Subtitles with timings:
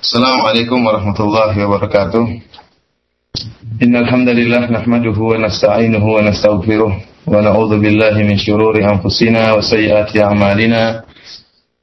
[0.00, 2.24] السلام عليكم ورحمة الله وبركاته
[3.82, 6.92] إن الحمد لله نحمده ونستعينه ونستغفره
[7.26, 11.02] ونعوذ بالله من شرور أنفسنا وسيئات أعمالنا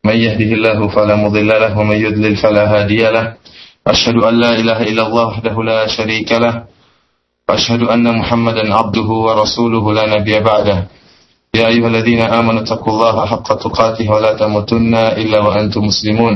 [0.06, 3.26] من يهده الله فلا مضل له ومن يضلل فلا هادي له
[3.88, 6.64] أشهد أن لا إله إلا الله وحده لا شريك له
[7.50, 10.88] وأشهد أن محمدا عبده ورسوله لا نبي بعده
[11.55, 16.36] يا أيها الذين آمنوا اتقوا الله حق تقاته ولا تموتن إلا وأنتم مسلمون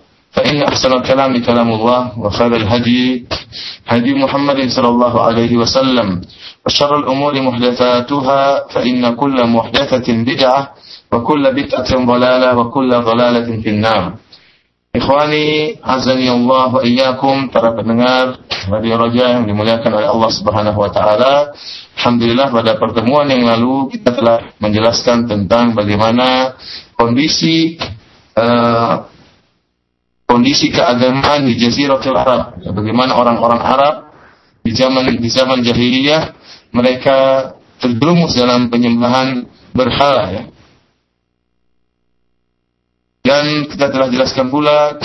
[0.31, 3.25] فإن أحسن الكلام كلام الله وخير الهدي
[3.87, 6.21] هدي محمد صلى الله عليه وسلم
[6.65, 10.61] وشر الأمور محدثاتها فإن كل محدثة بدعة
[11.11, 14.13] وكل بدعة ضلالة وكل ضلالة في النار
[14.95, 18.27] إخواني عزني الله وإياكم ترك النار
[18.61, 21.49] Radi Raja yang dimuliakan oleh Allah Subhanahu Wa Taala.
[21.97, 26.53] Alhamdulillah pada pertemuan yang lalu kita telah menjelaskan tentang bagaimana
[26.93, 27.81] kondisi
[28.37, 29.10] uh,
[30.31, 32.55] kondisi keagamaan di Jaziratul Arab.
[32.63, 33.95] Bagaimana orang-orang Arab
[34.63, 36.31] di zaman di zaman jahiliyah
[36.71, 37.51] mereka
[37.83, 39.43] terjerumus dalam penyembahan
[39.75, 40.43] berhala ya
[43.21, 44.97] dan kita telah jelaskan pula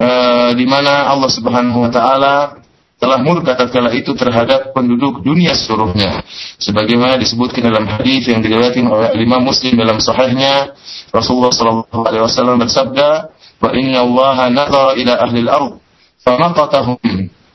[0.00, 2.60] uh, di mana Allah Subhanahu wa taala
[3.00, 6.24] telah murka tatkala itu terhadap penduduk dunia seluruhnya.
[6.56, 10.72] Sebagaimana disebutkan dalam hadis yang diriwayatkan oleh Imam Muslim dalam sahihnya,
[11.12, 13.28] Rasulullah sallallahu alaihi wasallam bersabda,
[13.60, 15.78] "Wa inna Allah nazara ila ahli al-ard,
[16.24, 16.98] famaqatahum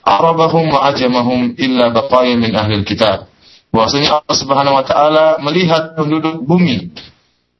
[0.03, 3.27] arabahum wa ajamahum illa baqaya min ahli al-kitab."
[3.69, 6.89] Bahwasanya Allah Subhanahu wa taala melihat penduduk bumi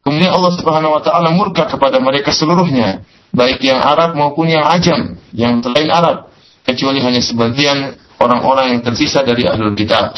[0.10, 5.22] Kemudian Allah Subhanahu wa taala murka kepada mereka seluruhnya, baik yang Arab maupun yang Ajam,
[5.36, 10.16] yang selain Arab, kecuali hanya sebagian orang-orang yang tersisa dari ahlul kitab.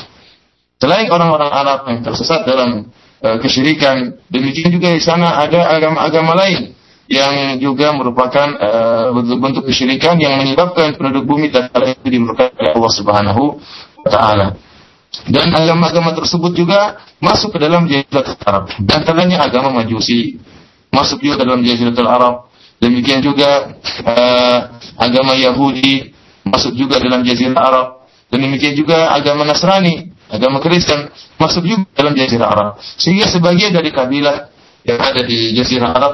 [0.80, 2.88] Selain orang-orang Arab yang tersesat dalam
[3.20, 6.72] uh, kesyirikan, demikian juga di sana ada agama-agama lain
[7.12, 12.94] yang juga merupakan uh, bentuk-bentuk kesyirikan yang menyebabkan penduduk bumi dan itu dimurkai oleh Allah
[12.96, 13.44] Subhanahu
[14.00, 14.48] wa taala.
[15.28, 18.72] Dan agama-agama tersebut juga masuk ke dalam Jaziratul Arab.
[18.80, 20.40] Dan antaranya agama Majusi
[20.88, 22.48] masuk juga ke dalam Jaziratul Arab.
[22.80, 23.78] Demikian juga
[24.08, 24.60] uh,
[24.98, 26.16] agama Yahudi
[26.48, 27.88] masuk juga dalam Jazirah Arab.
[28.32, 32.70] Dan demikian juga agama Nasrani, agama Kristen masuk juga dalam Jazirah Arab.
[32.96, 34.50] Sehingga sebagian dari kabilah
[34.88, 36.14] yang ada di Jazirah Arab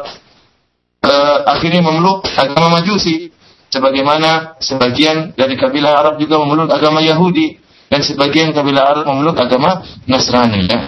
[1.08, 3.32] uh, akhirnya memeluk agama Majusi.
[3.68, 7.60] Sebagaimana sebagian dari kabilah Arab juga memeluk agama Yahudi
[7.92, 10.88] dan sebagian kabilah Arab memeluk agama Nasrani ya.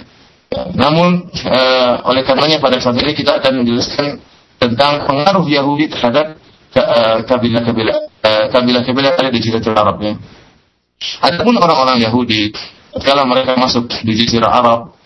[0.72, 1.60] Namun e,
[2.08, 4.16] oleh karenanya pada saat ini kita akan menjelaskan
[4.56, 6.40] tentang pengaruh Yahudi terhadap
[6.72, 10.12] eh, kabilah-kabilah uh, kabilah-kabilah ada di Jazirah Arab ya.
[11.24, 12.52] Adapun orang-orang Yahudi
[13.00, 14.99] kalau mereka masuk di Jazirah Arab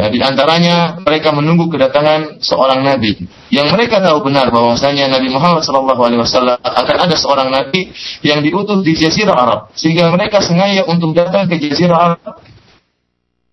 [0.00, 3.20] Ya, di antaranya mereka menunggu kedatangan seorang nabi
[3.52, 7.92] yang mereka tahu benar bahwasanya Nabi Muhammad SAW akan ada seorang nabi
[8.24, 12.40] yang diutus di Jazirah Arab sehingga mereka sengaja untuk datang ke Jazirah Arab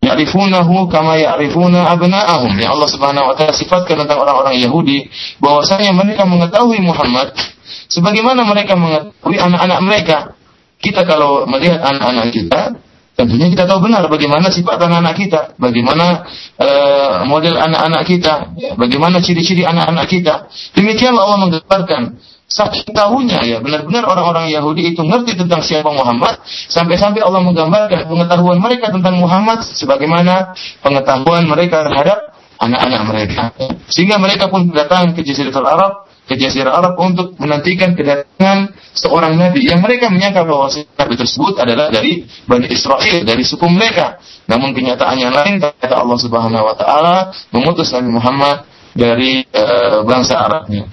[0.07, 2.55] Ya'rifunahu kama ya'rifuna abna'ahum.
[2.61, 5.11] Ya Allah Subhanahu wa taala sifatkan tentang orang-orang Yahudi
[5.43, 7.35] bahwasanya mereka mengetahui Muhammad
[7.91, 10.17] sebagaimana mereka mengetahui anak-anak mereka.
[10.77, 12.77] Kita kalau melihat anak-anak kita,
[13.17, 16.21] Tentunya kita tahu benar bagaimana sifat anak-anak kita, bagaimana
[16.61, 20.45] uh, model anak-anak kita, bagaimana ciri-ciri anak-anak kita.
[20.77, 27.19] Demikianlah Allah menggambarkan saking tahunya ya benar-benar orang-orang Yahudi itu ngerti tentang siapa Muhammad sampai-sampai
[27.19, 32.31] Allah menggambarkan pengetahuan mereka tentang Muhammad sebagaimana pengetahuan mereka terhadap
[32.63, 33.41] anak-anak mereka
[33.91, 39.63] sehingga mereka pun datang ke Jazirah Arab ke Jazirah Arab untuk menantikan kedatangan seorang nabi
[39.63, 44.19] yang mereka menyangka bahwa nabi tersebut adalah dari Bani Israel, dari suku mereka.
[44.51, 49.63] Namun kenyataannya lain, kata Allah Subhanahu wa taala memutus Nabi Muhammad dari e,
[50.03, 50.91] bangsa Arabnya.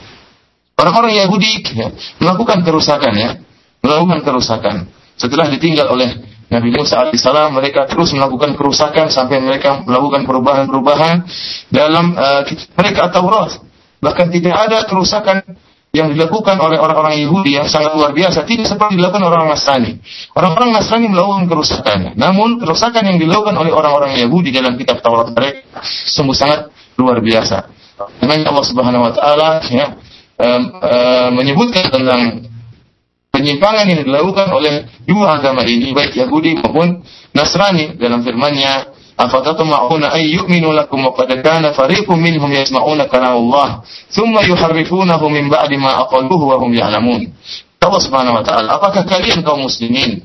[0.79, 1.91] Orang-orang Yahudi ya,
[2.23, 3.31] melakukan kerusakan ya,
[3.83, 4.77] melakukan kerusakan.
[5.19, 6.15] Setelah ditinggal oleh
[6.51, 11.27] Nabi Musa alaihissalam mereka terus melakukan kerusakan sampai mereka melakukan perubahan-perubahan
[11.75, 12.43] dalam uh,
[12.79, 13.59] mereka Taurat
[14.05, 15.41] Bahkan tidak ada kerusakan
[15.95, 20.03] yang dilakukan oleh orang-orang Yahudi yang sangat luar biasa tidak seperti dilakukan orang Nasrani.
[20.35, 22.19] Orang-orang Nasrani melakukan kerusakan.
[22.19, 25.81] Namun kerusakan yang dilakukan oleh orang-orang Yahudi dalam kitab Taurat mereka
[26.13, 27.71] sungguh sangat luar biasa.
[28.19, 29.95] Dengan Allah Subhanahu wa taala ya
[30.35, 32.43] um, um, menyebutkan tentang
[33.31, 38.94] penyimpangan yang dilakukan oleh dua agama ini baik Yahudi maupun Nasrani dalam firman-Nya
[47.85, 50.25] Allah Subhanahu wa taala apakah kalian kaum muslimin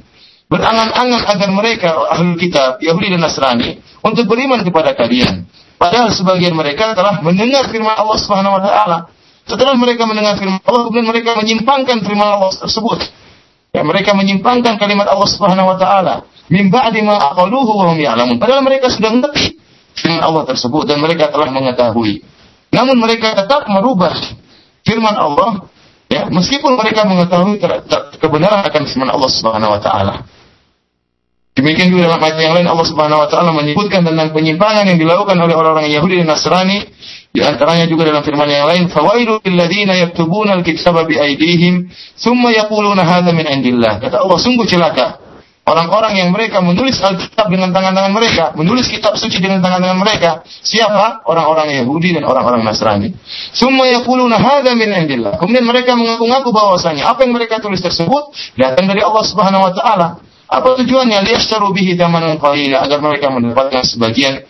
[0.49, 5.45] berangan-angan agar mereka Ahlul kitab Yahudi dan Nasrani untuk beriman kepada kalian?
[5.75, 8.57] Padahal sebagian mereka telah mendengar firman Allah Subhanahu
[9.45, 12.99] setelah mereka mendengar firman Allah kemudian mereka menyimpangkan firman Allah tersebut.
[13.69, 16.25] Ya, mereka menyimpangkan kalimat Allah Subhanahu wa taala.
[16.49, 18.41] Min ba'di ma aqaluhu wa hum ya'lamun.
[18.41, 19.61] Padahal mereka sudah mengerti
[19.93, 22.25] firman Allah tersebut dan mereka telah mengetahui.
[22.73, 24.13] Namun mereka tetap merubah
[24.81, 25.69] firman Allah
[26.09, 27.61] ya meskipun mereka mengetahui
[28.17, 30.15] kebenaran akan firman Allah Subhanahu wa taala.
[31.53, 35.37] Demikian juga dalam ayat yang lain Allah Subhanahu wa taala menyebutkan tentang penyimpangan yang dilakukan
[35.37, 36.87] oleh orang-orang Yahudi dan Nasrani
[37.29, 41.85] di antaranya juga dalam firman yang lain fawailu lil ladzina yaktubuna alkitaba bi aydihim
[42.17, 44.01] thumma yaquluna hadza indillah.
[44.01, 45.29] Kata Allah sungguh celaka.
[45.69, 51.21] Orang-orang yang mereka menulis Alkitab dengan tangan-tangan mereka menulis kitab suci dengan tangan-tangan mereka siapa?
[51.29, 53.13] Orang-orang Yahudi dan orang-orang Nasrani.
[53.53, 55.37] Thumma yaquluna hadza min indillah.
[55.37, 60.07] Kemudian mereka mengaku-ngaku bahwasanya apa yang mereka tulis tersebut datang dari Allah Subhanahu wa taala.
[60.49, 61.21] Apa tujuannya?
[61.29, 64.41] Liyashtaru bihi thamanan qalila agar mereka mendapatkan sebagian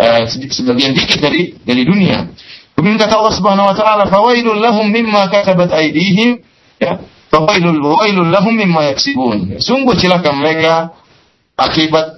[0.00, 2.32] uh, sebagian dikit dari dari dunia.
[2.72, 6.40] Kemudian kata Allah Subhanahu wa taala, "Fawailul lahum mimma katabat aydihim."
[6.80, 10.96] Ya, "Fawailul wailul lahum mimma yaksibun." Sungguh celaka mereka
[11.60, 12.16] akibat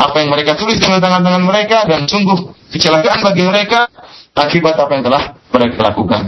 [0.00, 3.86] apa yang mereka tulis dengan tangan-tangan mereka dan sungguh kecelakaan bagi mereka
[4.34, 5.22] akibat apa yang telah
[5.52, 6.22] mereka lakukan.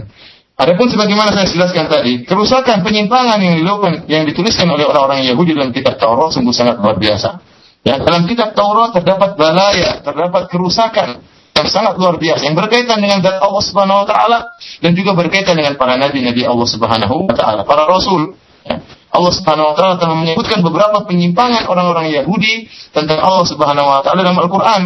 [0.53, 5.75] Adapun sebagaimana saya jelaskan tadi, kerusakan penyimpangan yang dilakukan yang dituliskan oleh orang-orang Yahudi dalam
[5.75, 7.41] kitab Taurat sungguh sangat luar biasa.
[7.83, 11.19] Ya, dalam kitab Taurat terdapat balaya, terdapat kerusakan
[11.53, 14.39] yang sangat luar biasa yang berkaitan dengan zat Allah Subhanahu wa taala
[14.79, 18.39] dan juga berkaitan dengan para nabi-nabi Allah Subhanahu wa taala, para rasul.
[18.63, 18.79] Ya.
[19.13, 24.23] Allah Subhanahu wa taala telah menyebutkan beberapa penyimpangan orang-orang Yahudi tentang Allah Subhanahu wa taala
[24.23, 24.83] dalam Al-Qur'an.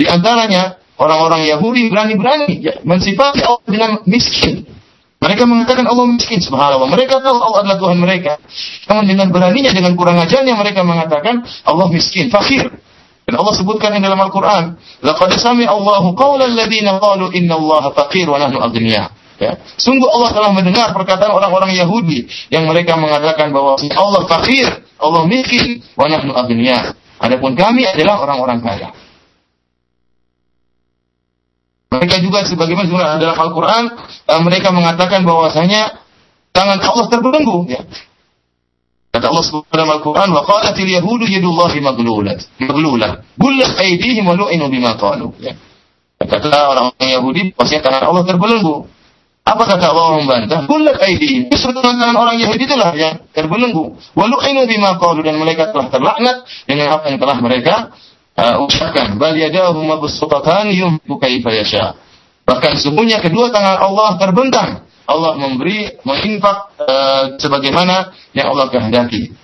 [0.00, 4.71] Di antaranya orang-orang Yahudi berani-berani ya, mensifati Allah dengan miskin.
[5.22, 6.90] Mereka mengatakan Allah miskin, subhanallah.
[6.90, 8.42] Mereka tahu Allah adalah Tuhan mereka.
[8.90, 12.66] Namun dengan beraninya, dengan kurang ajarnya mereka mengatakan Allah miskin, fakir.
[13.22, 14.82] Dan Allah sebutkan dalam Al-Quran,
[15.38, 19.14] sami Allahu qawla alladhina qalu inna Allah fakir wa nahnu agniya.
[19.38, 19.58] Ya.
[19.78, 24.66] Sungguh Allah telah mendengar perkataan orang-orang Yahudi yang mereka mengatakan bahwa Allah fakir,
[24.98, 26.34] Allah miskin, wa nahnu.
[27.22, 28.90] Adapun kami adalah orang-orang kaya.
[31.92, 36.00] Mereka juga sebagaimana juga dalam Al-Quran uh, mereka mengatakan bahwasanya
[36.56, 37.68] tangan Allah terbelenggu.
[37.68, 37.84] Ya.
[39.12, 44.72] Kata Allah Subhanahu dalam Al-Quran, "Wa qalatil yahudu yadullahi maglulat, maglulah, gullat aydihim wa lu'inu
[44.72, 45.52] bima qalu." Ya.
[46.16, 48.88] Kata orang-orang Yahudi, pasti tangan Allah terbelenggu.
[49.42, 50.60] Apa kata Allah membantah?
[50.70, 51.50] Gullat aydihim.
[51.50, 53.98] Justru tangan orang Yahudi itulah yang terbelenggu.
[54.14, 57.74] Wa lu'inu bima qalu dan mereka telah terlaknat dengan apa yang telah mereka
[58.36, 61.84] uh, ucapkan bal yadahu mabsutatan yunfiqu kaifa yasha.
[62.42, 64.70] Bahkan sesungguhnya kedua tangan Allah terbentang.
[65.02, 69.34] Allah memberi menginfak uh, sebagaimana yang Allah kehendaki.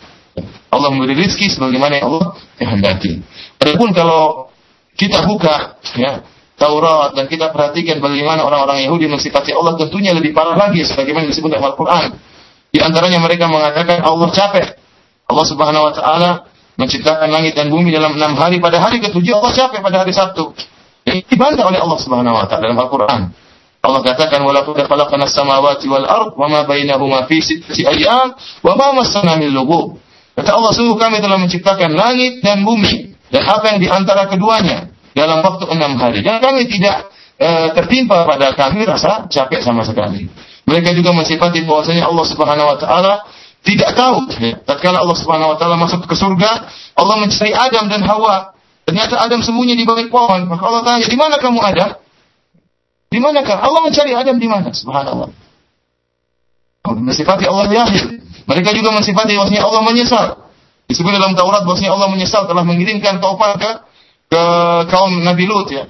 [0.70, 2.26] Allah memberi rezeki sebagaimana yang Allah
[2.56, 3.22] kehendaki.
[3.58, 4.48] Adapun kalau
[4.94, 6.22] kita buka ya
[6.58, 11.54] Taurat dan kita perhatikan bagaimana orang-orang Yahudi mensifati Allah tentunya lebih parah lagi sebagaimana disebut
[11.54, 12.18] dalam Al-Qur'an.
[12.74, 14.66] Di antaranya mereka mengatakan Allah capek.
[15.30, 16.30] Allah Subhanahu wa taala
[16.78, 18.62] menciptakan langit dan bumi dalam enam hari.
[18.62, 20.54] Pada hari ketujuh Allah capek pada hari Sabtu.
[21.04, 23.22] Ini dibantah oleh Allah Subhanahu wa taala dalam Al-Qur'an.
[23.78, 29.02] Allah katakan walaqad khalaqna as-samawati wal ard wa ma bainahuma fi sittati ayyam wa ma
[29.02, 29.98] massana min lughub.
[30.38, 34.90] Kata Allah sungguh kami telah menciptakan langit dan bumi dan apa yang di antara keduanya
[35.14, 36.22] dalam waktu enam hari.
[36.22, 40.30] Dan kami tidak e, tertimpa pada kami rasa capek sama sekali.
[40.68, 43.14] Mereka juga mensifati bahwasanya Allah Subhanahu wa taala
[43.66, 44.28] tidak tahu.
[44.64, 46.50] Tatkala Allah Subhanahu wa taala masuk ke surga,
[46.94, 48.54] Allah mencari Adam dan Hawa.
[48.88, 50.48] Ternyata Adam sembunyi di balik pohon.
[50.48, 51.90] Maka Allah tanya, "Di mana kamu Adam?"
[53.08, 53.64] Di mana kah?
[53.64, 54.68] Allah mencari Adam di mana?
[54.68, 55.32] Subhanallah.
[56.84, 58.20] Allah mensifati Allah Yahid.
[58.44, 60.26] Mereka juga mensifati bahwasanya Allah menyesal.
[60.88, 63.70] Disebut dalam Taurat bahwasanya Allah menyesal telah mengirimkan taufan ke
[64.28, 64.42] ke
[64.92, 65.88] kaum Nabi Lut ya.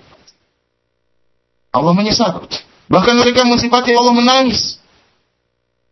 [1.75, 2.47] Allah menyesal.
[2.87, 4.78] Bahkan mereka mensifati Allah menangis.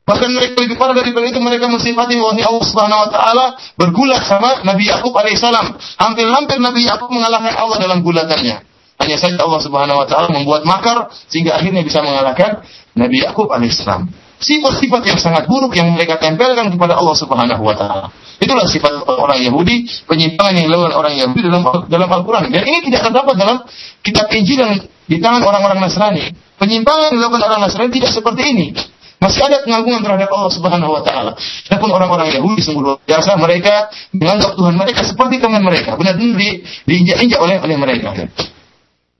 [0.07, 4.63] Bahkan mereka lebih parah daripada itu mereka mensifati bahwa Allah Subhanahu wa taala bergulat sama
[4.63, 5.75] Nabi Yakub alaihissalam.
[5.99, 8.63] Hampir-hampir Nabi Yakub mengalahkan Allah dalam gulatannya.
[9.03, 12.63] Hanya saja Allah Subhanahu wa taala membuat makar sehingga akhirnya bisa mengalahkan
[12.95, 14.07] Nabi Yakub alaihissalam.
[14.39, 18.07] Sifat-sifat yang sangat buruk yang mereka tempelkan kepada Allah Subhanahu wa taala.
[18.39, 22.47] Itulah sifat orang Yahudi, penyimpangan yang dilakukan orang Yahudi dalam dalam Al-Qur'an.
[22.47, 23.59] Dan ini tidak terdapat dalam
[24.07, 26.31] kitab Injil yang di tangan orang-orang Nasrani.
[26.63, 28.67] Penyimpangan yang dilakukan orang Nasrani tidak seperti ini.
[29.17, 31.33] Masih ada pengagungan terhadap Allah Subhanahu wa taala.
[31.73, 36.61] Adapun orang-orang Yahudi sungguh luar biasa mereka menganggap Tuhan mereka seperti teman mereka, benar-benar di,
[36.85, 38.13] diinjak-injak oleh oleh mereka.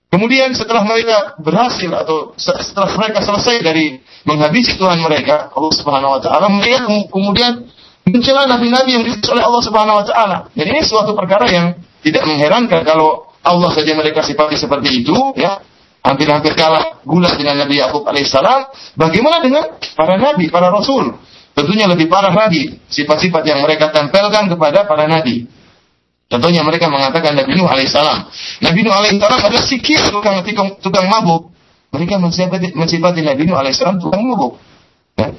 [0.07, 6.21] Kemudian setelah mereka berhasil atau setelah mereka selesai dari menghabisi Tuhan mereka, Allah Subhanahu wa
[6.21, 7.65] taala, mereka kemudian
[8.07, 10.37] mencela nabi-nabi yang diutus oleh Allah Subhanahu wa taala.
[10.53, 11.75] Jadi ini suatu perkara yang
[12.05, 15.59] tidak mengherankan kalau Allah saja mereka sifati seperti itu, ya
[16.07, 18.71] hampir-hampir kalah gula dengan Nabi Yakub alaihissalam.
[18.95, 21.11] Bagaimana dengan para nabi, para rasul?
[21.51, 25.49] Tentunya lebih parah lagi sifat-sifat yang mereka tempelkan kepada para nabi.
[26.27, 28.27] Contohnya mereka mengatakan Nabi Nuh alaihissalam.
[28.59, 31.55] Nabi Nuh alaihissalam adalah sikir tukang, tukang, tukang mabuk.
[31.95, 34.59] Mereka mensifati, mensifati Nabi Nuh alaihissalam tukang mabuk.
[35.15, 35.31] Ya.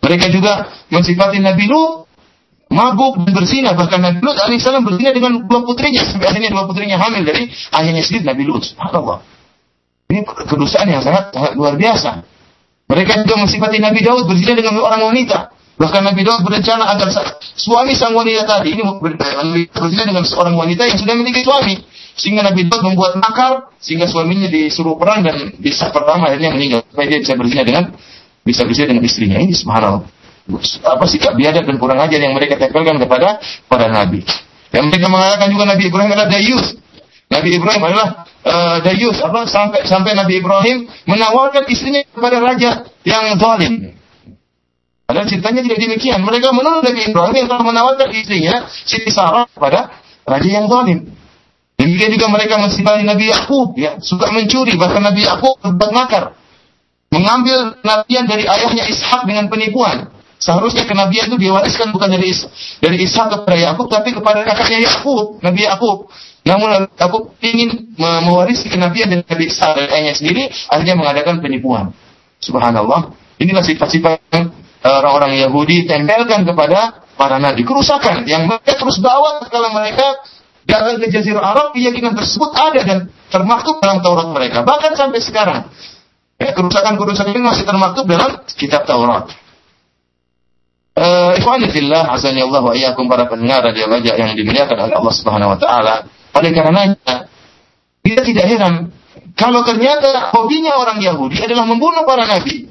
[0.00, 2.06] Mereka juga mensifati Nabi Nuh
[2.70, 3.70] mabuk dan berzina.
[3.74, 6.06] Bahkan Nabi Lut alaihissalam berzina dengan dua putrinya.
[6.06, 8.62] Sampai akhirnya dua putrinya hamil dari ayahnya sendiri Nabi Lut.
[8.62, 9.39] Subhanallah.
[10.10, 12.26] Ini kedustaan yang sangat, sangat luar biasa.
[12.90, 15.54] Mereka juga mensifati Nabi Daud berzina dengan orang wanita.
[15.78, 17.08] Bahkan Nabi Daud berencana agar
[17.54, 18.82] suami sang wanita tadi ini
[19.70, 21.78] berzina dengan seorang wanita yang sudah memiliki suami.
[22.18, 26.82] Sehingga Nabi Daud membuat makar sehingga suaminya disuruh perang dan di saat pertama akhirnya meninggal.
[26.90, 27.94] Supaya dia bisa berzina dengan
[28.42, 29.38] bisa berzina dengan istrinya.
[29.38, 30.02] Ini subhanallah.
[30.82, 33.38] Apa sikap biadab dan kurang ajar yang mereka tempelkan kepada
[33.70, 34.26] para nabi.
[34.74, 36.78] Yang mereka mengatakan juga Nabi Ibrahim adalah dayus.
[37.30, 42.70] Nabi Ibrahim adalah uh, dayus apa sampai sampai Nabi Ibrahim menawarkan istrinya kepada raja
[43.06, 43.94] yang zalim.
[45.06, 46.22] Padahal ceritanya tidak demikian.
[46.22, 49.94] Mereka menurut Nabi Ibrahim yang telah menawarkan istrinya Siti Sarah kepada
[50.26, 51.06] raja yang zalim.
[51.80, 56.36] Demikian juga mereka mensifati Nabi Yakub, ya, suka mencuri, bahkan Nabi Yakub berbuat makar.
[57.08, 60.12] Mengambil nabian dari ayahnya Ishak dengan penipuan.
[60.40, 62.48] Seharusnya kenabian itu diwariskan bukan dari Is
[62.80, 66.08] dari Ishak kepada Yakub, tapi kepada kakaknya Yakub, Nabi Yakub.
[66.48, 71.92] Namun aku ingin mewarisi kenabian dari Nabi Isa dan ayahnya sendiri, akhirnya mengadakan penipuan.
[72.40, 73.12] Subhanallah.
[73.36, 74.48] Inilah sifat-sifat eh,
[74.88, 77.60] orang-orang Yahudi tempelkan kepada para nabi.
[77.60, 80.24] Kerusakan yang mereka terus bawa kalau mereka
[80.64, 84.64] datang ke Jazirah Arab, keyakinan tersebut ada dan termaktub dalam Taurat mereka.
[84.64, 85.68] Bahkan sampai sekarang.
[86.40, 89.28] Ya, kerusakan-kerusakan ini masih termaktub dalam kitab Taurat.
[90.90, 95.54] Uh, Ikhwani fillah, azani Allah wa iyyakum para pendengar radio yang dimuliakan oleh Allah Subhanahu
[95.54, 95.94] wa taala.
[96.34, 97.30] Oleh karenanya,
[98.02, 98.74] kita tidak heran
[99.40, 102.68] kalau ternyata hobinya orang Yahudi adalah membunuh para nabi.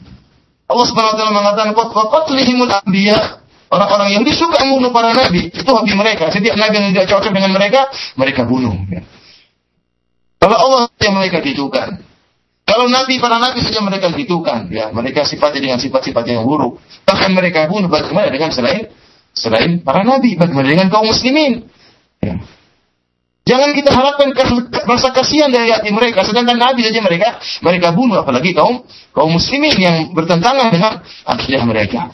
[0.70, 3.42] Allah Subhanahu wa taala mengatakan qatlihimul anbiya.
[3.70, 5.50] Orang-orang Yahudi suka membunuh para nabi.
[5.54, 6.34] Itu hobi mereka.
[6.34, 8.74] Setiap nabi yang tidak cocok dengan mereka, mereka bunuh.
[10.42, 12.02] Kalau Allah yang mereka gitukan.
[12.70, 16.78] Kalau nabi para nabi saja mereka gitukan, ya mereka sifat dengan sifat-sifat yang buruk.
[17.02, 18.94] Bahkan mereka bunuh bagaimana dengan selain
[19.34, 21.66] selain para nabi, bagaimana dengan kaum muslimin?
[22.22, 22.38] Ya.
[23.50, 24.30] Jangan kita harapkan
[24.86, 26.22] rasa kasihan dari hati mereka.
[26.22, 32.14] Sedangkan Nabi saja mereka mereka bunuh, apalagi kaum kaum muslimin yang bertentangan dengan akidah mereka.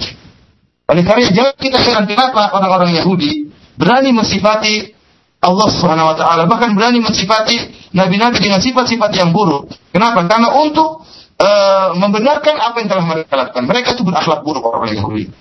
[0.88, 4.96] Oleh karena jangan kita heran kenapa orang-orang Yahudi berani mensifati
[5.44, 9.72] Allah Subhanahu wa taala, bahkan berani mensifati nabi-nabi dengan sifat-sifat yang buruk.
[9.96, 10.28] Kenapa?
[10.28, 11.08] Karena untuk
[11.40, 13.64] uh, membenarkan apa yang telah mereka lakukan.
[13.64, 15.32] Mereka itu berakhlak buruk orang Yahudi.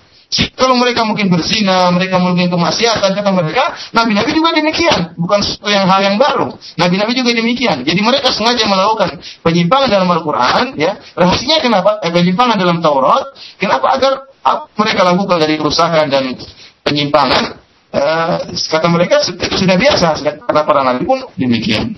[0.57, 5.13] Kalau mereka mungkin berzina, mereka mungkin kemaksiatan, kata mereka, nabi-nabi juga demikian.
[5.15, 6.49] Bukan sesuatu yang hal yang baru.
[6.75, 7.85] Nabi-nabi juga demikian.
[7.85, 10.97] Jadi mereka sengaja melakukan penyimpangan dalam Al-Quran, ya.
[11.13, 12.01] Rahasianya kenapa?
[12.03, 13.31] Eh, penyimpangan dalam Taurat.
[13.61, 13.95] Kenapa?
[13.95, 16.23] Agar apa mereka lakukan dari kerusakan dan
[16.83, 17.43] penyimpangan.
[17.95, 19.21] Eh, kata mereka
[19.55, 20.19] sudah biasa.
[20.25, 21.95] Kata para nabi pun demikian.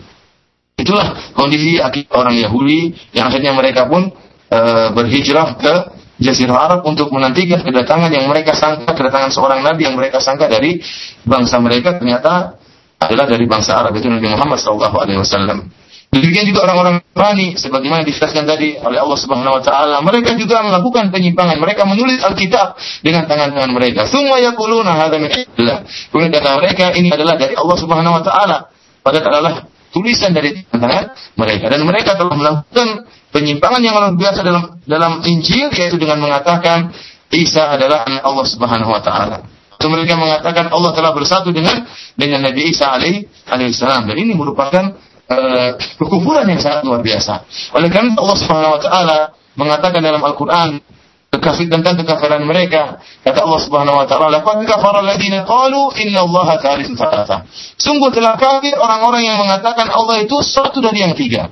[0.78, 1.82] Itulah kondisi
[2.14, 4.14] orang Yahudi yang akhirnya mereka pun
[4.54, 5.74] uh, berhijrah ke
[6.18, 10.82] Jazirah Arab untuk menantikan kedatangan yang mereka sangka kedatangan seorang nabi yang mereka sangka dari
[11.26, 12.58] bangsa mereka ternyata
[12.98, 15.70] adalah dari bangsa Arab itu Nabi Muhammad SAW.
[16.08, 21.14] Demikian juga orang-orang Rani sebagaimana dijelaskan tadi oleh Allah Subhanahu wa taala, mereka juga melakukan
[21.14, 21.60] penyimpangan.
[21.62, 24.10] Mereka menulis Alkitab dengan tangan-tangan mereka.
[24.10, 28.58] Semua yaquluna hadza min Kemudian kata mereka ini adalah dari Allah Subhanahu wa taala.
[29.04, 29.54] Padahal adalah
[29.98, 35.74] tulisan dari tangan mereka dan mereka telah melakukan penyimpangan yang luar biasa dalam dalam Injil
[35.74, 36.94] yaitu dengan mengatakan
[37.34, 39.44] Isa adalah anak Allah Subhanahu wa taala.
[39.78, 44.96] Itu mereka mengatakan Allah telah bersatu dengan dengan Nabi Isa alaihi alaihissalam dan ini merupakan
[45.28, 47.44] uh, kekufuran yang sangat luar biasa.
[47.76, 49.20] Oleh karena Allah Subhanahu wa taala
[49.58, 50.80] mengatakan dalam Al-Qur'an
[51.28, 53.04] kekafir tentang kekafiran mereka.
[53.24, 57.44] Kata Allah Subhanahu wa taala, "Laqad kafara alladziina qalu inna Allaha thalithu thalatha."
[57.76, 61.52] Sungguh telah kafir orang-orang yang mengatakan Allah itu satu dari yang tiga.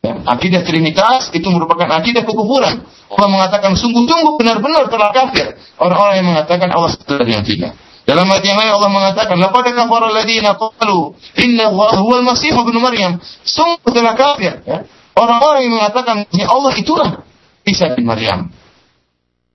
[0.00, 2.80] Ya, akidah Trinitas itu merupakan akidah kekufuran.
[3.10, 7.76] Allah mengatakan sungguh-sungguh benar-benar telah kafir orang-orang yang mengatakan Allah satu dari yang tiga.
[8.08, 12.80] Dalam ayat yang lain Allah mengatakan, "Laqad kafara alladziina qalu inna Allah huwal Masih ibnu
[12.80, 14.88] Maryam." Sungguh telah kafir ya.
[15.12, 17.22] Orang-orang yang mengatakan ya Allah itulah
[17.68, 18.48] Isa bin Maryam.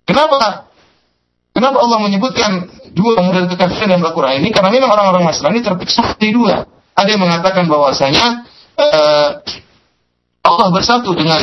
[0.05, 0.69] Kenapa?
[1.55, 4.49] Kenapa Allah menyebutkan dua model kekafiran dalam Al-Quran ini?
[4.53, 6.67] Karena memang orang-orang Nasrani terpisah di dua.
[6.95, 8.45] Ada yang mengatakan bahwasanya
[8.77, 9.29] uh,
[10.45, 11.41] Allah bersatu dengan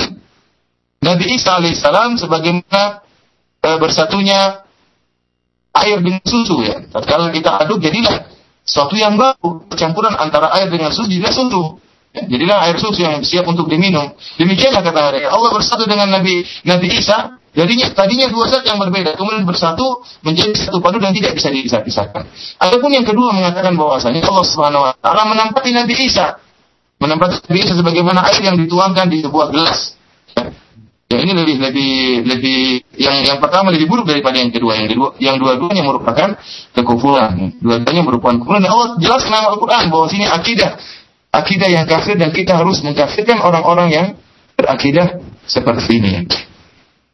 [1.03, 3.03] Nabi Isa alaihissalam sebagaimana
[3.67, 4.63] uh, bersatunya
[5.75, 6.79] air dengan susu ya.
[6.93, 8.31] Kalau kita aduk jadilah
[8.63, 11.83] suatu yang baru, campuran antara air dengan susu jadi susu.
[12.13, 14.13] Ya, jadilah air susu yang siap untuk diminum.
[14.37, 15.33] Demikianlah kata mereka.
[15.33, 20.57] Allah bersatu dengan Nabi Nabi Isa Jadinya tadinya dua zat yang berbeda, kemudian bersatu menjadi
[20.57, 22.25] satu padu dan tidak bisa dipisah-pisahkan.
[22.57, 26.41] Adapun yang kedua mengatakan bahwasanya Allah Subhanahu wa taala menempati Nabi Isa.
[26.97, 30.01] Menempati Nabi Isa sebagaimana air yang dituangkan di sebuah gelas.
[31.13, 31.93] Ya, ini lebih lebih
[32.25, 32.61] lebih
[32.97, 34.73] yang yang pertama lebih buruk daripada yang kedua.
[34.81, 36.29] Yang kedua yang dua-duanya merupakan
[36.73, 37.61] kekufuran.
[37.61, 38.65] Dua-duanya merupakan kekufuran.
[38.65, 40.81] Allah jelas dalam Al-Qur'an bahwa sini akidah
[41.29, 44.07] akidah yang kafir dan kita harus mengkafirkan orang-orang yang
[44.57, 46.25] berakidah seperti ini.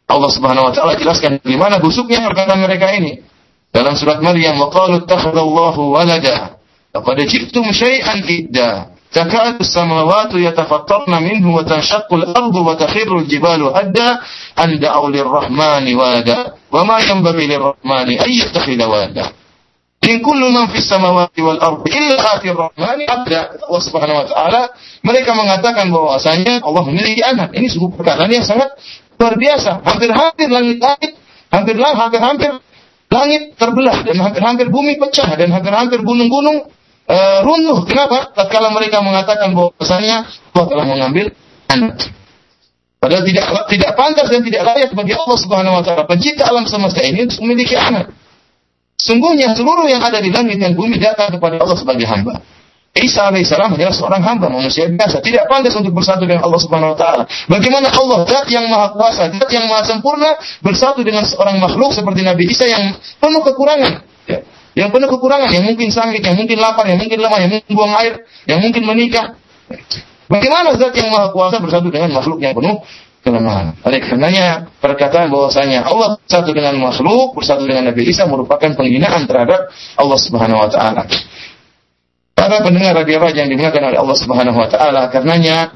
[0.07, 3.23] Allah Subhanahu wa taala jelaskan bagaimana busuknya perkataan mereka ini.
[3.73, 6.61] Dalam surat Maryam, "Wa qalu ittakhadallahu walada."
[6.93, 8.93] Laqad ji'tum syai'an idda.
[9.13, 14.09] تكاد السماوات يتفطرن منه وتنشق الأرض وتخر الجبال هدا
[14.63, 19.25] أن دعوا للرحمن ولدا وما ينبغي للرحمن أن يتخذ ولدا
[20.09, 24.61] إن كل من في السماوات والأرض إلا آتي الرحمن عبدا Allah Subhanahu wa taala
[25.05, 27.53] mereka mengatakan bahwasanya Allah memiliki anak.
[27.53, 28.73] Ini sebuah perkataan yang sangat
[29.18, 29.82] Luar biasa.
[29.82, 31.12] Hampir-hampir langit-langit,
[31.50, 32.50] hampir hampir-hampir
[33.08, 36.68] langit terbelah dan hampir-hampir bumi pecah dan hampir-hampir gunung-gunung
[37.08, 37.82] uh, runtuh.
[37.88, 38.30] Kenapa?
[38.36, 41.26] Tatkala mereka mengatakan bahwasanya Allah telah mengambil
[41.72, 41.96] anak.
[42.98, 46.98] Padahal tidak tidak pantas dan tidak layak bagi Allah Subhanahu wa taala pencipta alam semesta
[46.98, 48.10] ini untuk memiliki anak.
[48.98, 52.42] Sungguhnya seluruh yang ada di langit dan bumi datang kepada Allah sebagai hamba.
[53.02, 56.98] Isa alaihissalam adalah seorang hamba manusia biasa, tidak pantas untuk bersatu dengan Allah Subhanahu wa
[56.98, 57.24] taala.
[57.46, 62.26] Bagaimana Allah, zat yang maha kuasa, zat yang maha sempurna bersatu dengan seorang makhluk seperti
[62.26, 63.92] Nabi Isa yang penuh kekurangan.
[64.28, 64.38] Ya.
[64.78, 67.94] Yang penuh kekurangan, yang mungkin sakit, yang mungkin lapar, yang mungkin lemah, yang mungkin buang
[67.98, 68.14] air,
[68.46, 69.34] yang mungkin menikah.
[70.28, 72.84] Bagaimana zat yang maha kuasa bersatu dengan makhluk yang penuh
[73.28, 73.74] kelemahan.
[73.82, 79.68] Oleh karenanya perkataan bahwasanya Allah bersatu dengan makhluk, bersatu dengan Nabi Isa merupakan penghinaan terhadap
[79.98, 81.04] Allah Subhanahu wa taala.
[82.38, 85.74] Para pendengar radio Raja yang dimuliakan oleh Allah Subhanahu wa taala, karenanya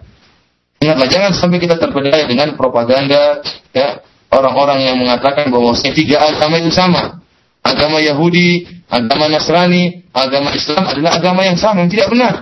[0.79, 3.43] ingatlah jangan sampai kita terpedaya dengan propaganda
[3.75, 3.99] ya
[4.31, 7.19] orang-orang yang mengatakan bahwa tiga agama itu sama.
[7.67, 12.35] Agama Yahudi, agama Nasrani, agama Islam adalah agama yang sama, yang tidak benar.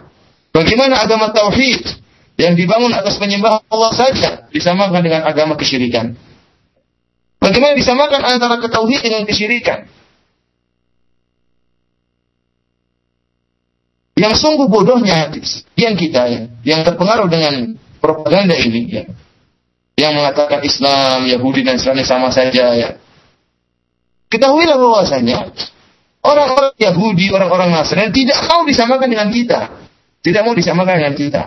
[0.52, 1.80] Bagaimana agama tauhid
[2.36, 6.12] yang dibangun atas penyembahan Allah saja disamakan dengan agama kesyirikan?
[7.40, 9.88] Bagaimana disamakan antara ketauhid dengan kesyirikan?
[14.20, 15.32] Yang sungguh bodohnya
[15.80, 17.72] yang kita ya, yang terpengaruh dengan
[18.04, 19.04] propaganda ini ya,
[19.96, 23.00] yang mengatakan Islam, Yahudi dan Islam sama saja ya.
[24.28, 25.48] Ketahuilah bahwasanya
[26.20, 29.60] orang-orang Yahudi, orang-orang Nasrani tidak mau disamakan dengan kita.
[30.20, 31.42] Tidak mau disamakan dengan kita.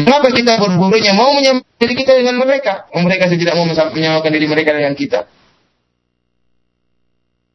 [0.00, 2.88] Kenapa kita berburunya mau menyamakan diri kita dengan mereka?
[2.88, 5.28] Mereka tidak mau menyamakan diri mereka dengan kita.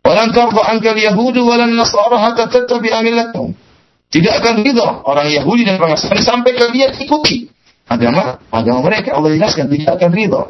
[0.06, 3.68] Walan tarda yahudu walan nasara hatta tattabi'a millatahum.
[4.10, 7.45] Tidak akan ridho orang Yahudi dan orang Nasrani sampai kalian ikuti
[7.86, 9.13] agama agama mereka.
[9.13, 10.41] Allah jelaskan tidak akan ridho.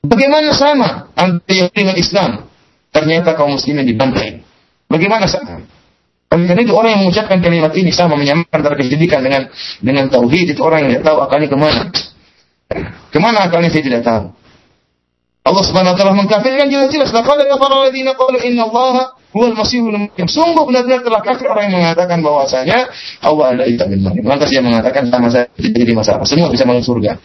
[0.00, 2.30] Bagaimana sama antara Yahudi dengan Islam?
[2.90, 4.40] Ternyata kaum muslimin dibantai.
[4.88, 5.60] Bagaimana sama?
[6.30, 9.50] Karena itu orang yang mengucapkan kalimat ini sama menyamakan antara kesyirikan dengan
[9.82, 11.82] dengan tauhid itu orang yang tidak tahu akalnya ke mana.
[13.10, 14.30] Ke mana akalnya saya tidak tahu.
[15.40, 20.28] Allah Subhanahu wa taala mengkafirkan jelas-jelas laqad kafara alladziina qalu inna Allah huwal masihul maryam.
[20.28, 22.90] Sungguh benar-benar telah kafir orang yang mengatakan bahwasanya
[23.22, 24.24] Allah Isa bin Maryam.
[24.26, 26.26] Lantas dia mengatakan sama saya jadi masalah.
[26.26, 27.18] Semua bisa masuk surga.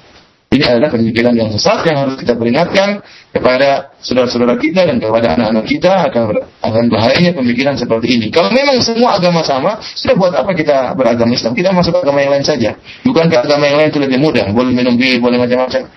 [0.55, 3.03] Ini adalah pemikiran yang sesat yang harus kita peringatkan
[3.35, 8.27] kepada saudara-saudara kita dan kepada anak-anak kita akan akan bahayanya pemikiran seperti ini.
[8.31, 11.51] Kalau memang semua agama sama, sudah buat apa kita beragama Islam?
[11.59, 12.71] Kita masuk agama yang lain saja.
[13.03, 14.47] Bukankah agama yang lain itu lebih mudah?
[14.55, 15.91] Boleh minum bir, boleh macam-macam.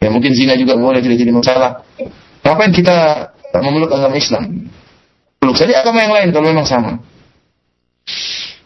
[0.00, 1.84] Ya mungkin zina juga boleh tidak jadi masalah.
[2.46, 2.96] Ngapain kita
[3.58, 4.70] memeluk agama Islam?
[5.38, 6.98] Peluk saja agama yang lain kalau memang sama.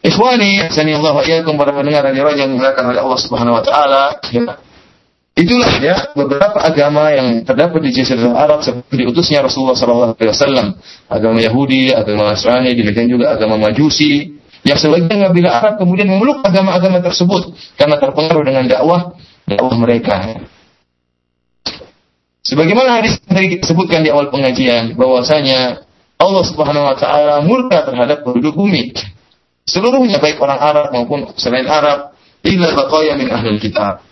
[0.02, 4.18] Ikhwani, sani Allah wa iyyakum para pendengar radio yang dimuliakan oleh Allah Subhanahu wa taala,
[4.34, 4.58] ya.
[5.32, 10.66] Itulah ya beberapa agama yang terdapat di Jazirah Arab seperti diutusnya Rasulullah sallallahu alaihi wasallam.
[11.08, 14.36] Agama Yahudi, agama Nasrani, demikian juga agama Majusi.
[14.62, 19.16] Yang sebagian kabilah Arab kemudian memeluk agama-agama tersebut karena terpengaruh dengan dakwah
[19.48, 20.38] dakwah mereka.
[22.44, 25.82] Sebagaimana hadis yang tadi kita sebutkan di awal pengajian bahwasanya
[26.22, 28.94] Allah Subhanahu wa taala murka terhadap penduduk bumi.
[29.66, 32.14] Seluruhnya baik orang Arab maupun selain Arab
[32.46, 34.06] illa baqaya min ahli kitab.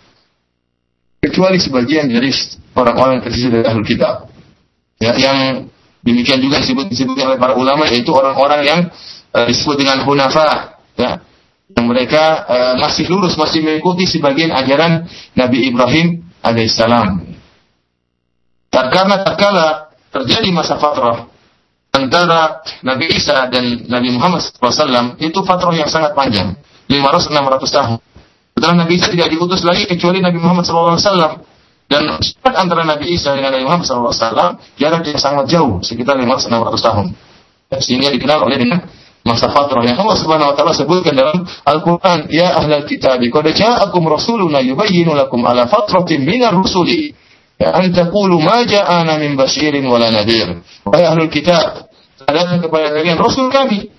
[1.23, 2.31] Kecuali sebagian dari
[2.75, 4.27] orang-orang yang tersisa dari ahli kitab.
[4.99, 5.67] Ya, yang
[6.03, 8.79] demikian juga disebut disebut oleh para ulama yaitu orang-orang yang
[9.31, 11.23] uh, disebut dengan hunafa, ya.
[11.71, 15.07] Yang mereka uh, masih lurus, masih mengikuti sebagian ajaran
[15.39, 17.31] Nabi Ibrahim alaihissalam.
[18.71, 19.67] Karena tatkala
[20.11, 21.30] terjadi masa fatrah
[22.07, 26.57] antara Nabi Isa dan Nabi Muhammad SAW itu fatrah yang sangat panjang,
[26.89, 27.99] 500-600 tahun.
[28.57, 31.49] Setelah Nabi Isa tidak diutus lagi kecuali Nabi Muhammad SAW.
[31.91, 34.15] Dan jarak antara Nabi Isa dengan Nabi Muhammad SAW
[34.79, 37.05] jarak yang sangat jauh, sekitar 500-600 tahun.
[37.83, 38.79] Sehingga dikenal oleh dengan
[39.27, 44.07] masa fatrah yang Allah Subhanahu wa taala sebutkan dalam Al-Qur'an, "Ya ahlal kitab, qad ja'akum
[44.07, 47.11] rasuluna yubayyinu lakum ala fatratin minar rusuli
[47.69, 50.65] an taqulu ma ja'ana min basyirin wala nadhir.
[50.85, 51.90] Wahai ahlul kitab,
[52.33, 53.91] datang kepada kalian rasul kami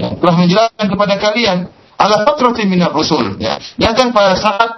[0.00, 1.58] yang telah menjelaskan kepada kalian
[2.00, 3.60] ala fatratin minar rusul ya.
[3.76, 4.70] Datang pada saat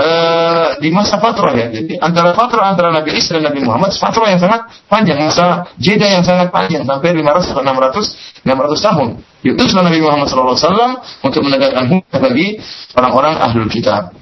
[0.00, 1.68] uh, di masa fatrah ya.
[1.68, 6.08] Jadi antara fatrah antara Nabi Isa dan Nabi Muhammad fatrah yang sangat panjang, masa jeda
[6.08, 9.08] yang sangat panjang sampai 500 atau 600 600 tahun.
[9.40, 12.60] Diutuslah Nabi Muhammad SAW untuk menegakkan hukum bagi
[12.96, 14.12] orang-orang ahlul kitab.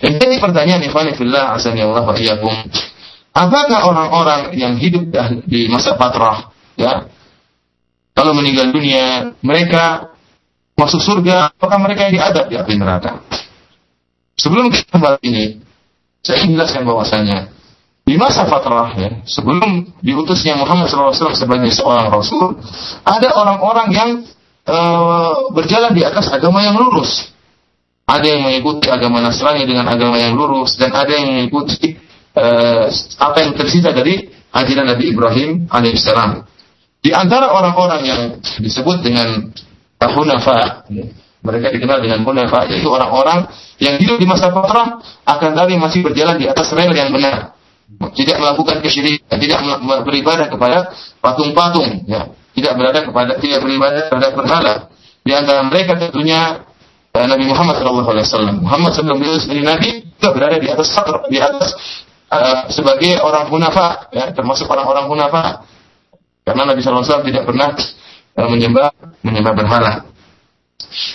[0.00, 2.52] Dan jadi pertanyaan ikhwan fillah asani Allah wa iyyakum.
[3.34, 5.10] Apakah orang-orang yang hidup
[5.44, 7.10] di masa patrah ya
[8.14, 10.14] kalau meninggal dunia mereka
[10.78, 13.20] masuk surga apakah mereka yang diadab di api neraka?
[14.38, 15.62] Sebelum kita bahas ini,
[16.22, 17.54] saya ingin jelaskan bahwasanya
[18.04, 22.58] di masa fatrah ya, sebelum diutusnya Muhammad SAW sebagai seorang rasul,
[23.00, 24.10] ada orang-orang yang
[24.68, 27.32] uh, berjalan di atas agama yang lurus.
[28.04, 31.96] Ada yang mengikuti agama Nasrani dengan agama yang lurus dan ada yang mengikuti
[32.36, 36.44] uh, apa yang tersisa dari ajaran Nabi Ibrahim alaihissalam.
[37.04, 38.20] Di antara orang-orang yang
[38.64, 39.52] disebut dengan
[40.00, 40.88] hunafa,
[41.44, 43.44] mereka dikenal dengan hunafa, yaitu orang-orang
[43.76, 47.52] yang hidup di masa fatrah akan tapi masih berjalan di atas rel yang benar.
[48.16, 49.60] Tidak melakukan kesyirikan, tidak
[50.08, 52.32] beribadah kepada patung-patung, ya.
[52.56, 54.74] tidak berada kepada tidak beribadah terhadap berhala.
[55.20, 56.64] Di antara mereka tentunya
[57.14, 58.64] Nabi Muhammad SAW.
[58.64, 61.76] Muhammad sebelum beliau menjadi Nabi juga berada di atas satr, di atas
[62.32, 65.68] uh, sebagai orang hunafa, ya, termasuk orang-orang hunafa.
[66.44, 67.72] Karena Nabi SAW tidak pernah
[68.36, 68.92] uh, menyembah
[69.24, 69.92] menyembah berhala.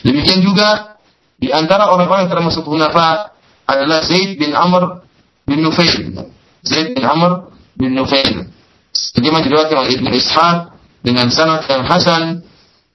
[0.02, 1.00] Demikian juga
[1.38, 3.38] di antara orang-orang yang termasuk hunafa
[3.70, 5.06] adalah Zaid bin Amr
[5.46, 6.18] bin Nufail.
[6.66, 8.50] Zaid bin Amr bin Nufail.
[8.90, 10.58] Sebagaimana diriwayatkan oleh Ibnu Ishaq
[11.06, 12.50] dengan sanad yang hasan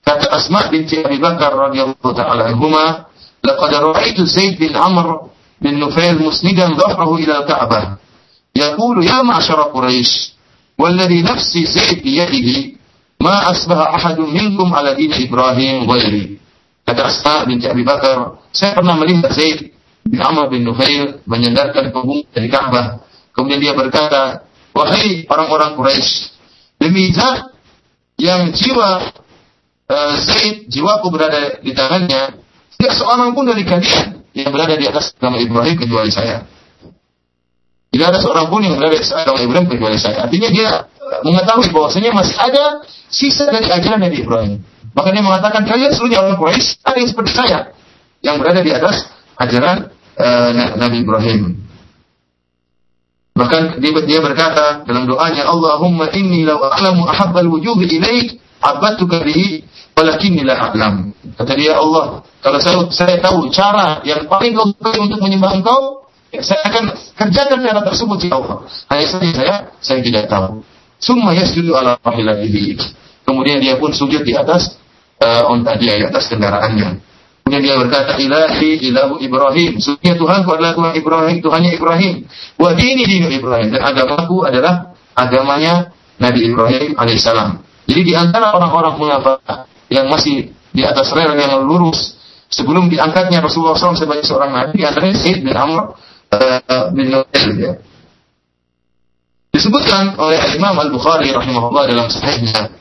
[0.04, 3.08] Kata Asma binti Abi Bakar radhiyallahu taala anhuma,
[3.40, 5.32] "Laqad ra'aitu Zaid bin Amr
[5.64, 7.96] bin Nufail musnidan dhahrahu ila al-Ka'bah.
[8.52, 10.33] Yaqulu ya ma'syara Quraisy,
[10.79, 12.79] والذي نفسي زيد بيده
[13.19, 16.39] ما أصبح أحد منكم على دين إبراهيم غيري
[16.87, 19.75] kata Asma binti Abi Bakar saya pernah melihat Zaid
[20.07, 23.03] bin Amr bin Nufail menyandarkan punggung dari Ka'bah
[23.35, 26.33] kemudian dia berkata wahai orang-orang Quraisy
[26.79, 27.53] demi zat
[28.19, 29.19] yang jiwa
[29.89, 32.37] uh, Zaid jiwaku berada di tangannya,
[32.77, 36.45] tidak seorang pun dari kalian yang berada di atas agama Ibrahim kecuali saya.
[37.94, 40.26] Tidak ada seorang pun yang berada atas agama Ibrahim kecuali saya.
[40.26, 40.90] Artinya dia
[41.22, 44.58] mengetahui bahwasanya masih ada sisa dari ajaran Nabi Ibrahim.
[44.98, 47.58] Maka dia mengatakan kalian seluruhnya orang Quraisy ada yang seperti saya
[48.18, 49.06] yang berada di atas
[49.38, 51.40] ajaran uh, Nabi Ibrahim.
[53.34, 59.66] Bahkan dia, dia berkata dalam doanya, Allahumma inni law a'lamu ahabbal wujuhi ilaik abadtuka bihi
[59.98, 61.10] walakinni la a'lam.
[61.34, 66.03] Kata dia Allah, kalau saya, saya tahu cara yang paling baik untuk menyembah engkau,
[66.40, 68.58] saya akan kerjakan cara tersebut ya Allah.
[68.90, 70.64] Hanya saja saya saya tidak tahu.
[70.98, 72.80] Summa yasjudu ala rahilatihi.
[73.24, 74.78] Kemudian dia pun sujud di atas
[75.20, 77.00] uh, onta dia, di atas kendaraannya.
[77.44, 79.76] Kemudian dia berkata, ilahi ilahu Ibrahim.
[79.76, 82.14] Sungguhnya Tuhanku adalah Tuhan Ibrahim, Tuhannya Ibrahim.
[82.56, 83.68] Wa dini dini Ibrahim.
[83.68, 87.60] Dan agamaku adalah agamanya Nabi Ibrahim alaihissalam.
[87.84, 89.44] Jadi di antara orang-orang munafik
[89.92, 92.16] yang masih di atas rel yang lurus
[92.48, 95.94] sebelum diangkatnya Rasulullah SAW sebagai seorang nabi antaranya Said bin Amr
[96.94, 97.72] bin Nuhail ya.
[99.54, 102.74] Disebutkan oleh Imam Al Bukhari rahimahullah dalam sahihnya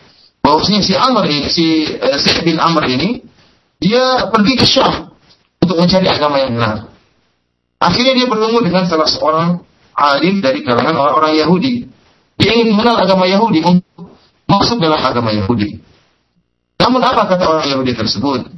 [0.43, 3.21] bahwasanya si Amr ini si uh, bin Amr ini
[3.77, 5.13] dia pergi ke Syam
[5.61, 6.91] untuk mencari agama yang benar.
[7.79, 9.63] Akhirnya dia bertemu dengan salah seorang
[9.95, 11.73] alim dari kalangan orang-orang Yahudi.
[12.39, 15.79] Dia ingin mengenal agama Yahudi untuk masuk dalam agama Yahudi.
[16.79, 18.49] Namun apa kata orang Yahudi tersebut?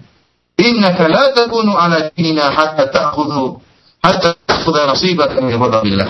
[0.56, 3.60] Innaka la takunu ala dinina hatta ta'khudhu
[4.00, 6.10] hatta ta'khudha nasibaka min fadlillah.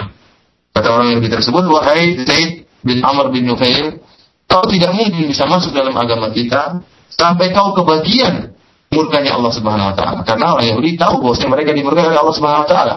[0.71, 3.99] Kata orang Yahudi tersebut, wahai Zaid bin Amr bin Nufail,
[4.47, 6.79] kau tidak mungkin bisa masuk dalam agama kita
[7.11, 8.55] sampai kau kebagian
[8.95, 10.19] murkanya Allah Subhanahu wa taala.
[10.23, 12.95] Karena orang Yahudi tahu bahwa mereka dimurkai oleh Allah Subhanahu wa taala.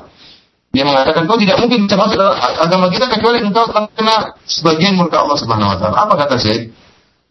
[0.68, 5.38] Dia mengatakan kau tidak mungkin bisa masuk agama kita kecuali engkau kena sebagian murka Allah
[5.38, 5.97] Subhanahu wa taala.
[6.07, 6.37] Apa kata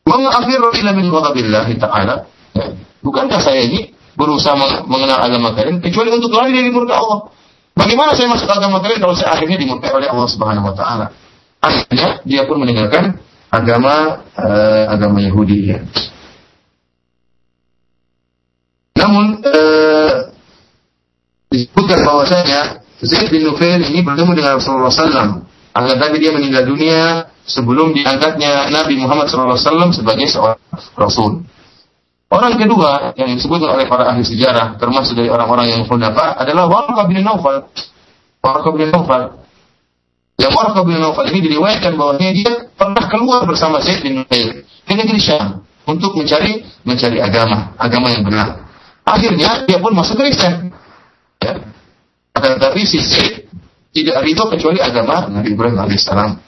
[0.07, 2.15] ma afiru ila min ghadabillah ta'ala.
[3.03, 4.55] Bukankah saya ini berusaha
[4.87, 7.36] mengenal agama kalian kecuali untuk lari dari murka Allah?
[7.77, 11.05] Bagaimana saya masuk agama kalian kalau saya akhirnya dimurkai oleh Allah Subhanahu wa taala?
[11.61, 13.21] Akhirnya dia pun meninggalkan
[13.53, 15.79] agama uh, agama Yahudi ya.
[18.97, 20.33] Namun uh,
[21.53, 25.45] disebutkan bahwasanya Zaid bin Nufail ini bertemu dengan Rasulullah SAW.
[25.77, 30.57] Akan tapi dia meninggal dunia sebelum diangkatnya Nabi Muhammad SAW sebagai seorang
[30.97, 31.45] Rasul.
[32.27, 37.07] Orang kedua yang disebutkan oleh para ahli sejarah, termasuk dari orang-orang yang khunafa, adalah Warqa
[37.07, 37.71] bin Naufal.
[38.43, 39.47] Warqa bin Naufal.
[40.35, 44.93] Yang Warqa bin Naufal ini diriwayatkan bahwa dia pernah keluar bersama Zaid bin Nufail ke
[44.93, 48.67] negeri Syam untuk mencari mencari agama, agama yang benar.
[49.07, 50.75] Akhirnya dia pun masuk Kristen.
[51.39, 51.63] Ya.
[52.35, 53.47] Tetapi si Zaid
[53.95, 56.43] tidak ridho kecuali agama Nabi Ibrahim alaihissalam.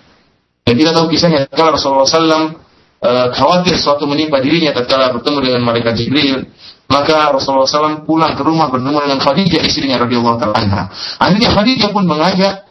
[0.68, 2.69] Dan kita tahu kisahnya kalau Rasulullah SAW
[3.04, 6.48] uh, khawatir suatu menimpa dirinya tatkala bertemu dengan malaikat Jibril,
[6.90, 10.90] maka Rasulullah SAW pulang ke rumah bertemu dengan Khadijah istrinya radhiyallahu taala
[11.22, 12.66] Akhirnya Khadijah pun mengajak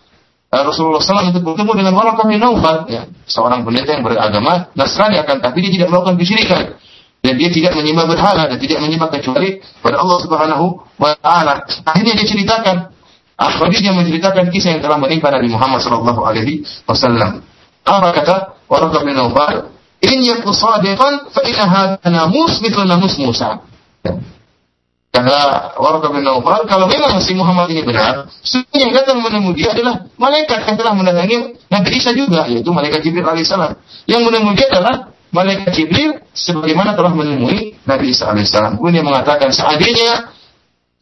[0.53, 2.43] uh, Rasulullah SAW untuk bertemu dengan Waraqah bin
[2.91, 6.65] ya, seorang pendeta yang beragama Nasrani akan tapi dia tidak melakukan kesyirikan
[7.19, 10.67] dan dia tidak menyembah berhala dan tidak menyembah kecuali pada Allah Subhanahu
[11.03, 11.67] wa taala.
[11.83, 12.95] Akhirnya dia ceritakan
[13.39, 17.43] ah, Khadijah menceritakan kisah yang telah menimpa Nabi Muhammad sallallahu alaihi wasallam.
[17.87, 18.37] Apa kata
[18.69, 19.17] Waraqah bin?
[20.09, 23.61] In yaku sadiqan fa inna hadha namus mithlu namus Musa.
[25.09, 29.75] Karena Warqa bin Naufal, kalau memang si Muhammad ini benar, sesungguhnya yang datang menemui dia
[29.75, 33.75] adalah malaikat yang telah mendatangi Nabi Isa juga, yaitu malaikat Jibril alaihissalam.
[34.07, 38.79] Yang menemui dia adalah malaikat Jibril sebagaimana telah menemui Nabi Isa alaihissalam.
[38.79, 40.31] Kemudian dia mengatakan, seandainya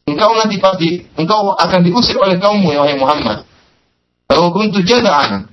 [0.07, 3.45] engkau nanti pasti, engkau akan diusir oleh kaummu, ya wahai Muhammad.
[4.31, 5.51] Kalau kuntu jada'an,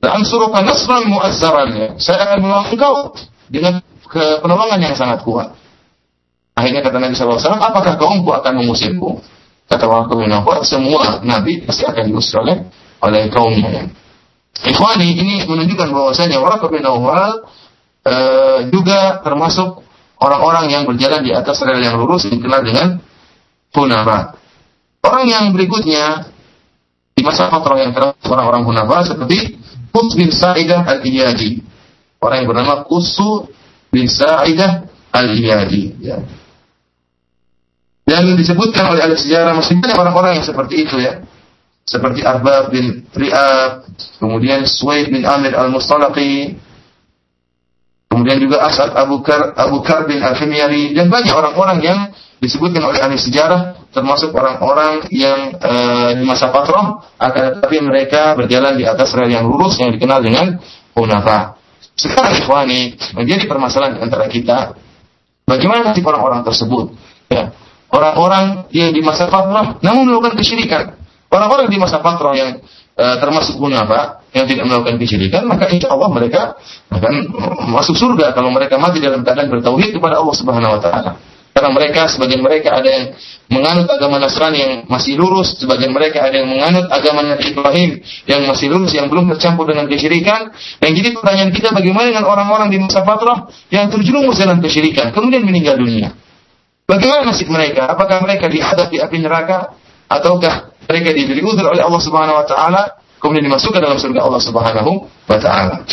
[0.00, 1.68] dan suruhkan nasran mu'azzaran.
[1.76, 1.88] Ya.
[2.00, 2.92] Saya akan menolong engkau
[3.52, 3.84] dengan
[4.40, 5.52] penolongan yang sangat kuat.
[6.56, 9.20] Akhirnya kata Nabi SAW, apakah kaumku akan mengusirku?
[9.70, 10.34] Kata Wahab bin
[10.66, 12.66] semua Nabi pasti akan diusir oleh,
[13.06, 13.86] oleh kaumnya.
[14.66, 17.46] Ikhwani, ini menunjukkan bahwasanya Wahab bin Nawfal
[18.02, 18.14] e,
[18.74, 19.86] juga termasuk
[20.18, 22.98] orang-orang yang berjalan di atas rel yang lurus dikenal dengan
[23.70, 24.34] Hunafa.
[25.06, 26.28] Orang yang berikutnya
[27.14, 29.54] di masa fatrah yang terhadap orang-orang Hunafa seperti
[29.90, 31.62] Kus bin Sa'idah al-Iyadi.
[32.20, 33.48] Orang yang bernama Kusu
[33.90, 35.84] bin Sa'idah al-Iyadi.
[35.98, 36.18] Ya.
[38.06, 41.22] Dan disebutkan oleh ahli sejarah banyak orang-orang yang seperti itu ya.
[41.86, 43.88] Seperti Arbab bin Ri'ab,
[44.20, 46.54] kemudian Suwaid bin Amir al-Mustalaqi,
[48.06, 51.98] kemudian juga Asad Abu Kar, Abu Kar bin al-Himyari, dan banyak orang-orang yang
[52.38, 55.72] disebutkan oleh ahli sejarah termasuk orang-orang yang e,
[56.18, 60.62] di masa patroh akan tetapi mereka berjalan di atas rel yang lurus yang dikenal dengan
[60.94, 61.58] hunafa.
[61.98, 64.78] Sekarang ikhwani menjadi permasalahan antara kita
[65.44, 66.94] bagaimana nasib orang-orang tersebut?
[67.28, 67.50] Ya.
[67.90, 70.94] Orang-orang yang di masa patroh namun melakukan kesyirikan.
[71.30, 72.62] Orang-orang di masa patroh yang
[72.94, 76.54] e, termasuk hunafa yang tidak melakukan kesyirikan maka insya Allah mereka
[76.94, 77.14] akan
[77.74, 81.12] masuk surga kalau mereka mati dalam keadaan bertauhid kepada Allah Subhanahu Wa Taala.
[81.50, 83.04] Karena mereka, sebagian mereka ada yang
[83.50, 87.90] menganut agama Nasrani yang masih lurus, sebagian mereka ada yang menganut agama Nabi Ibrahim
[88.30, 90.54] yang masih lurus, yang belum tercampur dengan kesyirikan.
[90.78, 95.42] Dan jadi pertanyaan kita bagaimana dengan orang-orang di masa fatrah yang terjerumus dalam kesyirikan, kemudian
[95.42, 96.14] meninggal dunia.
[96.86, 97.90] Bagaimana nasib mereka?
[97.90, 99.74] Apakah mereka dihadap di api neraka?
[100.10, 102.82] Ataukah mereka diberi udur oleh Allah Subhanahu Wa Taala
[103.22, 104.90] kemudian dimasukkan dalam surga Allah Subhanahu
[105.26, 105.86] Wa Taala?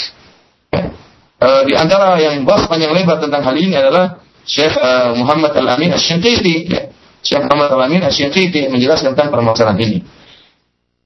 [0.73, 0.89] Ya.
[1.37, 5.91] E, di antara yang bahas panjang lebar tentang hal ini adalah Syekh uh, Muhammad Al-Amin
[5.91, 6.71] Asy-Syanqiti.
[6.71, 6.87] Ya.
[7.27, 9.99] Syekh Muhammad Al-Amin Asy-Syanqiti menjelaskan tentang permasalahan ini.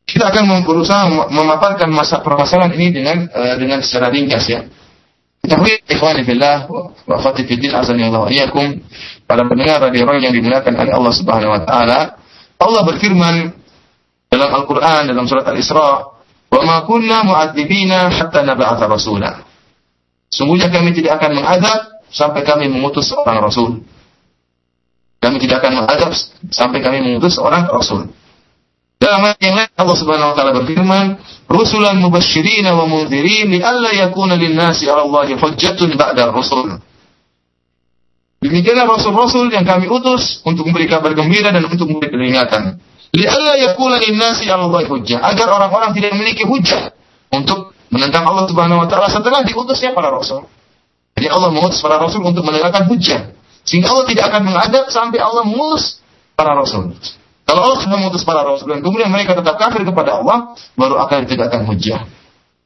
[0.05, 4.61] Kita akan berusaha memaparkan masa permasalahan ini dengan uh, dengan secara ringkas ya.
[5.41, 8.85] Ketahui ikhwani fillah wa akhwati fiddin azani Allah iyyakum
[9.25, 11.99] para pendengar radio yang dimuliakan oleh Allah Subhanahu wa taala.
[12.61, 13.35] Allah berfirman
[14.29, 16.05] dalam Al-Qur'an dalam surat Al-Isra,
[16.53, 19.41] "Wa ma kunna mu'adzibina hatta nab'atha rasula."
[20.29, 23.81] Sungguhnya kami tidak akan mengadab sampai kami mengutus seorang rasul.
[25.21, 26.11] Kami tidak akan menghadap
[26.49, 28.09] sampai kami mengutus seorang rasul.
[29.01, 31.05] Dalam ayat yang lain Allah Subhanahu wa taala berfirman,
[31.49, 36.77] "Rusulan mubasysyirin wa mundzirin alla yakuna lin-nasi 'ala Allahi hujjatun ba'da rusul."
[38.41, 42.81] Demikianlah rasul-rasul yang kami utus untuk memberi kabar gembira dan untuk memberi peringatan.
[43.13, 46.93] Li'alla yakuna lin-nasi 'ala Allahi hujjah, agar orang-orang tidak memiliki hujjah
[47.33, 50.45] untuk menentang Allah Subhanahu wa taala setelah diutusnya para rasul.
[51.17, 53.33] Jadi Allah mengutus para rasul untuk menegakkan hujah.
[53.65, 56.01] Sehingga Allah tidak akan mengadab sampai Allah mengutus
[56.33, 56.93] para rasul.
[57.45, 61.27] Kalau Allah sudah mengutus para rasul dan kemudian mereka tetap kafir kepada Allah, baru akan
[61.27, 62.07] ditegakkan hujah.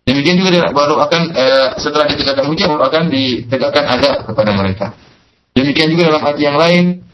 [0.06, 4.94] Demikian juga baru akan eh, setelah ditegakkan hujah baru akan ditegakkan adab kepada mereka.
[5.58, 7.06] Demikian juga dalam ayat yang lain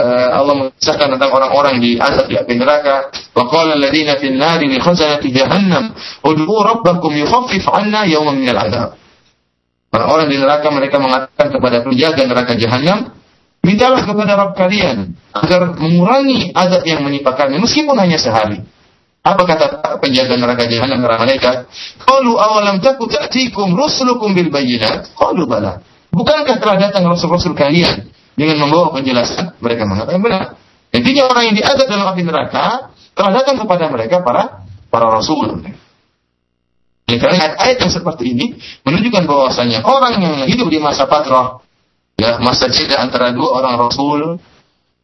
[0.00, 3.10] uh, Allah mengisahkan tentang orang-orang di azab di api neraka.
[3.32, 5.92] Wa qala alladziina fil nari li khazanati jahannam
[6.24, 8.46] ud'u rabbakum yukhaffif 'anna yawman.
[9.96, 13.16] Orang-orang di neraka mereka mengatakan kepada penjaga neraka jahanam,
[13.64, 18.60] mintalah kepada Rabb kalian agar mengurangi azab yang menimpa kami meskipun hanya sehari.
[19.24, 19.66] Apa kata
[20.04, 21.56] penjaga neraka jahanam para malaikat?
[22.04, 25.16] Qalu awalam taku ta'tikum rusulukum bil bayyinat?
[25.16, 25.80] Qalu bala.
[26.12, 29.56] Bukankah telah datang rasul-rasul kalian dengan membawa penjelasan?
[29.64, 30.60] Mereka mengatakan benar.
[30.92, 34.60] Intinya orang yang diazab dalam api neraka telah datang kepada mereka para
[34.92, 35.64] para rasul.
[37.06, 41.62] Oleh karena ayat-ayat yang seperti ini menunjukkan bahwasanya orang yang hidup di masa patrah,
[42.18, 44.42] ya masa jeda antara dua orang rasul,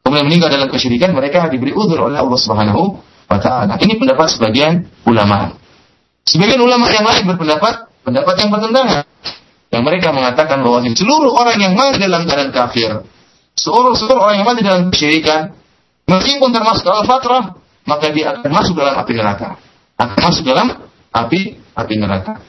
[0.02, 2.98] kemudian meninggal dalam kesyirikan, mereka diberi uzur oleh Allah Subhanahu
[3.30, 3.78] wa taala.
[3.78, 5.54] Ini pendapat sebagian ulama.
[6.26, 9.04] Sebagian ulama yang lain berpendapat pendapat yang bertentangan
[9.70, 12.90] yang mereka mengatakan bahwa seluruh orang yang mati dalam keadaan kafir,
[13.54, 15.54] seluruh seluruh orang yang mati dalam kesyirikan,
[16.10, 19.54] meskipun termasuk al-fatrah, maka dia akan masuk dalam api neraka.
[19.96, 20.66] Akan masuk dalam
[21.14, 22.40] api api neraka.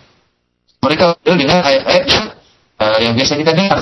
[0.83, 2.05] Mereka dengan ayat-ayat
[2.79, 3.79] uh, yang biasa kita dengar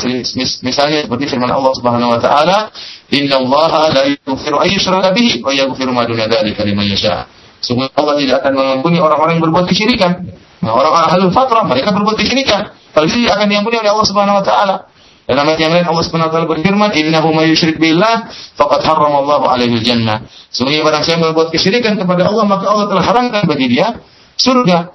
[0.62, 2.70] misalnya seperti firman Allah Subhanahu wa taala
[3.10, 7.26] inna Allah la yaghfiru ay yushraka bihi wa yaghfiru ma duna dzalika liman yasha
[7.58, 10.30] sungguh Allah tidak akan mengampuni orang-orang yang berbuat kesyirikan
[10.62, 14.76] nah orang-orang ahlul fatrah mereka berbuat kesyirikan kalau akan diampuni oleh Allah Subhanahu wa taala.
[15.24, 18.28] Dalam ayat yang lain Allah Subhanahu wa taala berfirman, "Innahu may yusyrik billah
[18.60, 23.04] faqad harrama Allahu alaihi jannah." Sungguh barang siapa berbuat kesyirikan kepada Allah, maka Allah telah
[23.06, 23.96] haramkan bagi dia
[24.36, 24.92] surga.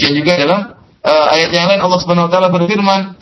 [0.00, 0.60] Demikian juga dalam
[1.04, 3.20] uh, ayat yang lain Allah Subhanahu wa taala berfirman,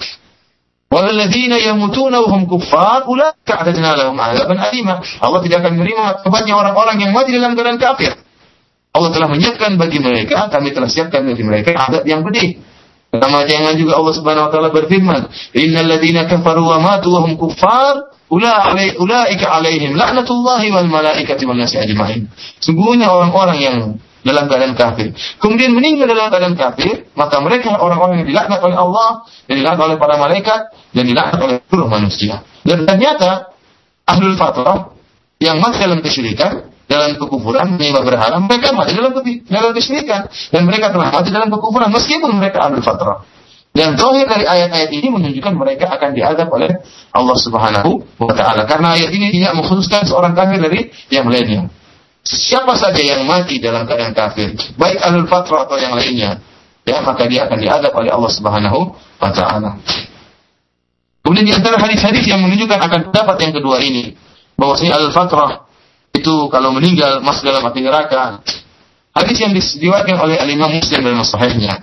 [0.95, 6.55] "Walladzina yamutuna wa hum kuffar, ulaika a'tadna lahum 'adzaban alima." Allah tidak akan menerima tobatnya
[6.55, 8.15] orang-orang yang mati dalam keadaan kafir.
[8.95, 12.63] Allah telah menyiapkan bagi mereka, kami telah siapkan bagi mereka adab yang pedih.
[13.11, 15.21] Ayat yang juga Allah Subhanahu wa taala berfirman,
[15.59, 21.75] "Innal ladzina kafaru wa matu wa hum kuffar, ulaika alaihim laknatullahi wal malaikati wan nasi
[21.75, 22.31] ajma'in."
[22.63, 23.79] Sungguhnya orang-orang yang
[24.29, 25.17] dalam keadaan kafir.
[25.41, 29.97] Kemudian meninggal dalam keadaan kafir, maka mereka orang-orang yang dilaknat oleh Allah, yang dilaknat oleh
[29.97, 30.61] para malaikat,
[30.93, 32.45] dan dilaknat oleh seluruh manusia.
[32.61, 33.57] Dan ternyata
[34.05, 34.93] ahlul fatrah
[35.41, 40.89] yang masih dalam kesyirikan dalam kekufuran, menyembah berhala, mereka mati dalam dalam kesyirikan dan mereka
[40.89, 43.21] telah mati dalam kekufuran meskipun mereka ambil fatrah.
[43.77, 46.83] Dan zahir dari ayat-ayat ini menunjukkan mereka akan diadab oleh
[47.15, 48.65] Allah Subhanahu wa taala.
[48.65, 51.69] Karena ayat ini tidak mengkhususkan seorang kafir dari yang lainnya.
[52.29, 56.45] Siapa saja yang mati dalam keadaan kafir, baik ahlul fatrah atau yang lainnya,
[56.85, 58.79] ya maka dia akan diadab oleh Allah Subhanahu
[59.17, 59.81] wa taala.
[61.25, 64.13] Kemudian di antara hadis-hadis yang menunjukkan akan pendapat yang kedua ini,
[64.61, 65.69] bahwasanya al-fatrah
[66.13, 68.41] itu kalau meninggal masuk dalam api neraka.
[69.13, 71.81] Hadis yang diriwayatkan oleh Al-Imam Muslim dalam sahihnya.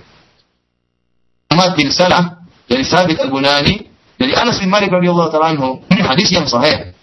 [1.52, 5.84] Ahmad bin Salah dari Sabit Al-Bunani dari Anas bin Malik radhiyallahu taala anhu.
[5.92, 6.95] Hadis yang sahih.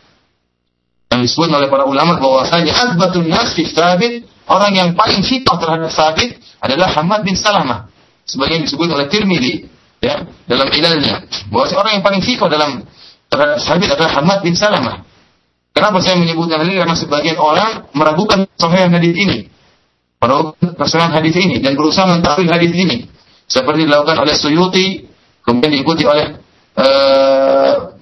[1.14, 5.94] Yang disebut oleh para ulama bahwasanya azbatun nas fi Sabit, orang yang paling fitrah terhadap
[5.94, 7.86] Sabit adalah Ahmad bin Salamah.
[8.26, 9.70] Sebagian disebut oleh Tirmidzi
[10.02, 11.22] ya dalam ilalnya
[11.54, 12.82] bahwa orang yang paling fitrah dalam
[13.30, 15.06] terhadap Sabit adalah Ahmad bin Salamah.
[15.70, 16.82] Kenapa saya menyebutkan ini?
[16.82, 19.38] Karena sebagian orang meragukan sahih hadis ini.
[20.18, 23.06] Meragukan kesahihan hadis ini dan berusaha mentakwil hadis ini.
[23.46, 25.06] Seperti dilakukan oleh Suyuti,
[25.46, 26.42] kemudian diikuti oleh
[26.78, 27.93] uh,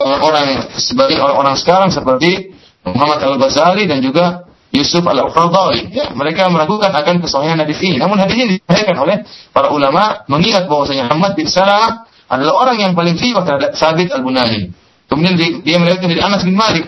[0.00, 2.52] orang sebagian orang-orang sekarang seperti
[2.84, 5.94] Muhammad Al-Ghazali dan juga Yusuf Al-Qardawi.
[5.96, 7.96] Ya, mereka meragukan akan kesahihan hadis ini.
[7.96, 12.92] Namun hadis ini disahihkan oleh para ulama mengingat bahwasanya Muhammad bin Salam adalah orang yang
[12.92, 14.70] paling fiqh terhadap Sabit Al-Bunani.
[15.06, 16.84] Kemudian dia melihatkan dari Anas bin Malik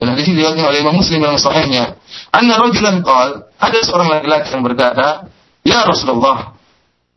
[0.00, 2.00] dan hadis ini diriwayatkan oleh Imam Muslim dalam sahihnya.
[2.32, 5.28] Anna rajulan qal, ada seorang laki-laki yang berkata,
[5.60, 6.56] "Ya Rasulullah,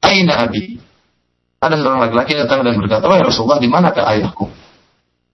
[0.03, 0.83] aina abi?"
[1.63, 4.51] Ada seorang laki-laki datang dan berkata, "Wahai Rasulullah, di manakah ayahku?"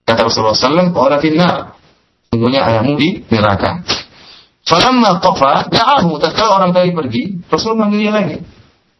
[0.05, 1.77] Kata Rasulullah sallallahu alaihi wasallam,
[2.29, 3.81] Sungguhnya ayahmu di neraka.
[4.61, 8.37] Falamma qafa da'ahu tatkala orang tadi pergi, Rasul manggil lagi.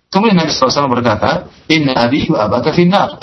[0.10, 3.22] Kemudian Nabi SAW berkata, Inna abi wa abaka finnar.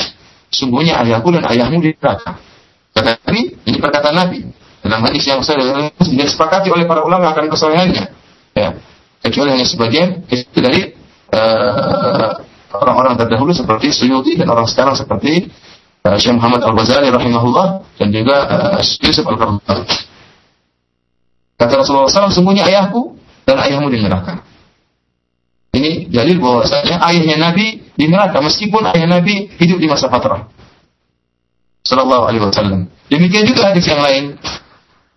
[0.54, 2.38] Sungguhnya ayahku dan ayahmu di neraka.
[2.94, 4.38] Kata Nabi, ini perkataan Nabi.
[4.86, 8.04] Dalam hadis yang saya disepakati oleh para ulama akan kesalahannya.
[8.54, 8.78] Ya.
[9.26, 10.22] Kecuali hanya sebagian
[10.54, 10.94] dari
[11.34, 12.45] uh,
[12.82, 15.48] orang-orang terdahulu seperti Suyuti dan orang sekarang seperti
[16.04, 19.84] uh, Syekh Muhammad Al-Ghazali rahimahullah dan juga uh, Yusuf Al-Qardawi.
[21.56, 23.16] Kata Rasulullah SAW, sungguhnya ayahku
[23.48, 24.44] dan ayahmu di neraka.
[25.76, 30.48] Ini dalil bahwasanya ayahnya Nabi di neraka meskipun ayah Nabi hidup di masa fatrah.
[31.84, 32.88] Sallallahu Alaihi Wasallam.
[33.12, 34.40] Demikian juga hadis yang lain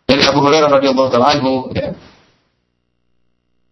[0.06, 1.72] dari Abu Hurairah radhiyallahu taala anhu.
[1.74, 1.96] Ya.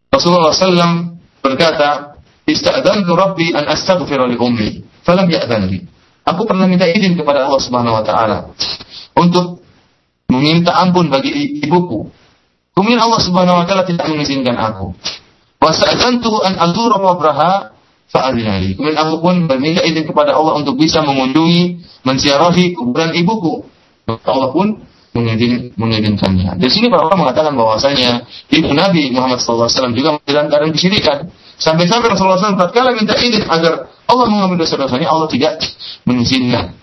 [0.10, 2.07] Rasulullah SAW berkata,
[2.48, 5.84] "Ista'dzantu Rabbi an astaghfira li ummi, falam ya'dzan li."
[6.28, 8.38] Aku pernah minta izin kepada Allah Subhanahu wa taala
[9.16, 9.64] untuk
[10.28, 12.12] meminta ampun bagi ibuku.
[12.76, 14.92] Kemudian Allah Subhanahu wa taala tidak mengizinkan aku.
[15.60, 17.78] Wasa'dzantu an azura qabraha
[18.12, 18.76] fa'adhinali.
[18.76, 23.68] Kemudian aku pun meminta izin kepada Allah untuk bisa mengunjungi, menziarahi kuburan ibuku.
[24.08, 24.80] Allah pun
[25.18, 26.62] mengizin, mengizinkannya.
[26.62, 28.24] Di sini para orang mengatakan bahwasanya
[28.54, 29.68] ibu Nabi Muhammad SAW
[29.98, 31.34] juga keadaan kesyirikan.
[31.58, 35.58] Sampai-sampai Rasulullah SAW tatkala minta izin agar Allah mengambil dosa-dosanya, Allah tidak
[36.06, 36.78] mengizinkan.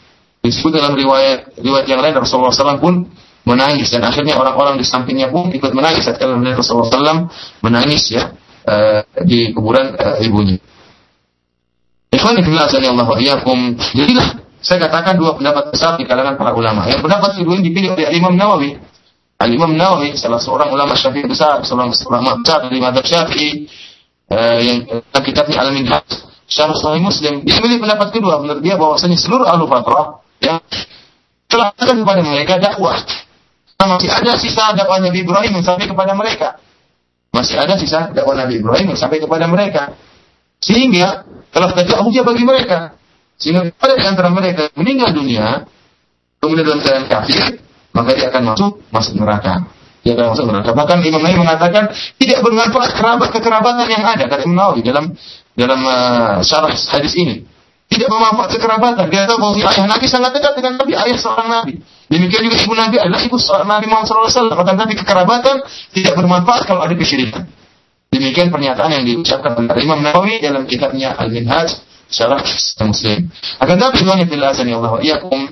[0.44, 3.08] Disebut dalam riwayat riwayat yang lain Rasulullah SAW pun
[3.48, 7.32] menangis dan akhirnya orang-orang di sampingnya pun ikut menangis saat melihat Rasulullah SAW
[7.64, 8.34] menangis ya
[8.68, 10.60] uh, di kuburan uh, ibunya.
[12.12, 13.16] Ikhwan fillah Allah wa.
[13.96, 14.28] Jadilah
[14.64, 16.88] saya katakan dua pendapat besar di kalangan para ulama.
[16.88, 18.80] Yang pendapat kedua ini dipilih oleh Imam Nawawi.
[19.36, 23.68] Al Imam Nawawi salah seorang ulama Syafi'i besar, seorang ulama besar dari mazhab Syafi'i
[24.30, 24.78] eh, yang
[25.24, 26.06] kitabnya Al Minhaj
[26.44, 27.42] Syarah Sahih Muslim.
[27.42, 30.60] Dia memilih pendapat kedua menurut dia bahwasanya seluruh ahlu fatrah ya
[31.48, 32.98] telah kepada mereka dakwah.
[33.80, 36.56] Nah, masih ada sisa dakwah Nabi Ibrahim sampai kepada mereka.
[37.34, 39.92] Masih ada sisa dakwah Nabi Ibrahim sampai kepada mereka.
[40.62, 42.96] Sehingga telah terjadi hujah bagi mereka.
[43.36, 45.68] Sehingga pada antara mereka meninggal dunia,
[46.38, 47.60] kemudian dalam keadaan kafir,
[47.92, 49.68] maka dia akan masuk masuk neraka.
[50.04, 50.76] Masuk neraka.
[50.76, 51.88] Bahkan Imam Nawawi mengatakan
[52.20, 55.16] tidak bermanfaat kerabat kekerabatan yang ada kata Imam Nawawi dalam
[55.56, 57.48] dalam uh, syarah hadis ini.
[57.88, 59.08] Tidak bermanfaat kekerabatan.
[59.08, 61.80] Dia tahu bahwa ayah Nabi sangat dekat dengan Nabi, ayah seorang Nabi.
[62.12, 64.52] Demikian juga ibu Nabi adalah ibu seorang Nabi Muhammad SAW.
[64.52, 65.56] Maka Nabi kekerabatan
[65.96, 67.48] tidak bermanfaat kalau ada kesyirikan.
[68.12, 71.80] Demikian pernyataan yang diucapkan oleh Imam Nawawi dalam kitabnya Al-Minhaj
[72.12, 72.44] syarah
[72.84, 73.32] Muslim.
[73.58, 75.50] Akan tapi Tuhan yang azani Allah iyakum.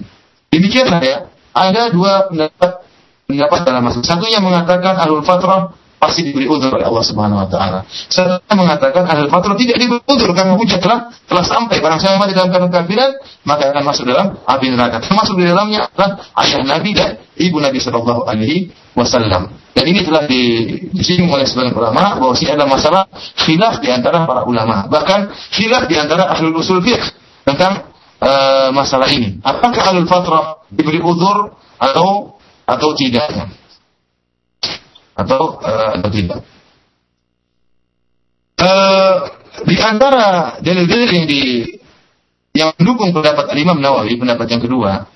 [0.53, 1.19] Demikianlah ya.
[1.53, 2.92] Ada dua pendapat
[3.33, 4.05] pendapat dalam masalah.
[4.05, 5.73] Satu yang mengatakan ahlul fatrah
[6.03, 7.87] pasti diberi udur oleh Allah Subhanahu wa taala.
[7.89, 12.19] Satu yang mengatakan ahlul fatrah tidak diberi udur karena hujah telah telah sampai barang siapa
[12.19, 13.11] mati dalam keadaan kafiran
[13.47, 14.99] maka akan masuk dalam api neraka.
[15.01, 16.11] Termasuk di dalamnya adalah
[16.43, 19.55] ayah Nabi dan ibu Nabi sallallahu alaihi wasallam.
[19.73, 20.29] Dan ini telah
[20.93, 23.03] disinggung oleh sebagian ulama bahwa ini adalah masalah
[23.41, 24.85] khilaf di antara para ulama.
[24.87, 27.03] Bahkan khilaf di antara ahli usul fiqh
[27.49, 27.89] tentang
[28.21, 29.41] uh, masalah ini.
[29.41, 32.37] Apakah ahli fatrah diberi uzur atau
[32.73, 33.29] atau tidak?
[35.13, 36.41] Atau uh, atau tidak?
[38.57, 39.15] Uh,
[39.67, 41.43] di antara dalil-dalil yang di
[42.53, 45.09] yang mendukung pendapat Imam Nawawi, pendapat yang kedua,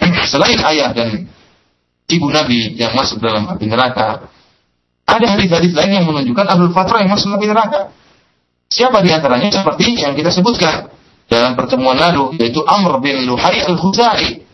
[0.32, 1.28] selain ayah dan
[2.08, 4.28] ibu Nabi yang masuk dalam api neraka.
[5.08, 7.92] Ada hadis-hadis lain yang menunjukkan ahlul fatrah yang masuk api neraka.
[8.68, 10.92] Siapa di antaranya seperti yang kita sebutkan
[11.28, 14.47] dalam pertemuan lalu yaitu Amr bin Luhai al-Khuzai.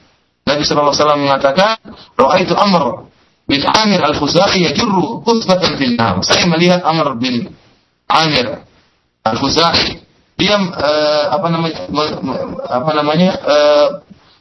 [0.44, 1.80] Nabi wasallam mengatakan,
[2.14, 3.08] "Ra'aitu Amr
[3.48, 7.48] bin Amir al-Khuzai yajurru qutbatan fil nar." Saya melihat Amr bin
[8.08, 8.64] Amir
[9.24, 11.86] al-Khuzai dia uh, apa namanya
[12.66, 13.88] apa namanya uh,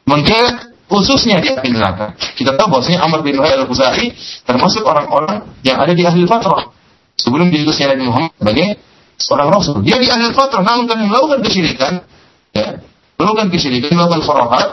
[0.10, 2.18] mengkerek khususnya di ahli neraka.
[2.36, 4.12] Kita tahu bahwasanya Amr bin Wahid al-Khuzai
[4.44, 6.70] termasuk orang-orang yang ada di ahli fatrah.
[7.16, 8.68] Sebelum diutusnya Nabi Muhammad sebagai
[9.22, 9.76] seorang rasul.
[9.86, 11.94] Dia di ahli fatrah namun kan melakukan kesyirikan,
[12.52, 12.82] ya,
[13.16, 14.68] melakukan kesyirikan, melakukan ya,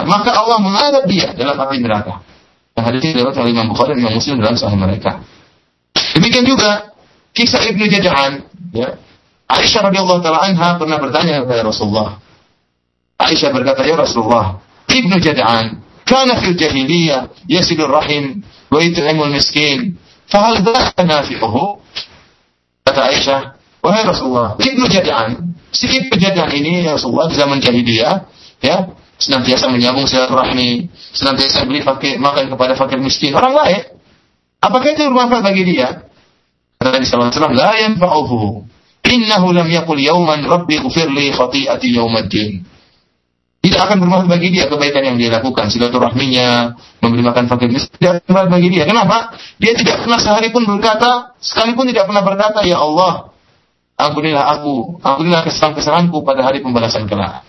[0.00, 2.24] maka Allah mengadab dia dalam api neraka.
[2.72, 5.20] Yang hadis ini dapat oleh Imam Bukhari dan Imam Muslim dalam sahih mereka.
[6.16, 6.96] Demikian juga
[7.36, 8.96] kisah Ibnu Jada'an, ya.
[9.52, 12.16] Aisyah radhiyallahu taala anha pernah bertanya kepada Rasulullah.
[13.20, 19.96] Aisyah berkata, "Ya Rasulullah, Ibnu Jad'an kana fil jahiliyah yasilur rahim wa yut'imul miskin
[20.28, 21.80] fahal dhaka nafi'uhu
[22.84, 23.40] kata Aisyah
[23.80, 28.28] wahai Rasulullah Ibnu Jad'an si Ibnu Jad'an ini ya Rasulullah zaman jahiliyah
[28.60, 33.82] ya senantiasa menyambung silaturahmi senantiasa beli fakir makan kepada fakir miskin orang lain
[34.58, 36.10] apakah itu bermanfaat bagi dia
[36.82, 38.66] kata Nabi wasallam la yanfa'uhu
[39.06, 42.66] innahu lam yaqul yawman rabbi ighfir li khati'ati yawmaddin
[43.62, 48.18] tidak akan bermanfaat bagi dia kebaikan yang dia lakukan, silaturahminya, memberi makan fakir miskin, tidak
[48.18, 48.84] akan bermanfaat bagi dia.
[48.90, 49.38] Kenapa?
[49.62, 53.30] Dia tidak pernah sehari pun berkata, sekalipun tidak pernah berkata, Ya Allah,
[53.94, 57.46] ampunilah aku, ampunilah kesalahan-kesalahanku pada hari pembalasan kelak.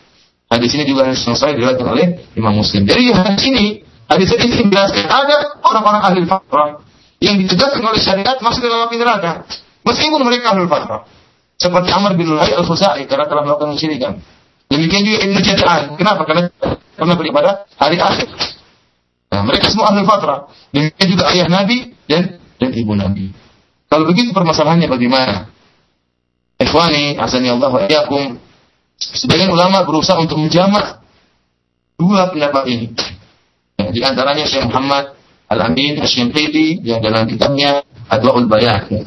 [0.53, 2.85] Hadis ini juga selesai diriwayatkan oleh Imam Muslim.
[2.85, 6.77] Jadi hadis ini, hadis ini menjelaskan ada orang-orang ahli fatrah
[7.17, 9.49] yang dicegahkan oleh syariat masuk dalam api neraka.
[9.81, 11.09] Meskipun mereka ahli fatrah.
[11.57, 14.21] Seperti Amr bin Luhai al-Khuzai karena telah melakukan kesyirikan.
[14.69, 15.83] Demikian juga Ibnu Jada'an.
[15.97, 16.21] Kenapa?
[16.29, 16.43] Karena
[16.93, 18.29] karena beribadah hari akhir.
[19.33, 20.53] Nah, mereka semua ahli fatrah.
[20.69, 23.33] Demikian juga ayah Nabi dan dan ibu Nabi.
[23.89, 25.49] Kalau begitu permasalahannya bagaimana?
[26.61, 28.37] Ikhwani, asani Allah wa iyakum.
[29.11, 31.03] Sebagian ulama berusaha untuk menjamak
[31.99, 32.87] dua pendapat ini.
[33.75, 35.17] Ya, di antaranya Syekh Muhammad
[35.51, 38.87] Al-Amin Asyinqiti yang dalam kitabnya Adwaul Bayan.
[38.87, 39.03] Ya.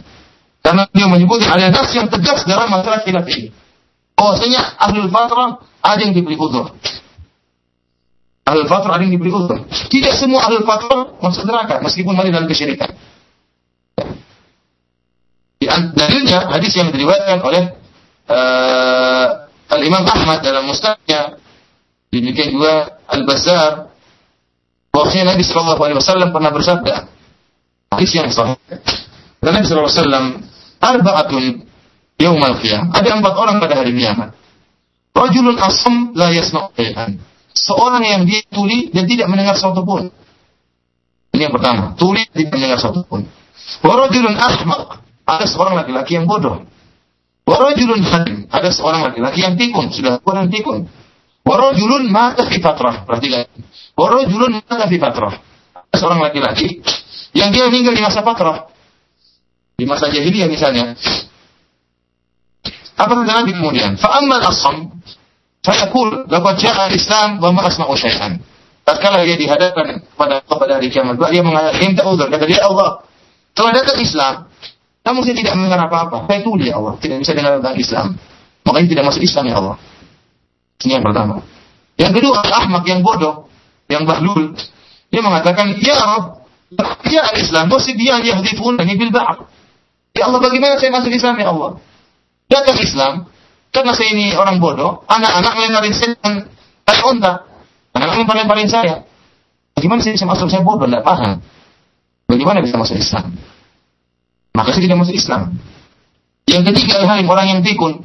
[0.61, 3.55] Karena dia menyebut ada nas yang tegas dalam masalah khilaf ini.
[4.19, 6.75] Bahwasanya ahlul fatrah ada yang diberi uzur.
[8.43, 9.63] Ahlul fatrah ada yang diberi uzur.
[9.71, 12.91] Tidak semua ahlul fatrah masuk neraka meskipun mati dalam kesyirikan.
[15.63, 17.63] Di dalilnya hadis yang diriwayatkan oleh
[18.27, 21.37] uh, Al Imam Ahmad dalam Mustadnya,
[22.15, 23.91] demikian juga Al Bazar
[24.95, 26.95] bahwasanya Nabi Shallallahu Alaihi Wasallam pernah bersabda
[27.93, 28.57] hadis yang sahih.
[29.43, 30.27] Nabi Shallallahu Alaihi Wasallam
[30.81, 31.45] arba'atun
[32.21, 32.93] yaumal qiyam.
[32.93, 34.33] Ada empat orang pada hari kiamat.
[35.17, 36.73] Rajulun asam la yasma'u
[37.57, 40.13] Seorang yang dia tuli dan tidak mendengar sesuatu pun.
[41.33, 43.25] Ini yang pertama, tuli tidak mendengar sesuatu pun.
[43.81, 45.03] Warajulun ahmaq.
[45.27, 46.63] Ada seorang laki-laki yang bodoh.
[47.47, 48.39] Warajulun hadim.
[48.51, 49.95] Ada seorang laki-laki yang tikun.
[49.95, 50.91] Sudah kurang tikun.
[51.47, 53.07] Warajulun mata fi fatrah.
[53.07, 53.47] Perhatikan.
[53.95, 55.35] Warajulun mata fi fatrah.
[55.95, 56.83] Seorang laki-laki
[57.33, 58.67] yang dia meninggal di masa fatrah.
[59.79, 60.99] Di masa jahiliyah misalnya.
[62.97, 64.01] Apa Nabi kemudian?
[64.01, 64.97] Fa'ammal asam
[65.61, 68.41] fayaqul laqad ja'a al-Islam wa ma asma'u syai'an.
[68.87, 73.03] Tatkala dia dihadapkan kepada Allah pada hari kiamat, dia mengatakan minta uzur kata dia Allah.
[73.53, 74.35] Telah datang Islam,
[75.07, 76.27] namun saya tidak mendengar apa-apa.
[76.27, 78.07] Saya tuli ya Allah, tidak bisa dengar tentang Islam.
[78.67, 79.77] Makanya tidak masuk Islam ya Allah.
[80.83, 81.35] Ini yang pertama.
[81.95, 83.47] Yang kedua, ahmak yang bodoh
[83.87, 84.59] yang bahlul.
[85.15, 85.95] Dia mengatakan ya
[87.07, 89.47] ya Islam dia yahdifun ini bil ba'd.
[90.11, 91.79] Ya Allah bagaimana saya masuk Islam ya Allah?
[92.51, 93.13] Datang Islam
[93.71, 96.35] karena saya ini orang bodoh anak-anak lemparin saya dengan
[96.83, 97.33] kayak unta
[97.95, 99.07] anak-anak lemparin saya.
[99.79, 100.51] Bagaimana saya masuk?
[100.51, 101.39] Saya bodoh tidak paham.
[102.27, 103.39] Bagaimana bisa masuk Islam
[104.57, 105.61] maka saya tidak masuk Islam
[106.49, 108.01] yang ketiga hal orang yang tikun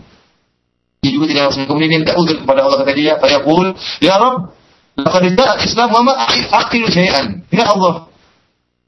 [0.99, 3.73] dia juga tidak masuk kemudian minta uzur kepada Allah kata dia fayaqul
[4.03, 4.59] ya Rabb
[4.99, 5.23] Laqad
[5.63, 6.13] Islam wa
[6.67, 7.47] aqilu syai'an.
[7.47, 8.11] Ya Allah.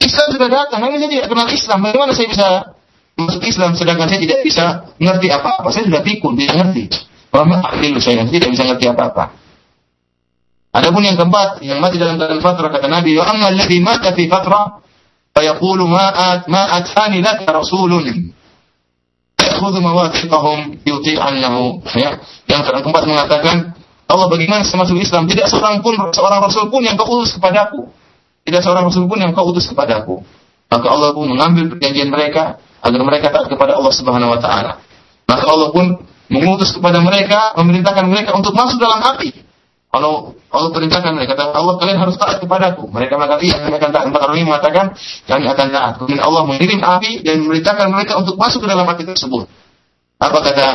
[0.04, 1.80] Islam sudah datang, namun saya tidak kenal Islam.
[1.80, 2.48] Bagaimana saya bisa
[3.16, 4.66] masuk Islam sedangkan saya tidak bisa
[5.00, 5.68] mengerti apa-apa?
[5.72, 6.84] Saya sudah pikun, tidak mengerti.
[7.32, 9.24] Wa ma syai'an, tidak bisa mengerti apa-apa.
[10.74, 14.26] Adapun yang keempat, yang mati dalam keadaan fatrah kata Nabi, wa amma alladhi mata fi
[14.26, 14.83] fatrah
[15.34, 16.14] fa yaqulu ma
[16.48, 18.32] ma atani laka rasulun
[19.42, 23.74] ya'khudhu mawathiqahum yuti'annahu ya yang keempat mengatakan
[24.14, 25.26] Allah bagaimana saya masuk Islam?
[25.26, 27.90] Tidak seorang pun, seorang Rasul pun yang kau utus kepadaku.
[28.46, 30.22] Tidak seorang Rasul pun yang kau utus kepadaku.
[30.70, 34.72] Maka Allah pun mengambil perjanjian mereka agar mereka taat kepada Allah Subhanahu Wa Taala.
[35.26, 35.86] Maka Allah pun
[36.28, 39.34] mengutus kepada mereka, memerintahkan mereka untuk masuk dalam api.
[39.94, 42.90] Kalau Allah perintahkan mereka, kata Allah kalian harus taat kepadaku.
[42.90, 44.06] Mereka mengatakan iya, kami akan taat.
[44.10, 44.86] Orang ini mengatakan
[45.30, 45.94] kami akan taat.
[46.02, 49.46] Kemudian Allah mengirim api dan memerintahkan mereka untuk masuk ke dalam api tersebut.
[50.18, 50.68] Apa kata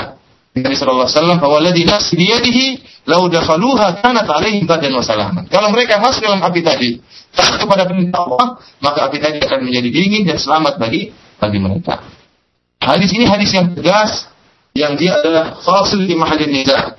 [0.55, 2.67] Nabi sallallahu alaihi wasallam, "Fawalladhi nafsi biyadihi
[3.11, 7.03] law dakhaluha kanat alaihim badan wa salaman." Kalau mereka masuk dalam api tadi,
[7.35, 11.11] taat kepada perintah Allah, maka api tadi akan menjadi dingin dan selamat bagi
[11.43, 12.07] bagi mereka.
[12.79, 14.31] Hadis ini hadis yang tegas
[14.79, 16.95] yang dia adalah fasil di mahallin niza,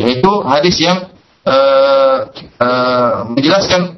[0.00, 1.12] yaitu hadis yang
[1.48, 3.96] uh, menjelaskan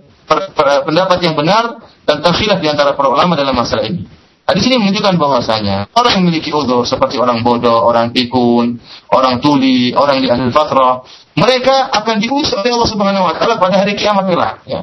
[0.86, 4.06] pendapat yang benar tentang khilaf di antara para ulama dalam masalah ini.
[4.50, 8.82] Hadis ini menunjukkan bahwasanya orang yang memiliki uzur seperti orang bodoh, orang pikun,
[9.14, 11.06] orang tuli, orang di ahli fatrah,
[11.38, 14.82] mereka akan diuji oleh Allah Subhanahu wa taala pada hari kiamat kelak, ya.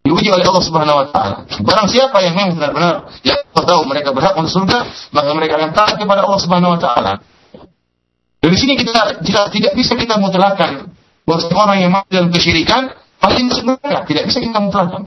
[0.00, 1.44] Diuji oleh Allah Subhanahu wa taala.
[1.60, 5.94] Barang siapa yang memang benar-benar yang tahu mereka berhak masuk surga, maka mereka akan taat
[6.00, 7.12] kepada Allah Subhanahu wa taala.
[8.40, 10.88] Dari sini kita tidak, tidak bisa kita mutlakan
[11.28, 12.88] bahwa orang yang mati dalam kesyirikan
[13.20, 14.08] pasti masuk neraka.
[14.08, 15.02] Tidak bisa kita mutlakan.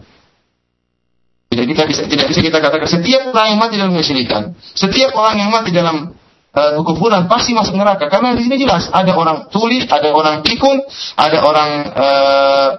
[1.49, 5.37] Tidak kita bisa tidak bisa kita katakan setiap orang yang mati dalam kesyirikan, setiap orang
[5.37, 6.17] yang mati dalam
[6.49, 8.09] uh, kekufuran pasti masuk neraka.
[8.09, 10.81] Karena di sini jelas ada orang tuli, ada orang pikun,
[11.13, 12.69] ada orang uh,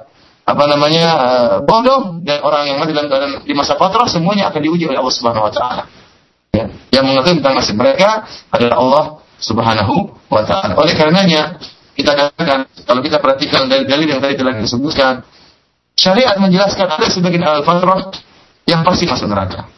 [0.45, 4.61] apa namanya uh, bodoh dan orang yang mati dalam keadaan di masa fatrah semuanya akan
[4.63, 5.83] diuji oleh Allah Subhanahu wa taala.
[6.51, 6.67] Ya.
[6.99, 9.05] Yang mengetahui tentang nasib mereka adalah Allah
[9.45, 10.73] Subhanahu wa taala.
[10.81, 11.61] Oleh karenanya
[11.93, 15.21] kita katakan kalau kita perhatikan dari dalil yang tadi telah disebutkan
[15.95, 18.09] syariat menjelaskan ada sebagian al-fatrah
[18.65, 19.69] yang pasti masuk neraka.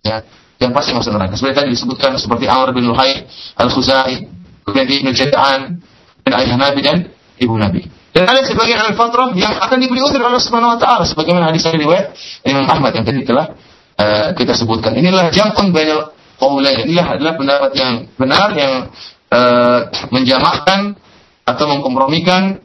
[0.00, 0.24] Ya,
[0.58, 1.36] yang pasti masuk neraka.
[1.36, 3.28] Seperti tadi disebutkan seperti Amr bin Luhai,
[3.60, 4.24] Al-Khuzai,
[4.64, 5.78] kemudian Ibnu Jada'an,
[6.24, 6.96] dan ayah Nabi dan
[7.38, 7.86] ibu Nabi.
[8.10, 11.84] Dan ada sebagian al-fatrah yang akan diberi uzur oleh Subhanahu wa taala sebagaimana hadis dari
[11.86, 13.54] riwayat Imam Ahmad yang tadi telah
[13.94, 14.96] uh, kita sebutkan.
[14.98, 16.86] Inilah jam'un bainal qaulain.
[16.86, 18.72] Inilah adalah pendapat yang benar yang
[19.34, 19.80] uh,
[20.14, 20.96] menjamakkan
[21.44, 22.62] atau mengkompromikan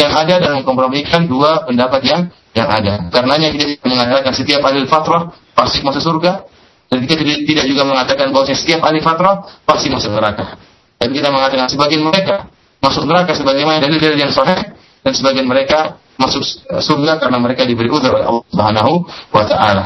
[0.00, 2.20] yang ada dan mengkompromikan dua pendapat yang
[2.52, 3.08] yang ada.
[3.12, 6.44] Karenanya kita mengatakan setiap ahli fatrah pasti masuk surga
[6.92, 10.56] dan kita tidak juga mengatakan bahwa setiap ahli fatrah pasti masuk neraka.
[11.00, 14.58] Dan kita mengatakan sebagian mereka masuk neraka sebagaimana dalil-dalil yang sahih
[15.02, 16.44] dan sebagian mereka masuk
[16.82, 18.92] surga karena mereka diberi uzur oleh Allah Subhanahu
[19.32, 19.84] wa taala.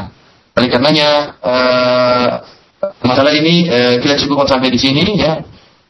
[0.57, 1.09] Oleh karenanya
[1.41, 2.29] uh,
[3.01, 5.41] masalah ini uh, kita cukupkan sampai di sini ya.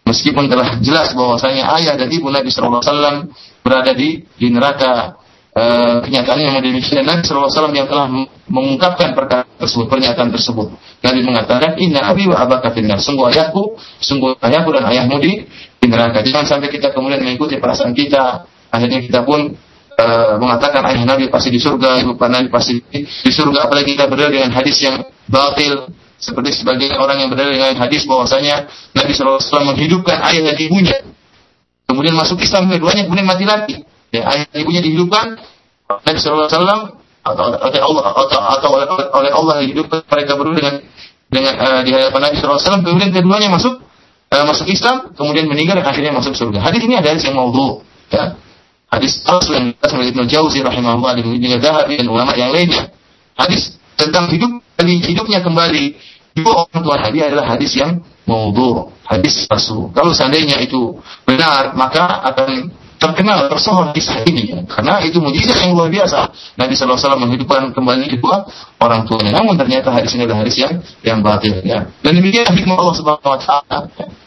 [0.08, 3.28] Meskipun telah jelas bahwasanya ayah dan ibu Nabi wasallam
[3.60, 5.20] berada di di neraka
[5.58, 8.06] Uh, kenyataan yang demikian Nabi SAW yang telah
[8.46, 10.70] mengungkapkan perkara tersebut, pernyataan tersebut.
[11.02, 13.02] Nabi mengatakan, Inna abi wa abaka finnar.
[13.02, 15.50] Sungguh ayahku, sungguh ayahku dan ayahmu di,
[15.82, 16.22] di neraka.
[16.22, 18.46] Jangan sampai kita kemudian mengikuti perasaan kita.
[18.70, 19.58] Akhirnya kita pun
[19.98, 23.66] uh, mengatakan ayah Nabi pasti di surga, ibu Nabi pasti di surga.
[23.66, 25.90] Apalagi kita berdalil dengan hadis yang batil.
[26.18, 28.66] Seperti sebagai orang yang berdalil dengan hadis bahwasanya
[28.98, 30.98] Nabi SAW menghidupkan ayah dan ibunya.
[31.88, 33.86] Kemudian masuk Islam keduanya, kemudian mati lagi.
[34.10, 35.38] Ya, ayah ibunya dihidupkan
[35.88, 38.70] Nabi Wasallam atau oleh Allah atau, atau
[39.20, 40.76] oleh, Allah dihidupkan mereka berdua dengan
[41.28, 42.82] dengan uh, di hadapan Nabi Wasallam.
[42.84, 43.84] Kemudian keduanya masuk
[44.32, 46.60] uh, masuk Islam kemudian meninggal dan akhirnya masuk surga.
[46.60, 48.36] Hadis ini ada hadis yang maudhu ya.
[48.88, 52.88] Hadis asal yang dikatakan oleh Ibnu Jauzi rahimahullah dan Zahabi dan ulama yang lainnya.
[53.36, 55.98] Hadis tentang hidup hidupnya kembali
[56.38, 59.90] dua orang tua Nabi adalah hadis yang maudhu hadis palsu.
[59.96, 64.66] Kalau seandainya itu benar maka akan terkenal tersohor kisah ini.
[64.70, 66.34] Karena itu mujizat yang luar biasa.
[66.58, 68.46] Nabi SAW menghidupkan kembali kedua
[68.82, 69.38] orang tuanya.
[69.42, 70.74] Namun ternyata hadis ini adalah hadis yang
[71.06, 71.88] yang batil ya.
[72.02, 73.78] Dan demikian hikmah Allah Subhanahu Wa Taala.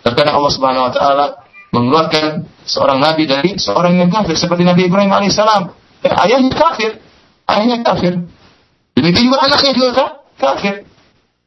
[0.03, 1.27] Terkadang Allah Subhanahu Wa Taala
[1.71, 2.25] mengeluarkan
[2.67, 5.71] seorang nabi dari seorang yang kafir seperti Nabi Ibrahim alaihissalam.
[6.03, 6.99] Ya, ayahnya kafir.
[7.47, 8.15] Ayahnya kafir.
[8.95, 10.20] Demikian juga anaknya juga kafir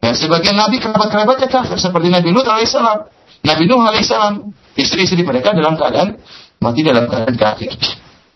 [0.05, 3.09] ya, sebagian nabi kerabat-kerabatnya kafir seperti Nabi Lut alaihissalam
[3.43, 6.21] Nabi Nuh alaihissalam istri-istri mereka dalam keadaan
[6.63, 7.75] mati dalam keadaan kafir.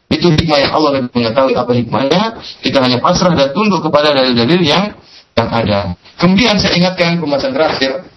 [0.08, 2.22] Itu hikmah yang Allah lebih mengetahui apa hikmahnya.
[2.64, 4.95] Kita hanya pasrah dan tunduk kepada dalil-dalil yang
[5.36, 5.95] yang ada.
[6.20, 8.08] Kemudian saya ingatkan pembahasan terakhir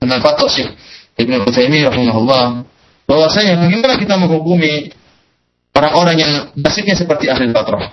[0.00, 0.72] tentang Syekh
[1.16, 2.64] Ibnu Utsaimin rahimahullah
[3.08, 4.92] bahwasanya bagaimana kita menghukumi
[5.76, 7.92] orang-orang yang nasibnya seperti ahli fatrah.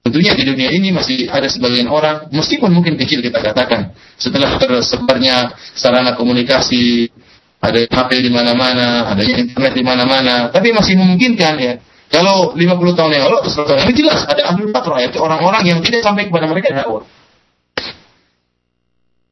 [0.00, 5.52] Tentunya di dunia ini masih ada sebagian orang, meskipun mungkin kecil kita katakan, setelah tersebarnya
[5.76, 7.12] sarana komunikasi,
[7.60, 11.74] ada HP di mana-mana, ada internet di mana-mana, tapi masih memungkinkan ya.
[12.10, 15.78] Kalau 50 tahun yang lalu atau 100 tahun jelas ada ahli fatrah yaitu orang-orang yang
[15.78, 17.06] tidak sampai kepada mereka dakwah.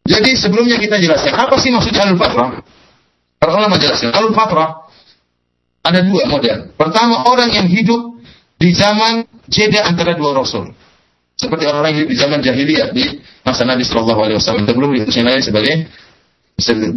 [0.07, 2.63] Jadi sebelumnya kita jelaskan apa sih maksudnya ahli fatrah?
[3.43, 4.87] Para ulama jelaskan ahli fatrah
[5.83, 6.71] ada dua model.
[6.79, 8.23] Pertama orang yang hidup
[8.63, 10.71] di zaman jeda antara dua rasul.
[11.39, 15.75] Seperti orang-orang di zaman jahiliyah di masa Nabi Shallallahu Alaihi Wasallam sebelum diutusnya Nabi sebagai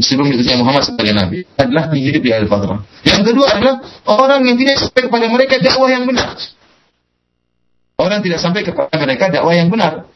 [0.02, 2.82] sebelum diutusnya Muhammad sebagai Nabi adalah hidup di al-fatrah.
[3.06, 3.76] Yang kedua adalah
[4.10, 6.34] orang yang tidak sampai kepada mereka dakwah yang benar.
[8.02, 10.10] Orang tidak sampai kepada mereka dakwah yang benar.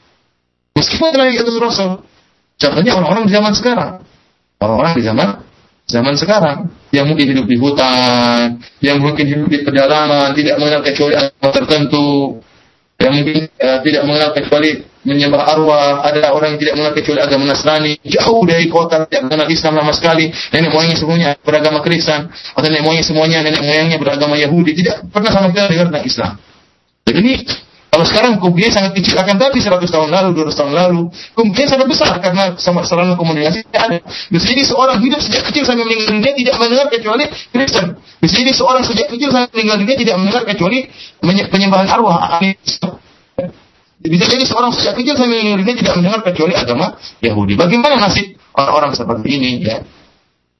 [0.74, 2.02] Meskipun telah diutus Rasul.
[2.58, 3.92] Contohnya orang-orang di zaman sekarang.
[4.58, 5.45] Orang-orang di zaman
[5.86, 11.14] zaman sekarang yang mungkin hidup di hutan, yang mungkin hidup di pedalaman, tidak mengenal kecuali
[11.14, 12.42] agama tertentu,
[12.98, 14.70] yang mungkin uh, tidak mengenal kecuali
[15.06, 19.48] menyembah arwah, ada orang yang tidak mengenal kecuali agama Nasrani, jauh dari kota, tidak mengenal
[19.54, 24.36] Islam sama sekali, nenek moyangnya semuanya beragama Kristen, atau nenek moyangnya semuanya nenek moyangnya beragama
[24.42, 26.32] Yahudi, tidak pernah sama sekali dengar tentang Islam.
[27.06, 27.34] Jadi ini
[27.96, 31.88] kalau sekarang kemungkinan sangat kecil akan tapi 100 tahun lalu, 200 tahun lalu, kemungkinan sangat
[31.88, 34.04] besar karena sama sarana komunikasi ada.
[34.28, 37.24] Bisa jadi seorang hidup sejak kecil sampai meninggal dunia tidak mendengar kecuali
[37.56, 37.96] Kristen.
[38.20, 40.78] Bisa jadi seorang sejak kecil sampai meninggal dunia tidak mendengar kecuali
[41.24, 42.20] penyembahan arwah.
[44.04, 47.56] Bisa jadi seorang sejak kecil sampai meninggal dunia tidak mendengar kecuali agama Yahudi.
[47.56, 49.52] Bagaimana nasib orang-orang seperti ini?
[49.64, 49.88] Ya,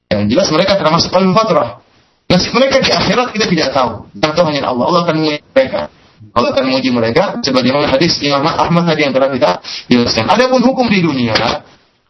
[0.08, 1.84] yang jelas mereka termasuk al-fatrah.
[2.32, 4.08] Nasib mereka di akhirat kita tidak tahu.
[4.24, 4.88] Yang tahu hanya Allah.
[4.88, 5.16] Allah akan
[5.52, 5.92] mereka.
[6.36, 9.52] Allah akan menguji mereka sebagaimana hadis Imam Ahmad tadi yang telah kita
[9.88, 10.28] jelaskan.
[10.32, 11.36] Adapun hukum di dunia,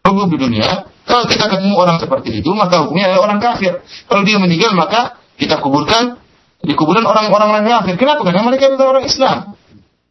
[0.05, 3.81] hukum di dunia, kalau kita ketemu orang seperti itu, maka hukumnya adalah orang kafir.
[4.09, 6.17] Kalau dia meninggal, maka kita kuburkan
[6.65, 7.93] di kuburan orang-orang kafir.
[8.01, 8.25] Kenapa?
[8.25, 9.37] Karena mereka adalah orang Islam.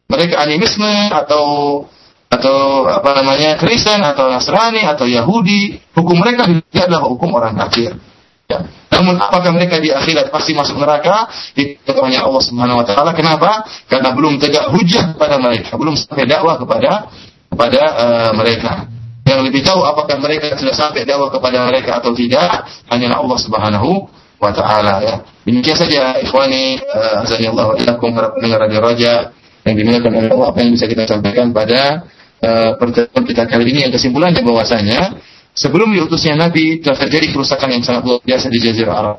[0.07, 1.45] Mereka animisme atau
[2.25, 6.47] atau apa namanya Kristen atau Nasrani atau Yahudi, hukum mereka
[6.83, 7.95] adalah hukum orang kafir.
[8.47, 8.63] Ya.
[8.95, 11.27] Namun apakah mereka di akhirat pasti masuk neraka?
[11.51, 13.11] Itu hanya Allah Subhanahu wa taala.
[13.11, 13.67] Kenapa?
[13.91, 17.11] Karena belum tegak hujah kepada mereka, belum sampai dakwah kepada
[17.51, 18.87] kepada uh, mereka.
[19.25, 23.91] Yang lebih tahu apakah mereka sudah sampai dakwah kepada mereka atau tidak, hanyalah Allah Subhanahu
[24.39, 25.15] wa taala ya.
[25.43, 29.13] Demikian saja ikhwani uh, azanillahu ilakum pendengar radio Raja
[29.65, 32.05] yang dimuliakan oleh Allah apa yang bisa kita sampaikan pada
[32.39, 35.17] uh, pertemuan kita kali ini yang kesimpulannya bahwasanya
[35.55, 39.17] Sebelum diutusnya Nabi telah terjadi kerusakan yang sangat luar biasa di Jazirah Arab.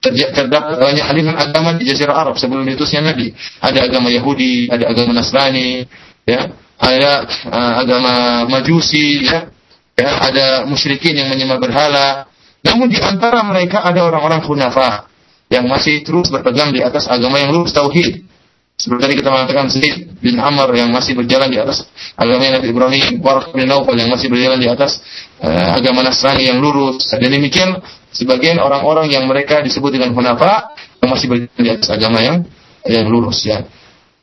[0.00, 3.36] Terdapat banyak aliran agama di Jazirah Arab sebelum diutusnya Nabi.
[3.60, 5.84] Ada agama Yahudi, ada agama Nasrani,
[6.24, 7.12] ya, ada
[7.52, 8.12] uh, agama
[8.48, 9.52] Majusi, ya,
[9.92, 12.08] ya, ada musyrikin yang menyembah berhala.
[12.64, 15.04] Namun di antara mereka ada orang-orang khunafa
[15.52, 18.24] yang masih terus berpegang di atas agama yang lurus tauhid.
[18.74, 21.86] Seperti tadi kita mengatakan Zaid bin Amr yang masih berjalan di atas
[22.18, 24.98] agama Nabi Ibrahim, Warq bin Naufal yang masih berjalan di atas
[25.38, 27.06] uh, agama Nasrani yang lurus.
[27.06, 27.78] Dan demikian
[28.10, 32.42] sebagian orang-orang yang mereka disebut dengan hunafa yang masih berjalan di atas agama yang
[32.84, 33.62] yang lurus ya.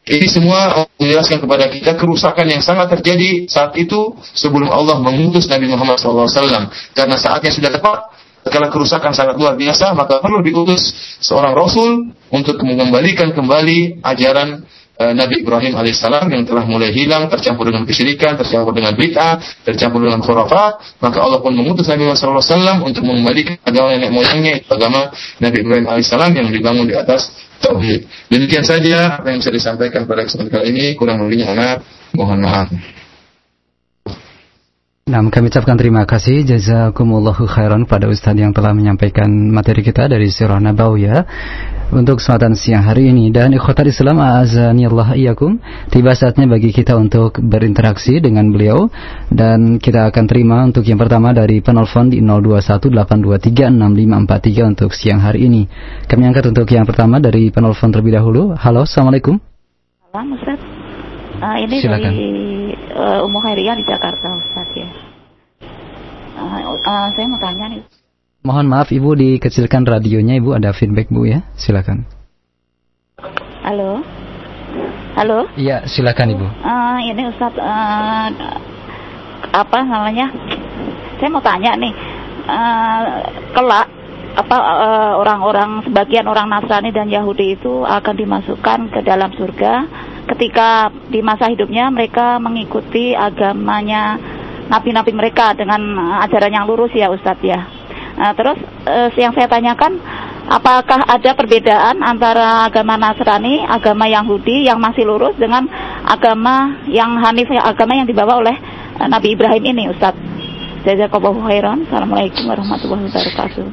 [0.02, 5.70] Ini semua menjelaskan kepada kita kerusakan yang sangat terjadi saat itu sebelum Allah mengutus Nabi
[5.70, 6.26] Muhammad SAW.
[6.98, 8.10] Karena saatnya sudah tepat,
[8.50, 10.90] kalau kerusakan sangat luar biasa, maka perlu diutus
[11.22, 14.66] seorang Rasul untuk mengembalikan kembali ajaran
[14.98, 20.02] uh, Nabi Ibrahim alaihissalam yang telah mulai hilang, tercampur dengan kesyirikan, tercampur dengan bid'ah, tercampur
[20.02, 21.02] dengan khurafat.
[21.06, 25.86] Maka Allah pun mengutus Nabi Muhammad SAW untuk mengembalikan agama nenek moyangnya, agama Nabi Ibrahim
[25.86, 27.30] alaihissalam yang dibangun di atas
[27.62, 28.10] tauhid.
[28.34, 30.86] Demikian saja apa yang bisa disampaikan pada kesempatan kali ini.
[30.98, 31.78] Kurang lebihnya
[32.18, 32.74] mohon maaf.
[35.12, 36.48] Nah, kami ucapkan terima kasih.
[36.48, 41.28] Jazakumullahu khairan pada Ustadz yang telah menyampaikan materi kita dari Sirah Nabawiyah
[41.92, 43.28] untuk kesempatan siang hari ini.
[43.28, 45.60] Dan ikhwatar Islam azani Allah iyakum
[45.92, 48.88] tiba saatnya bagi kita untuk berinteraksi dengan beliau.
[49.28, 55.68] Dan kita akan terima untuk yang pertama dari penelpon di 0218236543 untuk siang hari ini.
[56.08, 58.56] Kami angkat untuk yang pertama dari penelpon terlebih dahulu.
[58.56, 59.36] Halo assalamualaikum.
[60.16, 60.64] Halo Ustaz.
[61.42, 62.14] Uh, ini Silakan.
[62.16, 62.32] dari
[62.96, 65.01] uh, Umu Khairiyah di Jakarta Ustaz ya.
[66.42, 67.84] Uh, uh, saya mau tanya nih.
[68.42, 71.46] Mohon maaf Ibu dikecilkan radionya Ibu ada feedback Bu ya.
[71.54, 72.10] Silakan.
[73.62, 74.02] Halo.
[75.14, 75.46] Halo.
[75.54, 76.48] Iya, silakan Ibu.
[76.66, 78.28] Uh, ini Ustaz uh,
[79.54, 80.34] apa namanya?
[81.22, 81.94] Saya mau tanya nih.
[82.50, 83.06] Uh,
[83.54, 83.86] kelak
[84.32, 84.58] apa
[85.22, 89.86] orang-orang uh, sebagian orang Nasrani dan Yahudi itu akan dimasukkan ke dalam surga
[90.34, 94.18] ketika di masa hidupnya mereka mengikuti agamanya
[94.72, 97.60] nabi-nabi mereka dengan uh, ajaran yang lurus ya Ustadz ya.
[98.16, 98.56] Nah, terus
[98.88, 100.00] uh, yang saya tanyakan,
[100.48, 105.68] apakah ada perbedaan antara agama Nasrani, agama Yahudi yang masih lurus dengan
[106.08, 108.56] agama yang Hanif, agama yang dibawa oleh
[108.96, 110.32] uh, Nabi Ibrahim ini Ustadz?
[110.82, 111.86] Jazakallahu khairan.
[111.86, 113.66] Assalamualaikum warahmatullahi wabarakatuh.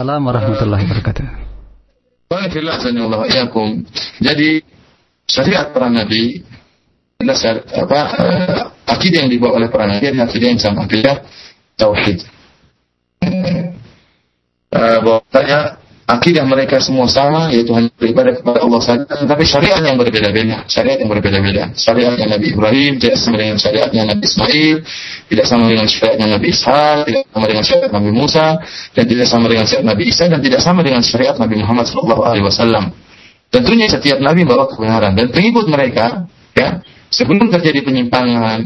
[0.00, 1.26] Assalamualaikum warahmatullahi wabarakatuh.
[4.18, 4.50] Jadi
[5.28, 6.42] syariat para nabi
[7.24, 10.84] dasar apa uh, akidah yang dibawa oleh para nabi adalah akidah yang sama.
[10.86, 11.22] Akidah
[11.78, 12.18] tauhid.
[14.72, 19.96] Uh, bahwasanya akidah mereka semua sama yaitu hanya beribadah kepada Allah saja tetapi syariat yang
[19.96, 20.66] berbeda-beda.
[20.66, 21.72] Syariat yang berbeda-beda.
[21.78, 24.76] Syariatnya Nabi Ibrahim tidak sama dengan syariatnya Nabi Ismail
[25.32, 28.46] tidak sama dengan syariatnya Nabi Ishaq tidak sama dengan syariat Nabi Musa
[28.92, 33.02] dan tidak sama dengan syariat Nabi Isa dan tidak sama dengan syariat Nabi Muhammad SAW
[33.52, 36.24] Tentunya setiap nabi bawa kebenaran dan pengikut mereka
[36.56, 36.80] ya
[37.12, 38.64] sebelum terjadi penyimpangan,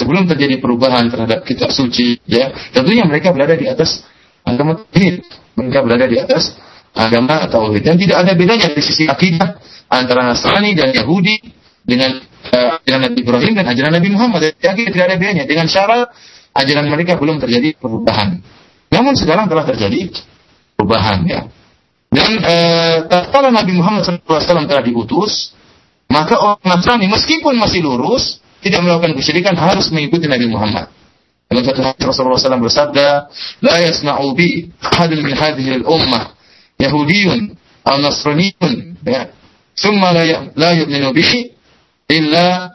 [0.00, 4.02] sebelum terjadi perubahan terhadap kitab suci ya, tentunya mereka berada di atas
[4.42, 5.20] agama tauhid.
[5.54, 6.56] Mereka berada di atas
[6.96, 9.60] agama tauhid dan tidak ada bedanya dari sisi akidah
[9.92, 11.38] antara Nasrani dan Yahudi
[11.84, 12.18] dengan
[12.50, 14.56] uh, dengan Nabi Ibrahim dan ajaran Nabi Muhammad.
[14.56, 16.10] Tidak ada bedanya dengan syarat
[16.56, 18.40] ajaran mereka belum terjadi perubahan.
[18.94, 20.10] Namun sekarang telah terjadi
[20.78, 21.40] perubahan ya.
[22.14, 25.50] Dan eh, tatkala Nabi Muhammad SAW telah diutus,
[26.08, 30.88] maka orang Nasrani meskipun masih lurus, tidak melakukan kesyirikan harus mengikuti Nabi Muhammad.
[31.48, 33.08] Dalam satu hadis Rasulullah SAW bersabda,
[33.60, 36.32] "La yasma'u bi hadil min hadhihi al-ummah
[36.80, 39.28] Yahudiyun atau Nasraniyun ya.
[39.76, 41.52] Summa la ya-, la yu'minu bihi
[42.08, 42.72] illa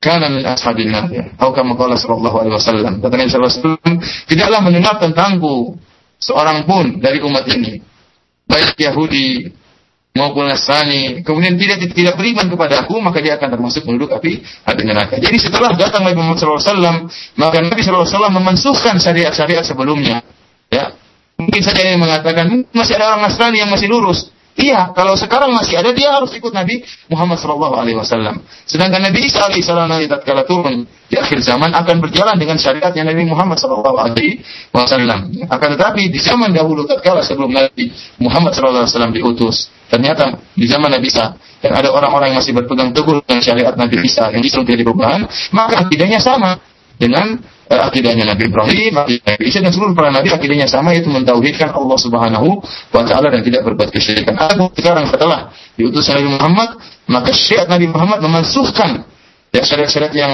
[0.00, 2.92] kana min ashabin nar." Atau kama qala sallallahu alaihi wasallam.
[3.04, 3.94] Kata Nabi wasallam,
[4.26, 5.76] "Tidaklah mendengar tentangku
[6.18, 7.78] seorang pun dari umat ini
[8.48, 9.52] baik Yahudi
[10.18, 14.82] maupun Nasrani kemudian tidak tidak beriman kepada aku maka dia akan termasuk penduduk api api
[14.82, 15.14] neraka.
[15.22, 17.06] Jadi setelah datang Nabi Muhammad SAW
[17.38, 20.26] maka Nabi SAW memansuhkan syariat-syariat sebelumnya.
[20.68, 20.92] Ya,
[21.38, 24.34] mungkin saja yang mengatakan masih ada orang Nasrani yang masih lurus.
[24.58, 28.42] Iya, kalau sekarang masih ada dia harus ikut Nabi Muhammad Wasallam.
[28.66, 33.22] Sedangkan Nabi Isa Alaihissalam nanti tatkala turun di akhir zaman akan berjalan dengan syariatnya Nabi
[33.30, 33.54] Muhammad
[34.74, 35.20] Wasallam.
[35.46, 41.06] Akan tetapi di zaman dahulu tatkala sebelum Nabi Muhammad Wasallam diutus, ternyata di zaman Nabi
[41.06, 44.90] Isa yang ada orang-orang yang masih berpegang teguh dengan syariat Nabi Isa yang justru tidak
[44.90, 45.22] perubahan,
[45.54, 46.58] maka akidahnya sama
[46.98, 47.38] dengan
[47.68, 51.98] akidahnya Nabi Ibrahim, akidahnya Nabi Isa dan seluruh para nabi akidahnya sama yaitu mentauhidkan Allah
[52.00, 54.40] Subhanahu wa taala dan tidak berbuat kesyirikan.
[54.40, 56.68] Aku sekarang setelah diutus Nabi Muhammad,
[57.08, 59.04] maka syariat Nabi Muhammad memansuhkan
[59.48, 60.32] ya syariat-syariat yang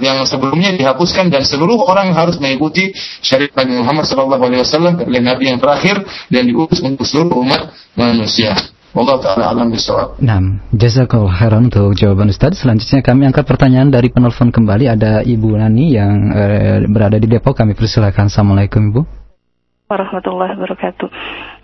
[0.00, 5.44] yang sebelumnya dihapuskan dan seluruh orang harus mengikuti syariat Nabi Muhammad sallallahu alaihi wasallam Nabi
[5.52, 6.00] yang terakhir
[6.32, 8.56] dan diutus untuk seluruh umat manusia.
[8.94, 10.22] Allah taala alam bisawab.
[10.22, 12.54] Nah, jazakallahu khairan untuk jawaban Ustaz.
[12.62, 17.58] Selanjutnya kami angkat pertanyaan dari penelpon kembali ada Ibu Nani yang uh, berada di Depok.
[17.58, 18.30] Kami persilakan.
[18.30, 19.02] Assalamualaikum Ibu.
[19.90, 21.08] Warahmatullahi wabarakatuh.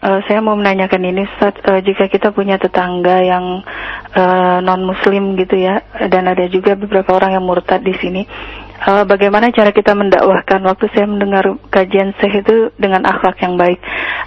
[0.03, 3.63] Uh, saya mau menanyakan ini Ustaz, uh, jika kita punya tetangga yang
[4.11, 8.27] uh, non Muslim gitu ya, dan ada juga beberapa orang yang murtad di sini.
[8.81, 13.77] Uh, bagaimana cara kita mendakwahkan waktu saya mendengar kajian Syekh itu dengan akhlak yang baik?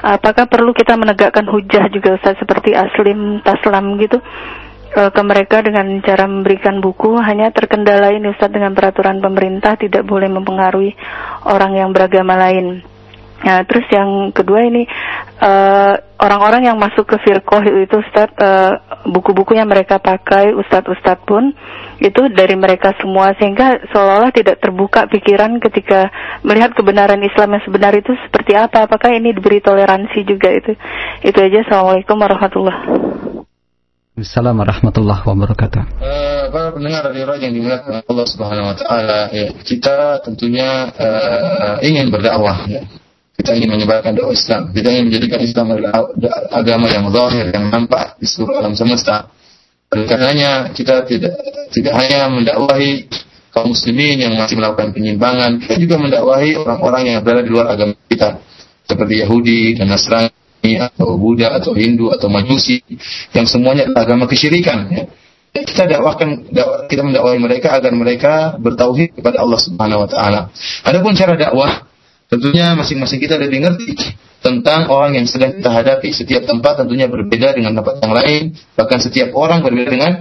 [0.06, 4.22] Apakah perlu kita menegakkan hujah juga Ustaz seperti aslim taslam gitu?
[4.93, 10.06] uh, ke mereka dengan cara memberikan buku hanya terkendala ini Ustaz dengan peraturan pemerintah tidak
[10.06, 10.93] boleh mempengaruhi
[11.49, 12.93] orang yang beragama lain.
[13.44, 14.88] Nah, terus yang kedua ini
[15.44, 21.28] orang eh, orang-orang yang masuk ke firqoh itu Ustaz uh, buku-buku yang mereka pakai Ustadz-Ustadz
[21.28, 21.52] pun
[22.00, 26.08] itu dari mereka semua sehingga seolah-olah tidak terbuka pikiran ketika
[26.48, 30.80] melihat kebenaran Islam yang sebenar itu seperti apa apakah ini diberi toleransi juga itu
[31.28, 32.82] itu aja Assalamualaikum warahmatullahi
[34.14, 35.82] Assalamualaikum warahmatullahi wabarakatuh.
[36.00, 42.14] Uh, para pendengar radio yang dimuliakan Allah Subhanahu wa taala, ya, kita tentunya uh, ingin
[42.14, 42.86] berdakwah ya.
[43.44, 44.72] Kita ingin menyebarkan dakwah Islam.
[44.72, 46.08] Kita ingin menjadikan Islam adalah
[46.56, 49.28] agama yang zahir, yang nampak di seluruh alam semesta.
[49.91, 51.36] Oleh karenanya kita tidak
[51.76, 53.12] tidak hanya mendakwahi
[53.52, 57.94] kaum muslimin yang masih melakukan penyimpangan, kita juga mendakwahi orang-orang yang berada di luar agama
[58.08, 58.39] kita,
[58.88, 62.80] seperti Yahudi dan Nasrani atau Buddha atau Hindu atau Majusi
[63.36, 65.04] yang semuanya adalah agama kesyirikan ya.
[65.54, 66.50] kita dakwahkan
[66.88, 70.50] kita mendakwahi mereka agar mereka bertauhid kepada Allah Subhanahu wa taala.
[70.88, 71.93] Adapun cara dakwah
[72.34, 73.94] tentunya masing-masing kita lebih ngerti
[74.42, 76.10] tentang orang yang sedang kita hadapi.
[76.10, 78.42] Setiap tempat tentunya berbeda dengan tempat yang lain,
[78.74, 80.12] bahkan setiap orang berbeda dengan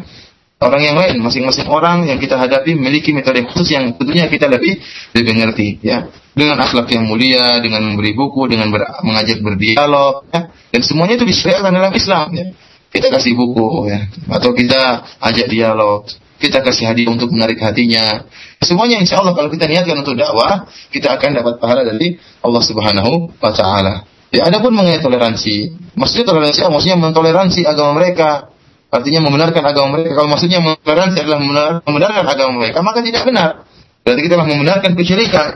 [0.61, 1.25] orang yang lain.
[1.25, 4.77] Masing-masing orang yang kita hadapi memiliki metode khusus yang tentunya kita lebih
[5.17, 6.13] lebih ngerti ya.
[6.33, 10.53] Dengan akhlak yang mulia, dengan memberi buku, dengan ber, mengajak berdialog ya.
[10.73, 12.47] Dan semuanya itu disyariatkan dalam Islam ya.
[12.93, 16.05] Kita kasih buku ya atau kita ajak dialog,
[16.37, 18.29] kita kasih hadiah untuk menarik hatinya.
[18.63, 23.35] Semuanya insya Allah kalau kita niatkan untuk dakwah, kita akan dapat pahala dari Allah Subhanahu
[23.43, 24.07] wa taala.
[24.33, 25.77] Ya, ada pun mengenai toleransi.
[25.93, 28.49] Maksudnya toleransi, maksudnya mentoleransi agama mereka,
[28.89, 30.17] artinya membenarkan agama mereka.
[30.17, 31.39] Kalau maksudnya mentoleransi adalah
[31.85, 33.69] membenarkan agama mereka, maka tidak benar.
[34.03, 35.49] Berarti kita telah membenarkan kesyirikan,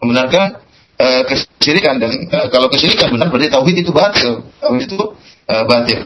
[0.00, 0.44] membenarkan
[0.96, 4.42] uh, kesyirikan dan uh, kalau kesyirikan benar berarti tauhid itu batil.
[4.58, 4.98] Tauhid itu
[5.52, 6.00] uh, batil.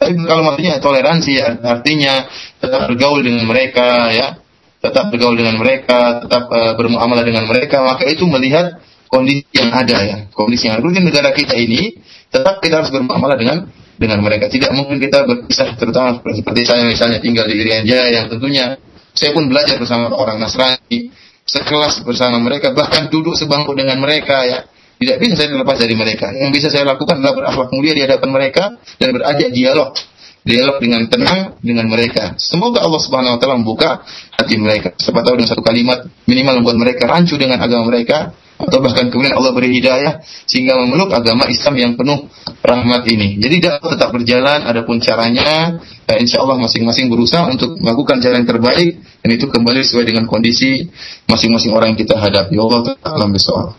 [0.00, 2.24] Tapi kalau maksudnya toleransi ya, artinya
[2.56, 4.40] tetap bergaul dengan mereka ya,
[4.80, 8.80] tetap bergaul dengan mereka, tetap uh, bermuamalah dengan mereka, maka itu melihat
[9.12, 10.88] kondisi yang ada ya, kondisi yang ada.
[10.88, 12.00] Negara kita ini
[12.32, 13.68] tetap kita harus bermuamalah dengan
[14.00, 14.48] dengan mereka.
[14.48, 18.80] Tidak mungkin kita berpisah terutama seperti saya misalnya tinggal di Irian Jaya yang tentunya
[19.12, 21.12] saya pun belajar bersama orang Nasrani,
[21.44, 24.64] sekelas bersama mereka, bahkan duduk sebangku dengan mereka ya.
[25.00, 26.28] Tidak bisa saya lepas dari mereka.
[26.28, 29.96] Yang bisa saya lakukan adalah berakhlak mulia di hadapan mereka dan berajak dialog.
[30.40, 32.32] Dialog dengan tenang dengan mereka.
[32.40, 34.00] Semoga Allah Subhanahu wa taala membuka
[34.32, 34.96] hati mereka.
[34.96, 39.36] Siapa tahu dengan satu kalimat minimal membuat mereka rancu dengan agama mereka atau bahkan kemudian
[39.36, 42.28] Allah beri hidayah sehingga memeluk agama Islam yang penuh
[42.60, 43.40] rahmat ini.
[43.40, 48.48] Jadi dakwah tetap berjalan, adapun caranya ya insya Allah masing-masing berusaha untuk melakukan cara yang
[48.48, 50.88] terbaik dan itu kembali sesuai dengan kondisi
[51.28, 52.56] masing-masing orang yang kita hadapi.
[52.56, 53.72] Allah taala.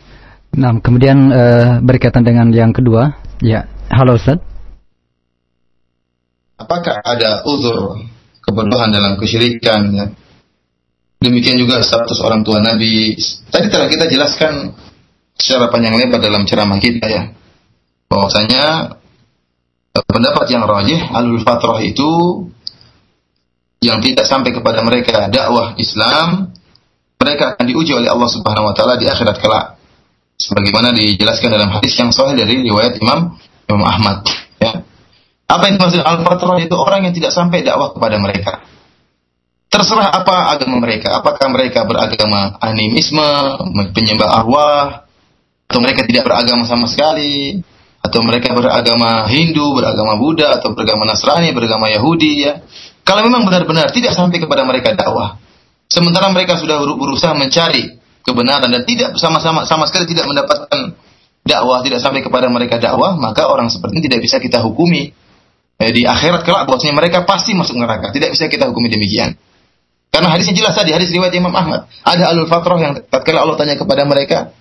[0.52, 4.51] Nah, kemudian uh, berkaitan dengan yang kedua, ya, halo Ustaz.
[6.62, 7.98] Apakah ada uzur
[8.46, 9.82] kebodohan dalam kesyirikan?
[9.94, 10.06] Ya?
[11.22, 13.18] Demikian juga status orang tua Nabi.
[13.50, 14.74] Tadi telah kita jelaskan
[15.38, 17.24] secara panjang lebar dalam ceramah kita ya.
[18.10, 18.94] Bahwasanya
[19.98, 22.10] eh, pendapat yang rajih alul fatrah itu
[23.82, 26.54] yang tidak sampai kepada mereka dakwah Islam,
[27.18, 29.82] mereka akan diuji oleh Allah Subhanahu wa taala di akhirat kelak.
[30.38, 33.38] Sebagaimana dijelaskan dalam hadis yang sahih dari riwayat Imam
[33.70, 34.26] Imam Ahmad.
[35.52, 38.64] Apa yang dimaksud al-fatrah itu orang yang tidak sampai dakwah kepada mereka.
[39.68, 41.20] Terserah apa agama mereka.
[41.20, 43.60] Apakah mereka beragama animisme,
[43.92, 45.08] penyembah arwah,
[45.68, 47.60] atau mereka tidak beragama sama sekali,
[48.00, 52.64] atau mereka beragama Hindu, beragama Buddha, atau beragama Nasrani, beragama Yahudi ya.
[53.04, 55.40] Kalau memang benar-benar tidak sampai kepada mereka dakwah,
[55.92, 60.96] sementara mereka sudah berusaha mencari kebenaran dan tidak sama-sama sama sekali tidak mendapatkan
[61.44, 65.12] dakwah, tidak sampai kepada mereka dakwah, maka orang seperti ini tidak bisa kita hukumi
[65.82, 68.14] eh, di akhirat kelak bahwasanya mereka pasti masuk neraka.
[68.14, 69.34] Tidak bisa kita hukumi demikian.
[70.12, 71.88] Karena hadisnya jelas tadi, hadis riwayat Imam Ahmad.
[72.04, 74.52] Ada alul fatrah yang tatkala Allah tanya kepada mereka,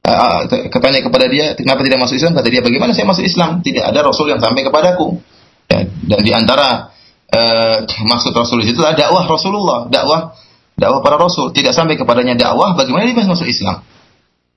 [0.00, 2.32] uh, tanya kepada dia, kenapa tidak masuk Islam?
[2.32, 3.60] Kata dia, bagaimana saya masuk Islam?
[3.60, 5.20] Tidak ada Rasul yang sampai kepadaku.
[5.68, 6.88] Ya, dan di antara
[7.36, 10.32] uh, maksud Rasul itu adalah dakwah Rasulullah, dakwah
[10.72, 11.52] dakwah para Rasul.
[11.52, 13.84] Tidak sampai kepadanya dakwah, bagaimana dia masuk Islam?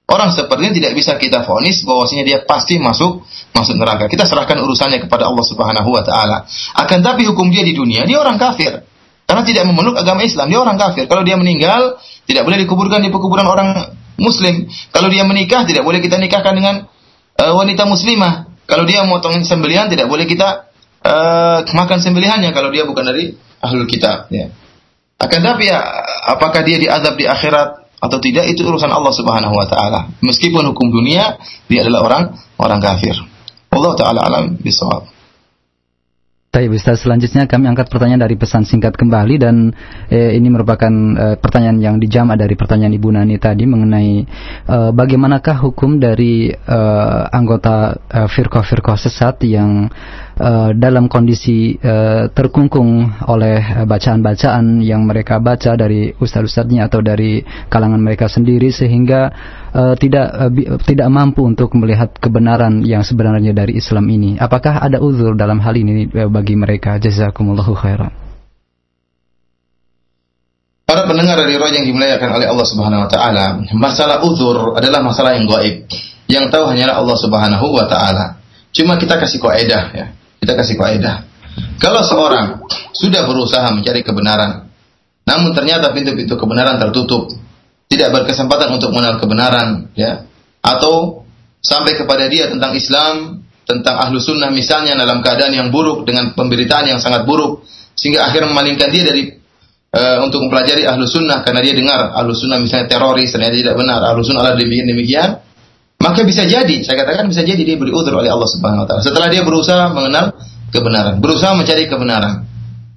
[0.05, 3.25] Orang seperti ini tidak bisa kita vonis bahwasanya dia pasti masuk
[3.57, 4.05] masuk neraka.
[4.05, 6.45] Kita serahkan urusannya kepada Allah Subhanahu wa taala.
[6.77, 8.85] Akan tapi hukum dia di dunia, dia orang kafir.
[9.25, 11.09] Karena tidak memeluk agama Islam, dia orang kafir.
[11.09, 11.97] Kalau dia meninggal,
[12.29, 14.69] tidak boleh dikuburkan di pekuburan orang muslim.
[14.93, 16.75] Kalau dia menikah, tidak boleh kita nikahkan dengan
[17.41, 18.45] uh, wanita muslimah.
[18.69, 20.69] Kalau dia memotong sembelihan, tidak boleh kita
[21.01, 24.49] uh, makan sembelihannya kalau dia bukan dari ahlul kitab ya.
[25.15, 25.79] Akan tapi ya
[26.27, 30.13] apakah dia diazab di akhirat atau tidak itu urusan Allah Subhanahu wa taala.
[30.21, 32.23] Meskipun hukum dunia dia adalah orang
[32.61, 33.17] orang kafir.
[33.73, 35.15] Allah taala alam bisawab.
[36.55, 37.03] Baik, Ustaz.
[37.03, 39.75] Selanjutnya kami angkat pertanyaan dari pesan singkat kembali dan
[40.07, 44.23] eh, ini merupakan eh, pertanyaan yang dijama dari pertanyaan Ibu Nani tadi mengenai
[44.63, 49.91] eh, bagaimanakah hukum dari eh, anggota eh, firqah-firqah sesat yang
[50.39, 57.99] uh, dalam kondisi uh, terkungkung oleh bacaan-bacaan yang mereka baca dari ustadz-ustadznya atau dari kalangan
[57.99, 59.31] mereka sendiri sehingga
[59.71, 64.35] uh, tidak uh, tidak mampu untuk melihat kebenaran yang sebenarnya dari Islam ini.
[64.35, 66.99] Apakah ada uzur dalam hal ini bagi mereka?
[66.99, 68.25] Jazakumullahu khairan.
[70.85, 75.33] Para pendengar dari roh yang dimuliakan oleh Allah Subhanahu wa taala, masalah uzur adalah masalah
[75.33, 75.89] yang gaib.
[76.29, 78.37] Yang tahu hanyalah Allah Subhanahu wa taala.
[78.69, 80.05] Cuma kita kasih kaidah ya.
[80.45, 81.25] Kita kasih kaidah.
[81.81, 82.61] Kalau seorang
[82.93, 84.69] sudah berusaha mencari kebenaran,
[85.25, 87.33] namun ternyata pintu-pintu kebenaran tertutup,
[87.89, 90.29] tidak berkesempatan untuk mengenal kebenaran, ya,
[90.61, 91.25] atau
[91.65, 96.93] sampai kepada dia tentang Islam, tentang ahlu sunnah misalnya dalam keadaan yang buruk dengan pemberitaan
[96.93, 97.65] yang sangat buruk,
[97.97, 99.33] sehingga akhirnya memalingkan dia dari
[99.95, 103.99] uh, untuk mempelajari ahlu sunnah karena dia dengar ahlu sunnah misalnya teroris ternyata tidak benar
[104.03, 105.29] ahlu sunnah adalah demikian demikian
[105.95, 109.01] maka bisa jadi, saya katakan bisa jadi dia beri udur oleh Allah Subhanahu wa taala.
[109.01, 110.35] Setelah dia berusaha mengenal
[110.69, 112.45] kebenaran, berusaha mencari kebenaran.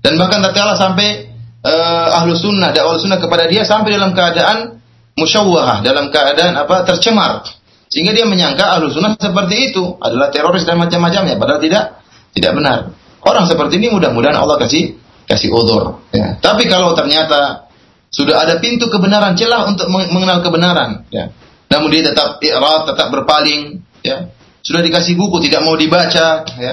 [0.02, 1.30] Dan bahkan tatkala sampai
[1.62, 4.82] uh, ahlu sunnah, dakwah sunnah kepada dia sampai dalam keadaan
[5.14, 7.46] musyawwahah, dalam keadaan apa tercemar.
[7.88, 12.02] Sehingga dia menyangka ahlu sunnah seperti itu adalah teroris dan macam-macamnya, padahal tidak
[12.34, 12.78] tidak benar.
[13.22, 16.02] Orang seperti ini mudah-mudahan Allah kasih kasih udur.
[16.12, 16.36] Ya.
[16.38, 17.70] Tapi kalau ternyata
[18.10, 21.32] sudah ada pintu kebenaran celah untuk mengenal kebenaran, ya
[21.68, 24.32] namun dia tetap i'rad, tetap berpaling, ya.
[24.64, 26.72] Sudah dikasih buku tidak mau dibaca, ya.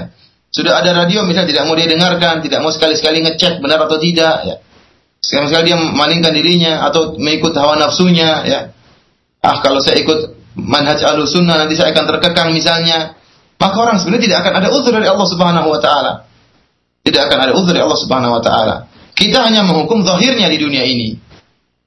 [0.51, 4.35] Sudah ada radio misalnya tidak mau dia dengarkan, tidak mau sekali-sekali ngecek benar atau tidak,
[4.47, 4.55] ya.
[5.19, 8.59] Sekali-sekali dia memalingkan dirinya atau mengikut hawa nafsunya, ya.
[9.43, 13.19] Ah, kalau saya ikut manhaj sunnah nanti saya akan terkekang misalnya.
[13.55, 16.13] Maka orang sebenarnya tidak akan ada uzur dari Allah Subhanahu wa taala.
[17.05, 18.75] Tidak akan ada uzur dari Allah Subhanahu wa taala.
[19.15, 21.15] Kita hanya menghukum zahirnya di dunia ini.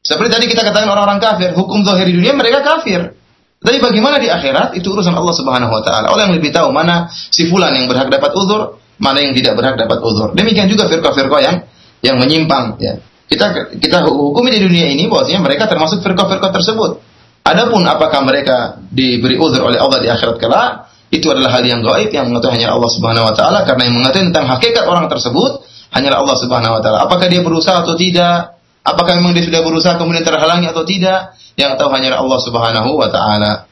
[0.08, 3.12] Seperti tadi kita katakan orang-orang kafir, hukum zahir di dunia mereka kafir.
[3.60, 6.08] Tapi bagaimana di akhirat itu urusan Allah Subhanahu wa taala.
[6.08, 9.76] Allah yang lebih tahu mana si fulan yang berhak dapat uzur, mana yang tidak berhak
[9.76, 10.32] dapat uzur.
[10.32, 11.56] Demikian juga firqah-firqah yang
[12.00, 13.04] yang menyimpang ya.
[13.28, 17.04] Kita kita hukumi di dunia ini bahwasanya mereka termasuk firqah-firqah tersebut.
[17.44, 22.08] Adapun apakah mereka diberi uzur oleh Allah di akhirat kelak, itu adalah hal yang gaib
[22.08, 25.60] yang mengetahui hanya Allah Subhanahu wa taala karena yang mengetahui tentang hakikat orang tersebut
[25.92, 26.98] hanyalah Allah Subhanahu wa taala.
[27.04, 28.57] Apakah dia berusaha atau tidak,
[28.88, 31.36] Apakah memang dia sudah berusaha kemudian terhalangi atau tidak?
[31.60, 33.68] Yang tahu hanya Allah Subhanahu wa taala.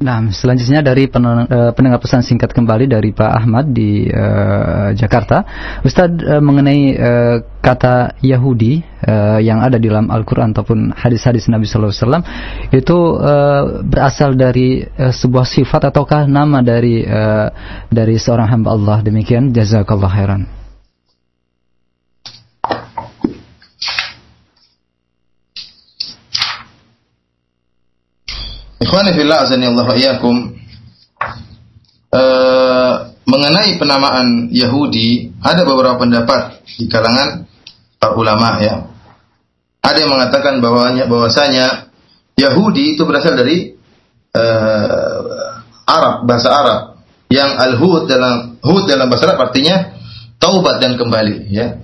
[0.00, 5.44] Nah, selanjutnya dari eh, pendengar pesan singkat kembali dari Pak Ahmad di uh, Jakarta,
[5.84, 11.68] Ustadz uh, mengenai uh, kata Yahudi uh, yang ada di dalam Al-Quran ataupun hadis-hadis Nabi
[11.68, 12.24] Sallallahu Alaihi Wasallam
[12.72, 17.52] itu uh, berasal dari uh, sebuah sifat ataukah nama dari uh,
[17.92, 19.52] dari seorang hamba Allah demikian?
[19.52, 20.59] Jazakallah khairan.
[28.80, 30.56] Ikhwani fillah azani Allah iyyakum.
[32.10, 32.94] Uh,
[33.28, 37.44] mengenai penamaan Yahudi ada beberapa pendapat di kalangan
[38.00, 38.88] para ulama ya.
[39.84, 41.92] Ada yang mengatakan bahwanya bahwasanya
[42.40, 43.76] Yahudi itu berasal dari
[44.32, 46.80] uh, Arab, bahasa Arab.
[47.30, 49.92] Yang al-hud dalam hud dalam bahasa Arab artinya
[50.40, 51.78] taubat dan kembali ya.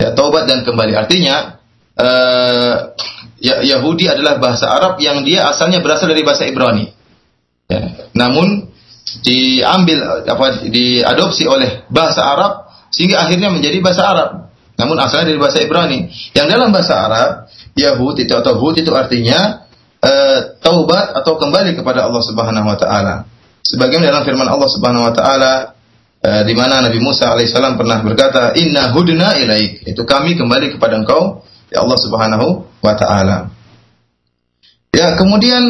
[0.00, 1.60] Ya, taubat dan kembali artinya
[2.00, 2.96] uh,
[3.40, 6.86] ya, Yahudi adalah bahasa Arab yang dia asalnya berasal dari bahasa Ibrani.
[7.66, 7.80] Ya.
[8.12, 8.68] Namun
[9.24, 14.30] diambil apa diadopsi oleh bahasa Arab sehingga akhirnya menjadi bahasa Arab.
[14.76, 16.08] Namun asalnya dari bahasa Ibrani.
[16.36, 17.30] Yang dalam bahasa Arab
[17.74, 19.66] Yahud itu atau Hud itu artinya
[20.04, 23.14] uh, taubat atau kembali kepada Allah Subhanahu wa taala.
[23.64, 25.52] Sebagaimana dalam firman Allah Subhanahu wa taala
[26.24, 31.00] uh, di mana Nabi Musa alaihissalam pernah berkata, "Inna hudna ilaik." Itu kami kembali kepada
[31.00, 32.46] engkau ya Allah Subhanahu
[32.82, 33.50] wa taala.
[34.90, 35.62] Ya, kemudian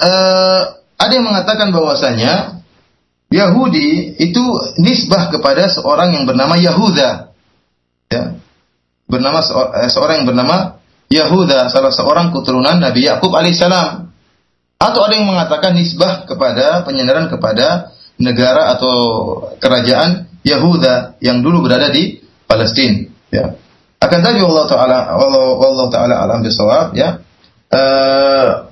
[0.00, 0.60] uh,
[0.96, 2.64] ada yang mengatakan bahwasanya
[3.28, 4.42] Yahudi itu
[4.80, 7.36] nisbah kepada seorang yang bernama Yahuda.
[8.08, 8.38] Ya.
[9.06, 9.38] Bernama
[9.82, 10.80] eh, seorang yang bernama
[11.12, 14.08] Yahuda, salah seorang keturunan Nabi Yakub alaihissalam.
[14.76, 18.94] Atau ada yang mengatakan nisbah kepada penyandaran kepada negara atau
[19.60, 23.10] kerajaan Yahuda yang dulu berada di Palestina.
[23.30, 23.58] Ya.
[23.96, 27.20] Akan tadi Allah taala Allah Allah taala alam bisawab ya.
[27.72, 28.66] Uh,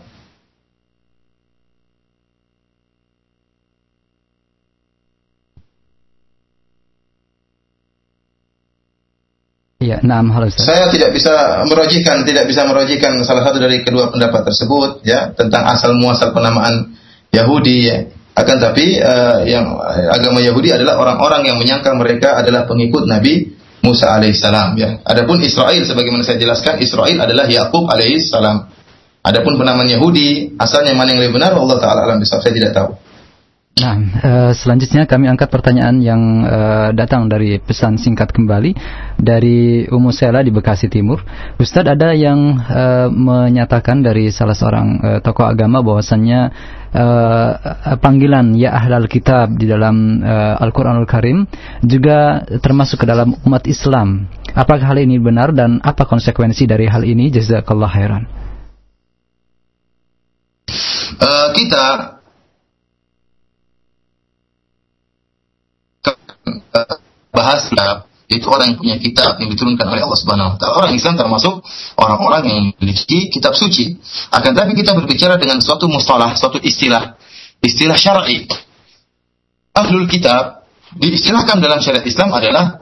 [9.84, 10.32] Ya, enam.
[10.48, 15.60] Saya tidak bisa merojikan, tidak bisa merojikan salah satu dari kedua pendapat tersebut, ya, tentang
[15.68, 16.96] asal muasal penamaan
[17.28, 17.78] Yahudi.
[17.84, 18.08] Ya.
[18.32, 19.76] Akan tapi uh, yang
[20.08, 23.52] agama Yahudi adalah orang-orang yang menyangka mereka adalah pengikut Nabi
[23.84, 25.04] Musa alaihissalam ya.
[25.04, 28.72] Adapun Israel sebagaimana saya jelaskan Israel adalah Yakub alaihissalam.
[29.24, 33.03] Adapun penamaan Yahudi asalnya mana yang lebih benar Allah taala alam bisa saya tidak tahu.
[33.74, 38.70] Nah, uh, selanjutnya kami angkat pertanyaan yang uh, datang dari pesan singkat kembali
[39.18, 41.18] dari Umu Sela di Bekasi Timur.
[41.58, 46.40] Ustadz ada yang uh, menyatakan dari salah seorang tokoh agama bahwasannya
[46.94, 47.50] uh,
[47.98, 51.42] panggilan ya ahlal kitab di dalam uh, Al-Qur'anul Karim
[51.82, 54.30] juga termasuk ke dalam umat Islam.
[54.54, 57.26] Apakah hal ini benar dan apa konsekuensi dari hal ini?
[57.26, 58.22] Jazakallah khairan.
[61.18, 62.14] Uh, kita
[67.44, 70.74] bahasa itu orang yang punya kitab yang diturunkan oleh Allah Subhanahu wa taala.
[70.80, 71.60] Orang Islam termasuk
[72.00, 74.00] orang-orang yang memiliki kitab suci.
[74.32, 77.20] Akan tapi kita berbicara dengan suatu mustalah, suatu istilah,
[77.60, 78.48] istilah syar'i.
[79.76, 80.64] Ahlul kitab
[80.96, 82.80] diistilahkan dalam syariat Islam adalah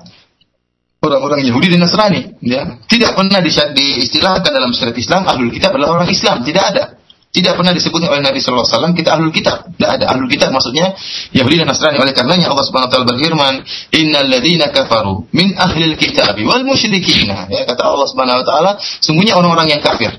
[1.02, 2.78] orang-orang Yahudi dan Nasrani, ya.
[2.86, 7.01] Tidak pernah diistilahkan dalam syariat Islam ahlul kitab adalah orang Islam, tidak ada.
[7.32, 9.64] Tidak pernah disebutnya oleh Nabi Sallallahu Alaihi Wasallam kita ahlul kitab.
[9.72, 10.92] Tidak ada ahlul kitab maksudnya
[11.32, 11.96] Yahudi dan Nasrani.
[11.96, 13.54] Oleh karenanya Allah Subhanahu Wa Taala berfirman,
[13.96, 17.32] Innal ladina kafaru min ahlil kitab wal musyrikin.
[17.48, 18.70] Ya, kata Allah Subhanahu Wa Taala,
[19.00, 20.12] sungguhnya orang-orang yang kafir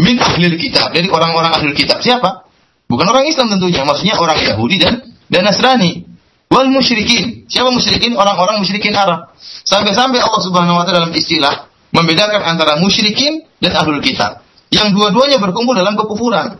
[0.00, 2.48] min ahlil kitab dari orang-orang ahlul kitab siapa?
[2.88, 6.08] Bukan orang Islam tentunya, maksudnya orang Yahudi dan dan Nasrani.
[6.48, 7.44] Wal musyrikin.
[7.50, 8.16] Siapa musyrikin?
[8.16, 9.36] Orang-orang musyrikin Arab.
[9.68, 15.38] Sampai-sampai Allah Subhanahu wa taala dalam istilah membedakan antara musyrikin dan ahlul kitab yang dua-duanya
[15.38, 16.58] berkumpul dalam kekufuran.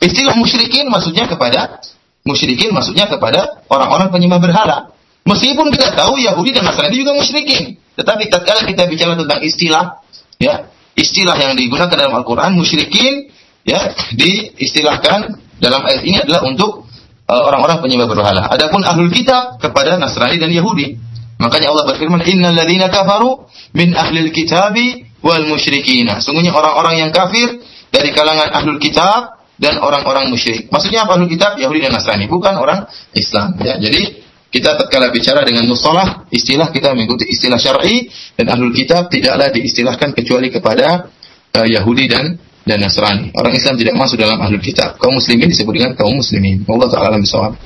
[0.00, 1.80] Istilah musyrikin maksudnya kepada
[2.24, 4.92] musyrikin maksudnya kepada orang-orang penyembah berhala.
[5.24, 10.04] Meskipun kita tahu Yahudi dan Nasrani juga musyrikin, tetapi tatkala kita bicara tentang istilah
[10.36, 13.32] ya, istilah yang digunakan dalam Al-Qur'an musyrikin
[13.64, 16.84] ya diistilahkan dalam ayat ini adalah untuk
[17.24, 18.42] uh, orang-orang penyembah berhala.
[18.52, 21.00] Adapun ahlul kitab kepada Nasrani dan Yahudi.
[21.40, 26.20] Makanya Allah berfirman, "Innal ladzina kafaru min ahlil kitabi wal musyrikina.
[26.20, 30.68] Sungguhnya orang-orang yang kafir dari kalangan ahlul kitab dan orang-orang musyrik.
[30.68, 31.56] Maksudnya apa ahlul kitab?
[31.56, 32.84] Yahudi dan Nasrani, bukan orang
[33.16, 33.56] Islam.
[33.64, 34.20] Ya, jadi
[34.52, 38.06] kita tatkala bicara dengan mustalah, istilah kita mengikuti istilah syar'i
[38.38, 41.10] dan ahlul kitab tidaklah diistilahkan kecuali kepada
[41.56, 43.32] uh, Yahudi dan dan Nasrani.
[43.36, 44.96] Orang Islam tidak masuk dalam ahlul kitab.
[44.96, 46.64] Kaum muslimin disebut dengan kaum muslimin.
[46.68, 47.56] Allah taala bisawab.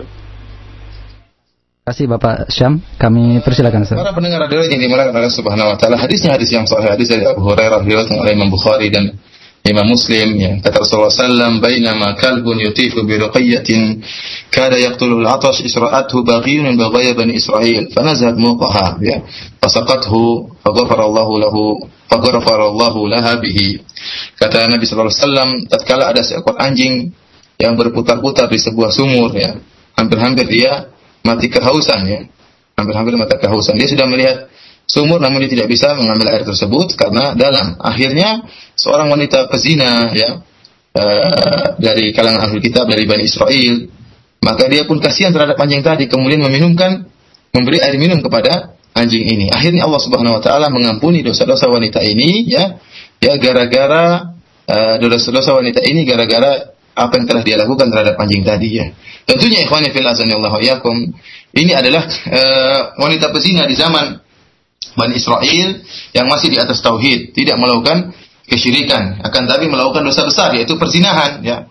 [1.83, 5.99] Terima kasih Bapak Syam, kami persilakan Para pendengar radio yang dimulakan oleh Subhanahu wa taala,
[5.99, 9.19] hadisnya hadis yang sahih, hadis dari Abu Hurairah riwayatkan oleh Imam Bukhari dan
[9.63, 14.03] Imam Muslim ya kata Rasulullah sallam bainama kalbun yutifu bi ruqiyatin
[14.51, 19.23] kada yaqtulu al-atash isra'athu baghiyun baghaya bani Israil fanazat muqaha ya
[19.63, 21.79] fasaqathu faghfara Allah lahu
[22.11, 23.79] faghfara Allah laha bihi.
[24.35, 27.15] Kata Nabi sallallahu alaihi wasallam tatkala ada seekor anjing
[27.55, 29.63] yang berputar-putar di sebuah sumur ya
[29.95, 30.91] hampir-hampir dia
[31.23, 32.19] mati kehausan ya
[32.75, 33.79] hampir-hampir mati kehausan.
[33.79, 34.51] Dia sudah melihat
[34.83, 37.79] sumur namun dia tidak bisa mengambil air tersebut karena dalam.
[37.79, 38.43] Akhirnya
[38.75, 40.43] seorang wanita pezina ya
[40.95, 43.87] uh, dari kalangan ahli kitab dari Bani Israel,
[44.43, 47.07] maka dia pun kasihan terhadap anjing tadi kemudian meminumkan
[47.53, 49.49] memberi air minum kepada anjing ini.
[49.49, 52.77] Akhirnya Allah Subhanahu wa taala mengampuni dosa-dosa wanita ini ya
[53.23, 54.35] ya gara-gara
[54.67, 58.85] uh, dosa-dosa wanita ini gara-gara apa yang telah dia lakukan terhadap anjing tadi ya.
[59.25, 60.59] Tentunya ikhwan fillah azanillahu
[61.53, 64.22] ini adalah uh, wanita pezina di zaman
[64.93, 65.81] Bani Israel
[66.13, 68.13] yang masih di atas tauhid, tidak melakukan
[68.47, 71.67] kesyirikan, akan tapi melakukan dosa besar yaitu perzinahan ya.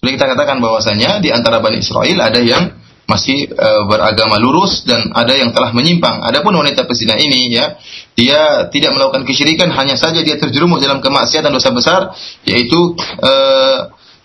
[0.00, 5.12] Sudah kita katakan bahwasanya di antara Bani Israel ada yang masih e, beragama lurus dan
[5.12, 6.24] ada yang telah menyimpang.
[6.24, 7.76] Adapun wanita pezina ini ya,
[8.16, 12.00] dia tidak melakukan kesyirikan, hanya saja dia terjerumus dalam kemaksiatan dosa besar
[12.48, 13.32] yaitu e,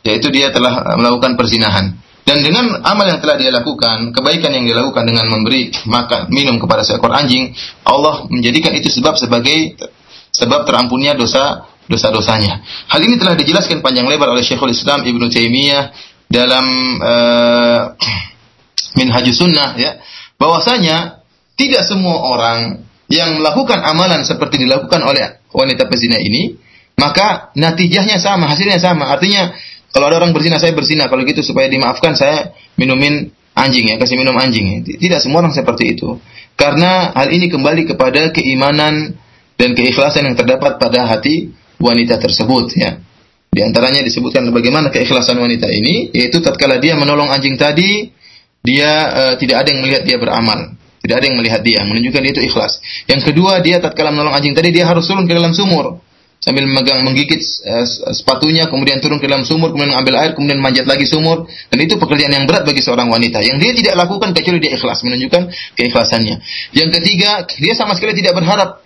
[0.07, 1.99] yaitu dia telah melakukan perzinahan.
[2.29, 6.61] Dan dengan amal yang telah dia lakukan, kebaikan yang dia lakukan dengan memberi makan minum
[6.61, 9.73] kepada seekor anjing, Allah menjadikan itu sebab sebagai
[10.29, 12.61] sebab terampunnya dosa dosa-dosanya.
[12.85, 15.89] Hal ini telah dijelaskan panjang lebar oleh Syekhul Islam Ibnu Taimiyah
[16.29, 16.65] dalam
[17.01, 17.81] uh,
[19.01, 19.97] Minhajus Sunnah ya,
[20.37, 21.25] bahwasanya
[21.57, 26.53] tidak semua orang yang melakukan amalan seperti dilakukan oleh wanita pezina ini,
[26.93, 29.09] maka natijahnya sama, hasilnya sama.
[29.09, 29.49] Artinya
[29.89, 31.09] kalau ada orang berzina, saya berzina.
[31.09, 34.85] Kalau gitu supaya dimaafkan, saya minumin anjing ya, kasih minum anjing.
[34.85, 34.95] Ya.
[34.97, 36.21] Tidak semua orang seperti itu.
[36.53, 39.17] Karena hal ini kembali kepada keimanan
[39.57, 41.51] dan keikhlasan yang terdapat pada hati
[41.81, 42.99] wanita tersebut ya.
[43.49, 48.13] Di antaranya disebutkan bagaimana keikhlasan wanita ini, yaitu tatkala dia menolong anjing tadi,
[48.61, 50.77] dia uh, tidak ada yang melihat dia beramal.
[50.99, 52.77] Tidak ada yang melihat dia, menunjukkan dia itu ikhlas.
[53.09, 55.97] Yang kedua, dia tatkala menolong anjing tadi, dia harus turun ke dalam sumur
[56.39, 57.83] sambil memegang menggigit uh,
[58.15, 61.45] sepatunya kemudian turun ke dalam sumur kemudian mengambil air kemudian manjat lagi sumur.
[61.67, 63.43] Dan itu pekerjaan yang berat bagi seorang wanita.
[63.43, 65.41] Yang dia tidak lakukan kecuali dia ikhlas menunjukkan
[65.75, 66.35] keikhlasannya.
[66.71, 68.79] Yang ketiga dia sama sekali tidak berharap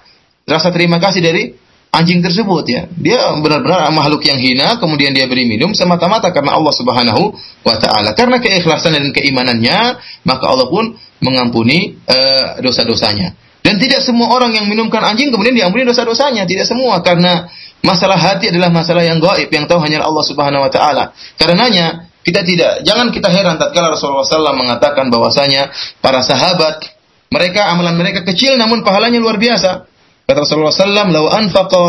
[0.50, 1.54] rasa terima kasih dari
[1.94, 2.90] anjing tersebut ya.
[2.90, 8.18] Dia benar-benar makhluk yang hina kemudian dia beri minum semata-mata karena Allah Subhanahu wa taala.
[8.18, 14.68] Karena keikhlasan dan keimanannya maka Allah pun mengampuni uh, dosa-dosanya dan tidak semua orang yang
[14.68, 16.44] minumkan anjing kemudian diampuni dosa-dosanya.
[16.44, 17.48] Tidak semua karena
[17.80, 21.15] masalah hati adalah masalah yang gaib yang tahu hanya Allah Subhanahu wa taala.
[21.40, 25.72] Karenanya kita tidak jangan kita heran tatkala Rasulullah SAW mengatakan bahwasanya
[26.03, 26.91] para sahabat
[27.31, 29.88] mereka amalan mereka kecil namun pahalanya luar biasa.
[30.23, 31.84] Kata Rasulullah SAW, "Lau anfaqa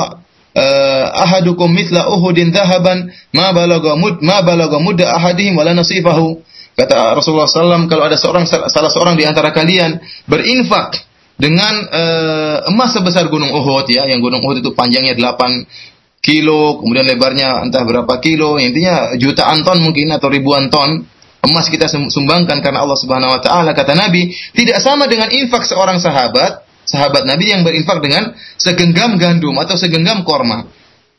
[0.58, 6.42] uh, ahadukum mithla Uhudin dhahaban ma balagha mud ma balagha mudda ahadihim wala nasifahu."
[6.74, 12.94] Kata Rasulullah SAW, kalau ada seorang salah seorang di antara kalian berinfak dengan uh, emas
[12.94, 18.14] sebesar gunung Uhud ya, yang gunung Uhud itu panjangnya 8 kilo, kemudian lebarnya entah berapa
[18.22, 21.04] kilo, intinya jutaan ton mungkin atau ribuan ton
[21.44, 23.76] emas kita sumbangkan karena Allah Subhanahu wa taala.
[23.76, 29.52] Kata Nabi tidak sama dengan infak seorang sahabat sahabat Nabi yang berinfak dengan segenggam gandum
[29.60, 30.64] atau segenggam korma.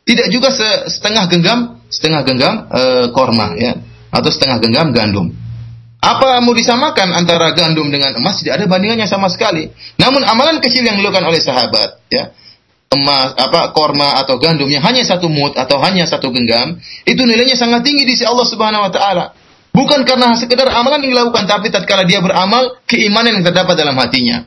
[0.06, 0.50] Tidak juga
[0.90, 2.82] setengah genggam setengah genggam e,
[3.14, 3.78] korma ya
[4.10, 5.34] atau setengah genggam gandum
[6.06, 8.38] apa mau disamakan antara gandum dengan emas?
[8.38, 9.74] Tidak ada bandingannya sama sekali.
[9.98, 12.30] Namun amalan kecil yang dilakukan oleh sahabat, ya,
[12.94, 16.78] emas, apa korma atau gandum yang hanya satu mut atau hanya satu genggam,
[17.10, 19.26] itu nilainya sangat tinggi di sisi Allah Subhanahu Wa Taala.
[19.74, 24.46] Bukan karena sekedar amalan yang dilakukan, tapi tatkala dia beramal, keimanan yang terdapat dalam hatinya.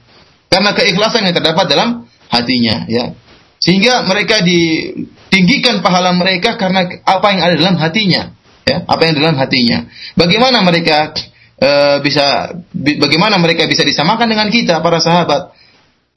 [0.48, 3.12] Karena keikhlasan yang terdapat dalam hatinya, ya.
[3.58, 8.32] Sehingga mereka ditinggikan pahala mereka karena apa yang ada dalam hatinya,
[8.64, 9.84] ya, apa yang dalam hatinya.
[10.16, 11.12] Bagaimana mereka
[11.58, 11.70] e,
[12.02, 15.54] bisa bagaimana mereka bisa disamakan dengan kita para sahabat.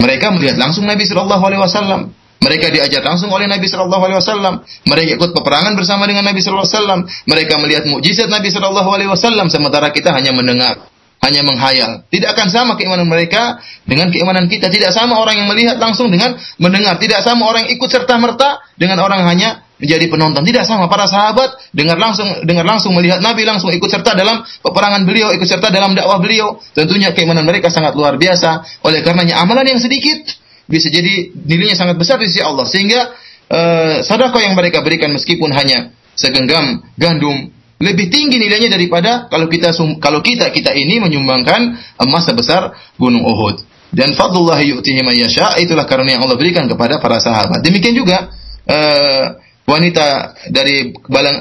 [0.01, 2.01] Mereka melihat langsung Nabi Shallallahu Alaihi Wasallam.
[2.41, 4.65] Mereka diajar langsung oleh Nabi Shallallahu Alaihi Wasallam.
[4.89, 6.99] Mereka ikut peperangan bersama dengan Nabi Shallallahu Alaihi Wasallam.
[7.29, 9.53] Mereka melihat mukjizat Nabi Shallallahu Alaihi Wasallam.
[9.53, 10.89] Sementara kita hanya mendengar,
[11.21, 12.01] hanya menghayal.
[12.09, 14.73] Tidak akan sama keimanan mereka dengan keimanan kita.
[14.73, 16.97] Tidak sama orang yang melihat langsung dengan mendengar.
[16.97, 20.45] Tidak sama orang yang ikut serta merta dengan orang hanya menjadi penonton.
[20.45, 25.01] Tidak sama para sahabat dengar langsung dengar langsung melihat Nabi langsung ikut serta dalam peperangan
[25.03, 26.61] beliau, ikut serta dalam dakwah beliau.
[26.77, 28.81] Tentunya keimanan mereka sangat luar biasa.
[28.85, 30.21] Oleh karenanya amalan yang sedikit
[30.69, 32.63] bisa jadi nilainya sangat besar di sisi Allah.
[32.69, 32.99] Sehingga
[33.49, 37.49] uh, sedekah yang mereka berikan meskipun hanya segenggam gandum
[37.81, 43.65] lebih tinggi nilainya daripada kalau kita kalau kita kita ini menyumbangkan emas sebesar gunung Uhud.
[43.91, 47.59] Dan fadlullah yu'tihi man yasha, itulah karunia yang Allah berikan kepada para sahabat.
[47.59, 48.31] Demikian juga
[48.63, 49.35] uh,
[49.71, 50.91] wanita dari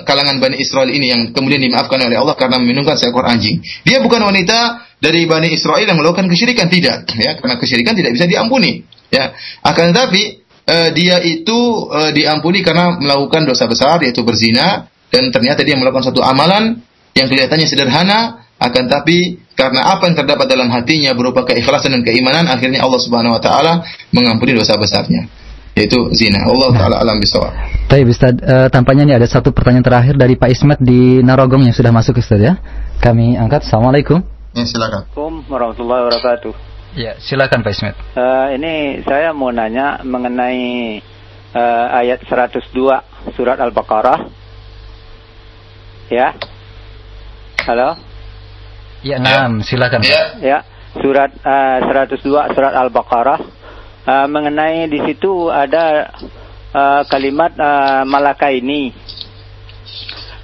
[0.07, 3.59] kalangan Bani Israel ini yang kemudian dimaafkan oleh Allah karena meminumkan seekor anjing.
[3.83, 8.31] Dia bukan wanita dari Bani Israel yang melakukan kesyirikan tidak, ya, karena kesyirikan tidak bisa
[8.31, 9.35] diampuni, ya.
[9.67, 11.59] Akan tetapi uh, dia itu
[11.91, 16.79] uh, diampuni karena melakukan dosa besar yaitu berzina dan ternyata dia melakukan satu amalan
[17.19, 22.47] yang kelihatannya sederhana akan tapi karena apa yang terdapat dalam hatinya berupa keikhlasan dan keimanan
[22.47, 23.83] akhirnya Allah Subhanahu wa taala
[24.13, 25.27] mengampuni dosa besarnya
[25.75, 26.43] yaitu zina.
[26.47, 27.53] Allah taala alam bisawab.
[27.91, 31.75] Baik Ustaz, uh, tampaknya ini ada satu pertanyaan terakhir dari Pak Ismet di Narogong yang
[31.75, 32.59] sudah masuk Ustaz ya.
[33.03, 33.67] Kami angkat.
[33.67, 34.23] Assalamualaikum.
[34.55, 35.07] Ya, silakan.
[35.11, 36.53] Assalamualaikum warahmatullahi wabarakatuh.
[36.99, 37.95] Ya, silakan Pak Ismet.
[38.19, 40.99] Uh, ini saya mau nanya mengenai
[41.55, 44.27] uh, ayat 102 surat Al-Baqarah.
[46.11, 46.35] Ya.
[47.63, 47.95] Halo?
[49.07, 50.03] Ya, enam, silakan.
[50.03, 50.23] Ya.
[50.43, 50.59] ya,
[50.99, 53.60] surat uh, 102 surat Al-Baqarah
[54.07, 56.09] uh, mengenai di situ ada
[56.73, 58.93] uh, kalimat uh, malaka ini.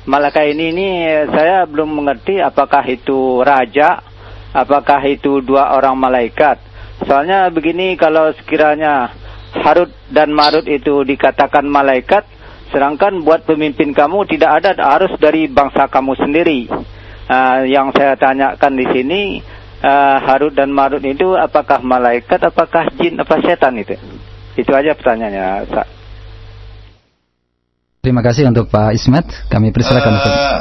[0.07, 0.89] Malaka ini ini
[1.35, 3.99] saya belum mengerti apakah itu raja,
[4.55, 6.63] apakah itu dua orang malaikat.
[7.05, 9.13] Soalnya begini kalau sekiranya
[9.57, 12.23] Harut dan Marut itu dikatakan malaikat,
[12.71, 16.61] sedangkan buat pemimpin kamu tidak ada harus dari bangsa kamu sendiri.
[17.31, 19.23] uh, yang saya tanyakan di sini
[19.83, 23.97] uh, Harut dan Marut itu apakah malaikat, apakah jin, apa setan itu?
[24.57, 25.69] Itu aja pertanyaannya.
[28.01, 29.27] Terima kasih untuk Pak Ismet.
[29.51, 30.13] Kami persilakan.
[30.17, 30.59] Uh,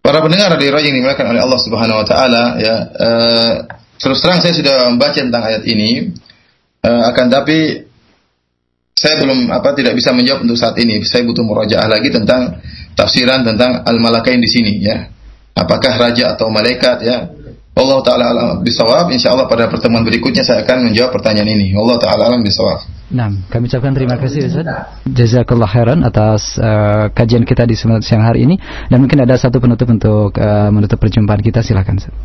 [0.00, 3.52] para pendengar di yang dimuliakan oleh Allah Subhanahu Wa Taala, ya uh,
[4.00, 6.16] terus terang saya sudah membaca tentang ayat ini,
[6.82, 7.86] uh, akan tapi
[8.96, 11.04] saya belum apa tidak bisa menjawab untuk saat ini.
[11.04, 12.64] Saya butuh murajaah lagi tentang
[12.96, 15.15] tafsiran tentang al-malakain di sini ya
[15.56, 17.32] apakah raja atau malaikat ya.
[17.76, 19.12] Allah taala alam bisawab.
[19.12, 21.76] Insyaallah pada pertemuan berikutnya saya akan menjawab pertanyaan ini.
[21.76, 22.88] Allah taala alam bisawab.
[23.12, 24.66] Nah, kami ucapkan terima kasih Ustaz.
[25.04, 28.56] Jazakallah khairan atas uh, kajian kita di siang hari ini
[28.88, 32.16] dan mungkin ada satu penutup untuk uh, menutup perjumpaan kita silakan Ustaz.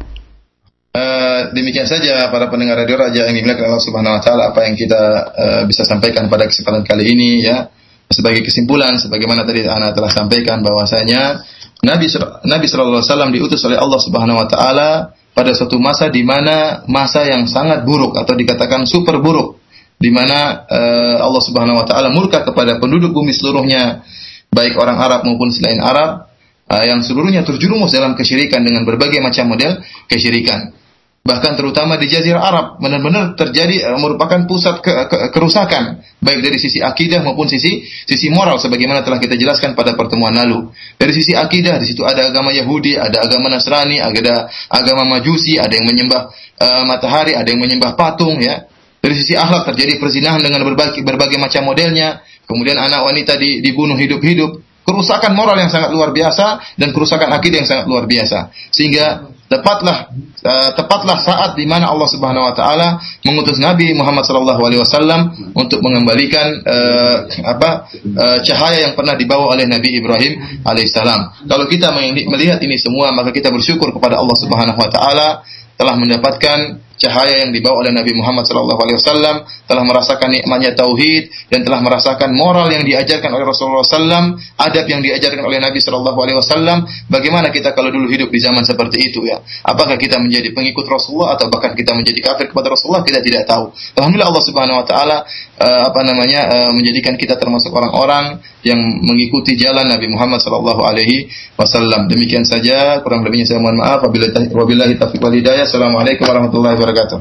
[0.91, 4.75] Uh, demikian saja para pendengar radio Raja yang dimuliakan Allah Subhanahu wa taala apa yang
[4.79, 5.01] kita
[5.35, 7.67] uh, bisa sampaikan pada kesempatan kali ini ya.
[8.11, 11.41] Sebagai kesimpulan sebagaimana tadi Ana telah sampaikan bahwasanya
[11.81, 12.11] Nabi
[12.45, 14.89] Nabi Shallallahu Alaihi Wasallam diutus oleh Allah Subhanahu Wa Taala
[15.31, 19.57] pada suatu masa di mana masa yang sangat buruk atau dikatakan super buruk,
[19.95, 24.03] di mana uh, Allah Subhanahu Wa Taala murka kepada penduduk bumi seluruhnya,
[24.51, 26.27] baik orang Arab maupun selain Arab,
[26.67, 29.81] uh, yang seluruhnya terjerumus dalam kesyirikan dengan berbagai macam model
[30.11, 30.75] kesyirikan
[31.21, 36.57] bahkan terutama di Jazirah Arab benar-benar terjadi uh, merupakan pusat ke, ke, kerusakan baik dari
[36.57, 40.73] sisi akidah maupun sisi sisi moral sebagaimana telah kita jelaskan pada pertemuan lalu.
[40.97, 45.69] Dari sisi akidah di situ ada agama Yahudi, ada agama Nasrani, ada agama Majusi, ada
[45.69, 48.65] yang menyembah uh, matahari, ada yang menyembah patung ya.
[49.01, 52.21] Dari sisi akhlak terjadi perzinahan dengan berbagai berbagai macam modelnya.
[52.49, 57.63] Kemudian anak wanita di, dibunuh hidup-hidup kerusakan moral yang sangat luar biasa dan kerusakan akidah
[57.63, 58.51] yang sangat luar biasa.
[58.73, 60.07] Sehingga tepatlah
[60.47, 65.51] uh, tepatlah saat di mana Allah Subhanahu wa taala mengutus Nabi Muhammad sallallahu alaihi wasallam
[65.51, 71.51] untuk mengembalikan uh, apa uh, cahaya yang pernah dibawa oleh Nabi Ibrahim alaihissalam.
[71.51, 71.91] Kalau kita
[72.31, 75.27] melihat ini semua maka kita bersyukur kepada Allah Subhanahu wa taala
[75.75, 81.81] telah mendapatkan cahaya yang dibawa oleh Nabi Muhammad SAW telah merasakan nikmatnya tauhid dan telah
[81.81, 86.85] merasakan moral yang diajarkan oleh Rasulullah SAW, adab yang diajarkan oleh Nabi SAW.
[87.09, 89.41] Bagaimana kita kalau dulu hidup di zaman seperti itu ya?
[89.65, 93.01] Apakah kita menjadi pengikut Rasulullah atau bahkan kita menjadi kafir kepada Rasulullah?
[93.01, 93.73] Kita tidak tahu.
[93.97, 95.17] Alhamdulillah Allah Subhanahu Wa Taala
[95.57, 101.25] uh, apa namanya uh, menjadikan kita termasuk orang-orang yang mengikuti jalan Nabi Muhammad sallallahu alaihi
[101.57, 102.05] wasallam.
[102.05, 104.05] Demikian saja, kurang lebihnya saya mohon maaf.
[104.05, 105.21] Wabillahi taufiq.
[105.21, 107.19] Assalamualaikum warahmatullahi wabarakatuh.